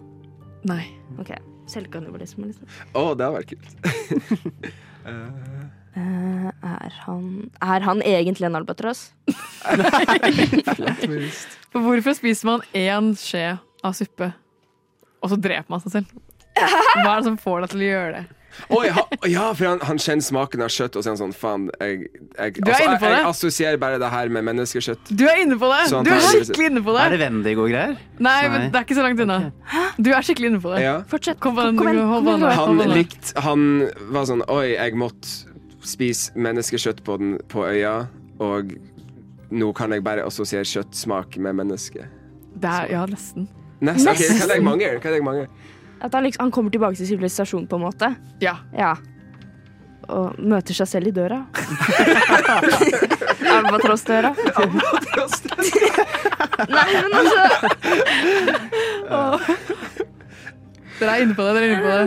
[0.69, 0.85] Nei.
[1.19, 1.33] Ok,
[1.71, 2.71] Selvkannibalisme, liksom.
[2.95, 3.73] Å, det har vært kult.
[5.97, 7.29] Eh, er, han,
[7.65, 9.07] er han egentlig en albatross?
[11.73, 14.29] For hvorfor spiser man én skje av suppe,
[15.25, 16.17] og så dreper man seg selv?
[16.57, 18.25] Hva er det som får deg til å gjøre det?
[18.73, 21.35] Oi, ha, ja, for han, han kjenner smaken av kjøtt, og så er han sånn
[21.37, 25.11] Faen, jeg, jeg, på jeg, jeg assosierer bare det her med menneskekjøtt.
[25.13, 25.83] Du er inne på det!
[25.93, 26.31] Sånn Du er det.
[26.31, 27.19] skikkelig inne på Er det!
[27.21, 27.93] Wendigo Vendigo-greier?
[28.25, 29.37] Nei, men det er ikke så langt unna.
[30.01, 30.81] Du er skikkelig inne på det.
[30.87, 30.95] Ja.
[31.11, 31.37] Fortsett.
[31.41, 32.09] Kom kom, kom, Kom kom, kom,
[32.41, 32.89] kom kom, kom.
[33.45, 33.61] Han Han
[34.17, 35.56] var sånn Oi, jeg måtte
[35.87, 37.97] spise menneskekjøtt på, den, på øya,
[38.43, 38.75] og
[39.55, 42.07] nå kan jeg bare assosiere kjøttsmak med menneske.
[42.57, 43.49] Det er, ja, nesten.
[43.85, 44.09] Nesten.
[44.11, 44.97] Okay, Hva er det jeg mangler?
[44.99, 45.51] Hva er det jeg mangler?
[46.07, 48.11] At han, liksom, han kommer tilbake til sivilisasjonen, på en måte.
[48.43, 48.57] Ja.
[48.77, 48.95] Ja.
[50.13, 51.41] Og møter seg selv i døra.
[53.57, 54.31] Albatross-døra.
[56.67, 57.41] Nei, men altså
[60.97, 61.53] Dere er inne på det.
[61.57, 62.07] Dere er inne på det.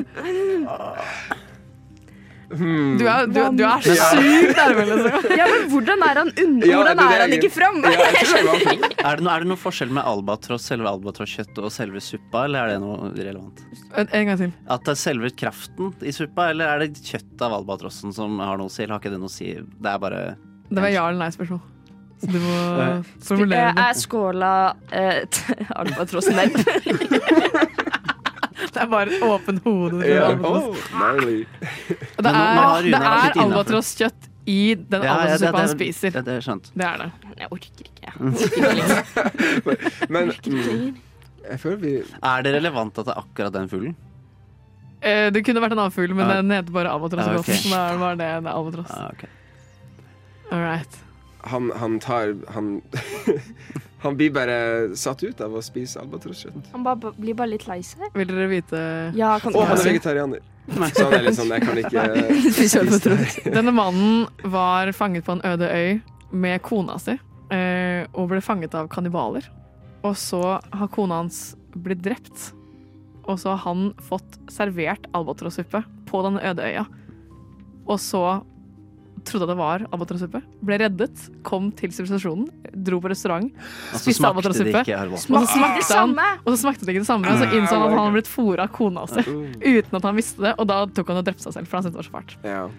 [2.50, 5.26] Du er, du, du er sykt nærme, liksom.
[5.39, 7.91] Ja, men hvordan er han, unn Ja, hvordan er er han ikke framme?
[7.93, 12.47] Ja, Er det, no, er det noe forskjell med albatross, selve albatrosskjøttet og selve suppa,
[12.50, 13.62] eller er det noe relevant?
[13.93, 14.54] En, en gang til.
[14.66, 18.58] At det er selve kraften i suppa, eller er det kjøttet av albatrossen som har
[18.58, 18.82] noe å si?
[18.86, 19.52] Eller har ikke det noe å si?
[19.54, 20.24] Det er bare
[20.70, 21.62] Det var ja eller nei-spørsmål.
[22.20, 23.84] Så du må Eh, formulere det.
[23.86, 24.50] Er skåla
[24.91, 25.38] et
[25.72, 26.58] albatrossnebb?
[28.74, 30.01] Det er bare et åpent hode.
[30.05, 30.30] Ja.
[30.38, 30.67] Oh.
[30.70, 36.09] Og det er, det er albatrosskjøtt i den Ja, ja, det, albatrossuppa han spiser.
[36.15, 36.70] det, det er skjønt.
[36.74, 37.09] Det er det.
[37.39, 37.95] Jeg orker ikke.
[38.05, 40.07] Jeg orker ikke.
[40.13, 40.32] Men
[41.49, 43.95] jeg føler vi Er det relevant at det er akkurat den fuglen?
[45.01, 47.26] Eh, Det kunne vært en annen fugl, men den heter bare albatross.
[47.26, 47.61] i Ja, båten, ok.
[47.63, 48.91] Så da var det en albatross.
[48.91, 49.11] Ah.
[50.51, 50.97] All right.
[51.47, 52.82] han, han tar Han
[54.00, 54.60] Han blir bare
[54.95, 56.70] satt ut av å spise albatrosskjøtt.
[56.72, 58.06] Han bare, blir bare litt lei seg.
[58.16, 58.80] Vil dere vite
[59.18, 60.45] Ja, kan Og han er vegetarianer.
[60.70, 62.04] Så han er litt sånn Jeg kan ikke
[62.56, 63.39] Spise albatross.
[63.50, 67.16] Denne mannen var fanget på en øde øy med kona si,
[67.50, 69.47] eh, og ble fanget av kannibaler.
[70.06, 72.52] Og så har kona hans blitt drept,
[73.26, 76.86] og så har han fått servert albatrossuppe på denne øde øya.
[77.89, 78.22] Og så
[79.26, 84.28] trodde det var albatrossuppe, ble reddet, kom til sivilisasjonen, dro på restaurant, Og så Spiste
[84.28, 84.83] albatrossuppe.
[84.83, 87.87] og så smakte han og så smakte det ikke det samme, og så innså han
[87.87, 89.25] at han hadde blitt fôra av kona si.
[89.25, 91.87] Uten at han visste det, og da tok han og drepte seg selv, for han
[91.87, 92.37] syntes det var så fælt.
[92.46, 92.70] Ja.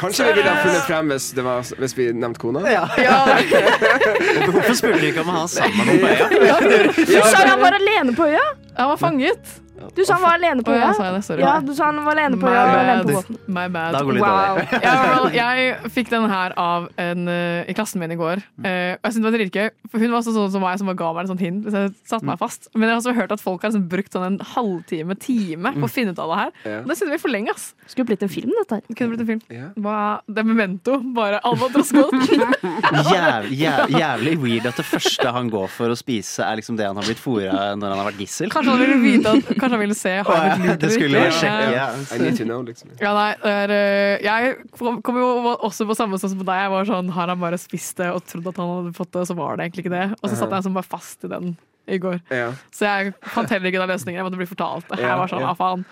[0.00, 2.62] Kanskje vi ville ha funnet frem hvis, det var, hvis vi nevnte kona?
[2.70, 2.84] Ja.
[4.50, 7.76] Hvorfor spurte du ikke om å ha sammen med på Ja, Du sa han var
[7.76, 8.44] alene på øya!
[8.78, 9.56] Han var fanget!
[9.96, 10.90] Du sa han var alene på øya.
[10.92, 11.20] Oh, ja.
[11.24, 11.40] Sorry.
[11.42, 13.38] Ja, du sa han var alene på øya alene på båten.
[13.48, 13.92] My bad.
[13.96, 14.60] Da går litt Wow.
[14.60, 15.34] dårlig.
[15.34, 18.42] Ja, jeg fikk den her av en eh, i klassen min i går.
[18.60, 21.12] Uh, jeg synes det var dritgøy, for Hun var sånn, sånn som meg som ga
[21.16, 22.68] meg en sånn hint Så jeg satte meg fast.
[22.74, 25.88] Men jeg har også hørt at folk har liksom brukt sånn en halvtime, time på
[25.88, 26.52] å finne ut av det her.
[26.70, 26.78] Ja.
[26.84, 27.50] Og det synes vi for lenge.
[27.54, 27.70] ass.
[27.90, 28.82] Skulle blitt en film, dette her.
[28.88, 29.42] Det kunne blitt en film.
[29.50, 29.70] Ja.
[29.80, 29.96] Hva,
[30.28, 32.14] det er Memento, bare albatrossgodt.
[33.10, 36.86] Jæv, jæv, jævlig weird at det første han går for å spise, er liksom det
[36.88, 38.50] han har blitt fôra når han har vært gissel.
[38.52, 41.80] Kanskje han ville vite at, kanskje han ville se Harvard blitt Det skulle sjekke.
[41.80, 42.92] Eh, I need to know, liksom.
[43.00, 46.62] Ja, nei, er, eh, jeg kom jo også på samme sånn som deg.
[46.64, 49.22] Jeg var sånn, Har han bare spist det og trodd at han hadde fått det,
[49.24, 50.06] og så var det egentlig ikke det.
[50.20, 51.54] Og så satt jeg sånn bare fast i den
[51.90, 52.20] i går.
[52.30, 52.50] Ja.
[52.74, 54.20] Så jeg fant heller ikke den løsningen.
[54.20, 55.00] Jeg måtte bli fortalt det.
[55.02, 55.54] Jeg var sånn, ja.
[55.54, 55.86] ah, faen.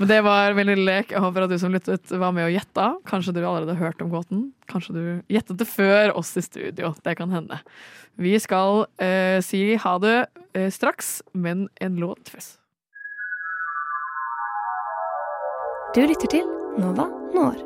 [0.00, 1.10] Men det var veldig lek.
[1.12, 2.86] Jeg håper at du som lyttet var med og gjetta.
[3.08, 4.46] Kanskje du allerede har hørt om gåten.
[4.70, 5.02] Kanskje du
[5.32, 6.94] gjettet det før oss i studio.
[7.04, 7.60] Det kan hende.
[8.20, 10.16] Vi skal eh, si ha det
[10.56, 12.59] eh, straks, men en låt først.
[15.94, 16.46] Du lytter til
[16.80, 17.58] Nova Når.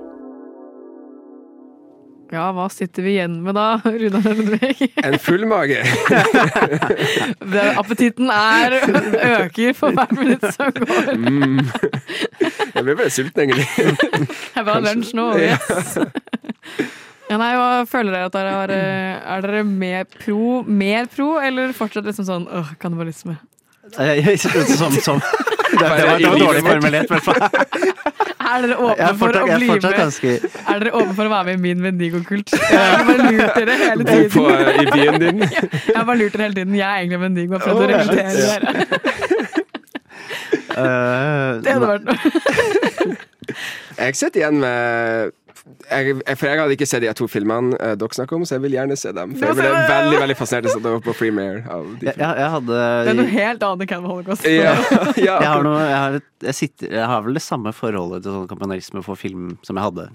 [2.34, 3.64] Ja, hva sitter vi igjen med da,
[4.00, 4.80] Runa Lønnevik?
[5.06, 5.82] En full mage.
[7.82, 11.12] Appetitten er øker for hvert minutt som går.
[11.20, 11.60] Mm.
[12.40, 13.68] Jeg blir bare sulten, egentlig.
[13.76, 15.28] Jeg vil ha lunsj nå.
[15.44, 15.94] Yes.
[17.28, 18.74] Ja, nei, hva føler dere at dere er?
[18.74, 23.36] eh, Er dere mer pro, mer pro, eller fortsatt liksom sånn åh, kannibalisme?
[24.00, 25.22] Eh, Som, som.
[25.74, 27.40] Det, det, var, det var dårlig formulert, i hvert fall.
[28.54, 29.96] Er dere åpne for å fortsatt, er bli med?
[29.98, 30.30] ganske
[30.74, 32.48] Er dere åpne for å være med i min Vendigo-kult?
[32.70, 34.30] Jeg har bare lurt dere hele tiden.
[34.30, 34.74] på, tiden.
[34.74, 35.38] I byen din.
[35.88, 36.74] Jeg har bare lurt dere hele tiden.
[36.78, 38.68] Jeg er egentlig Vendigo og har prøvd å Oh, rekruttere dere.
[40.84, 42.18] eh, Det hadde vært noe.
[43.98, 44.74] Jeg sitter igjen med
[45.64, 48.64] jeg, For jeg hadde ikke sett de to filmene uh, dere snakker om, så jeg
[48.66, 49.32] vil gjerne se dem.
[49.38, 51.62] For jeg ble veldig veldig fascinert av å på Freemare.
[51.64, 54.44] av de jeg, jeg, jeg hadde Det er noe helt annet enn Cannibal Holocaust.
[54.48, 54.74] Ja,
[55.28, 55.38] ja.
[55.38, 58.36] jeg har, noe, jeg, har et, jeg, sitter, jeg har vel det samme forholdet til
[58.36, 60.06] sånn kampanjerisme for film som jeg hadde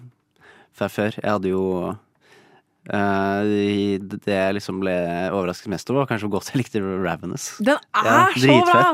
[0.78, 1.18] fra før.
[1.18, 4.96] Jeg hadde jo uh, Det jeg liksom ble
[5.34, 7.56] overrasket mest over, var kanskje hvor godt jeg likte Ravenous.
[7.58, 8.90] Den er Ja, så bra!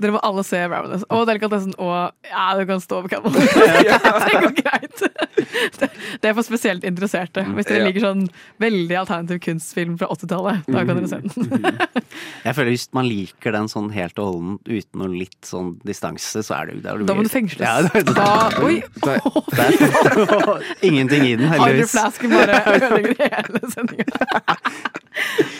[0.00, 1.04] Dere må alle se Ravenous.
[1.12, 3.34] Og Delikatessen og Ja, du kan stå på Camel.
[4.26, 5.02] Det går greit.
[6.22, 7.44] Det, er for spesielt interesserte.
[7.56, 8.24] Hvis dere liker sånn
[8.62, 11.78] veldig alternativ kunstfilm fra 80-tallet, da kan dere se den.
[12.46, 16.44] Jeg føler Hvis man liker den sånn helt og holdent uten noe litt sånn distanse,
[16.44, 17.66] så er det, jo er det Da må du fengsles.
[17.66, 18.80] Ja, det, det, Da, oi!
[19.04, 19.18] det,
[20.88, 21.94] ingenting i den, Andre heldigvis.
[21.96, 24.06] flasken bare ødelegger hele sendinga.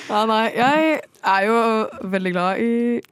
[0.09, 1.59] Ja, nei, jeg er jo
[2.13, 2.71] veldig glad i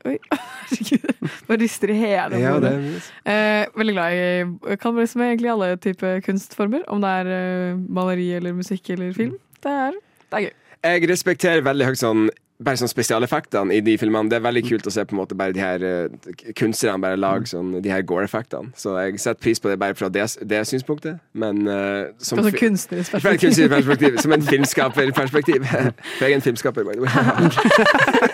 [0.09, 1.10] Oi, herregud.
[1.49, 3.03] Bare rister i hele Ja, det hodet.
[3.25, 6.85] er Eh, veldig glad i kannibalisme, egentlig alle typer kunstformer.
[6.89, 9.37] Om det er eh, maleri eller musikk eller film.
[9.63, 9.99] Det er,
[10.31, 10.55] det er gøy.
[10.91, 12.31] Jeg respekterer veldig høyt sånn
[12.61, 14.29] bare sånn spesialeffektene i de filmene.
[14.29, 17.17] Det er veldig kult å se på en måte bare de her uh, kunstnerne bare
[17.17, 18.69] lage sånn, de her Gore-effektene.
[18.77, 21.17] Så jeg setter pris på det bare fra det, det synspunktet.
[21.33, 23.47] Men uh, som, Fra sånn kunstnerisk perspektiv.
[23.47, 24.21] kunstnerisk perspektiv.
[24.21, 25.65] Som en filmskaperperspektiv.
[26.19, 27.11] For jeg er en filmskaper, by the way.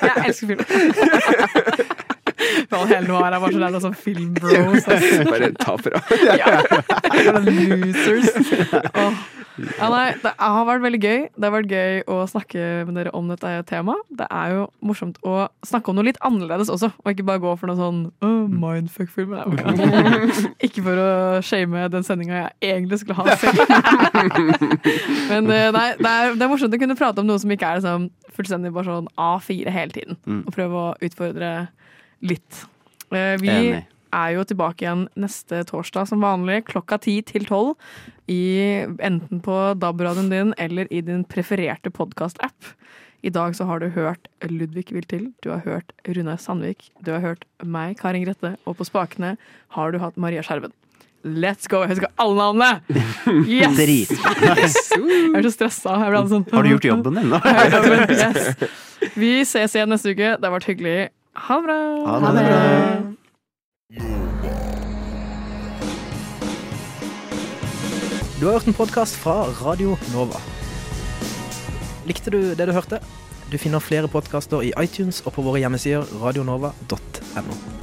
[0.02, 2.02] Jeg elsker film.
[2.72, 4.86] Val hele noir er bare sånn sånn filmbros.
[5.30, 6.02] Bare tapere.
[6.38, 6.60] Ja.
[7.46, 8.30] Losers.
[8.96, 9.12] Oh.
[9.56, 11.20] Ja, nei, det har vært veldig gøy.
[11.32, 14.02] Det har vært gøy å snakke med dere om dette temaet.
[14.18, 17.54] Det er jo morsomt å snakke om noe litt annerledes også, og ikke bare gå
[17.56, 19.32] for noe sånn oh, mindfuck-film.
[20.66, 21.08] Ikke for å
[21.46, 23.64] shame den sendinga jeg egentlig skulle ha selv.
[25.30, 27.70] Men eh, nei, det er, det er morsomt å kunne prate om noe som ikke
[27.70, 30.20] er liksom, fullstendig bare sånn A4 hele tiden.
[30.28, 30.44] Mm.
[30.44, 31.52] Og prøve å utfordre
[32.26, 32.64] litt.
[33.12, 33.84] Eh, Vi Enig.
[34.12, 37.76] er jo tilbake igjen neste torsdag som vanlig, klokka ti til tolv.
[38.28, 42.72] Enten på DAB-radioen din eller i din prefererte podkast-app.
[43.26, 47.20] I dag så har du hørt Ludvig Viltil, du har hørt Rune Sandvik, du har
[47.24, 49.36] hørt meg, Karin Grette, og på spakene
[49.74, 50.72] har du hatt Maria Skjerven.
[51.26, 51.80] Let's go!
[51.82, 52.82] Jeg husker alle navnene!
[53.50, 53.74] Yes!
[53.74, 54.12] Drit.
[54.14, 55.96] Jeg er så stressa.
[56.30, 57.40] Sånn, Har du gjort jobben din, da?
[58.14, 58.52] Yes.
[59.18, 60.36] Vi ses igjen neste uke.
[60.38, 61.08] Det har vært hyggelig.
[61.36, 62.06] Ha det bra!
[62.06, 63.02] Ha det bra.
[68.40, 70.40] Du har hørt en podkast fra Radio Nova.
[72.08, 73.00] Likte du det du hørte?
[73.52, 77.75] Du finner flere podkaster i iTunes og på våre hjemmesider radionova.no.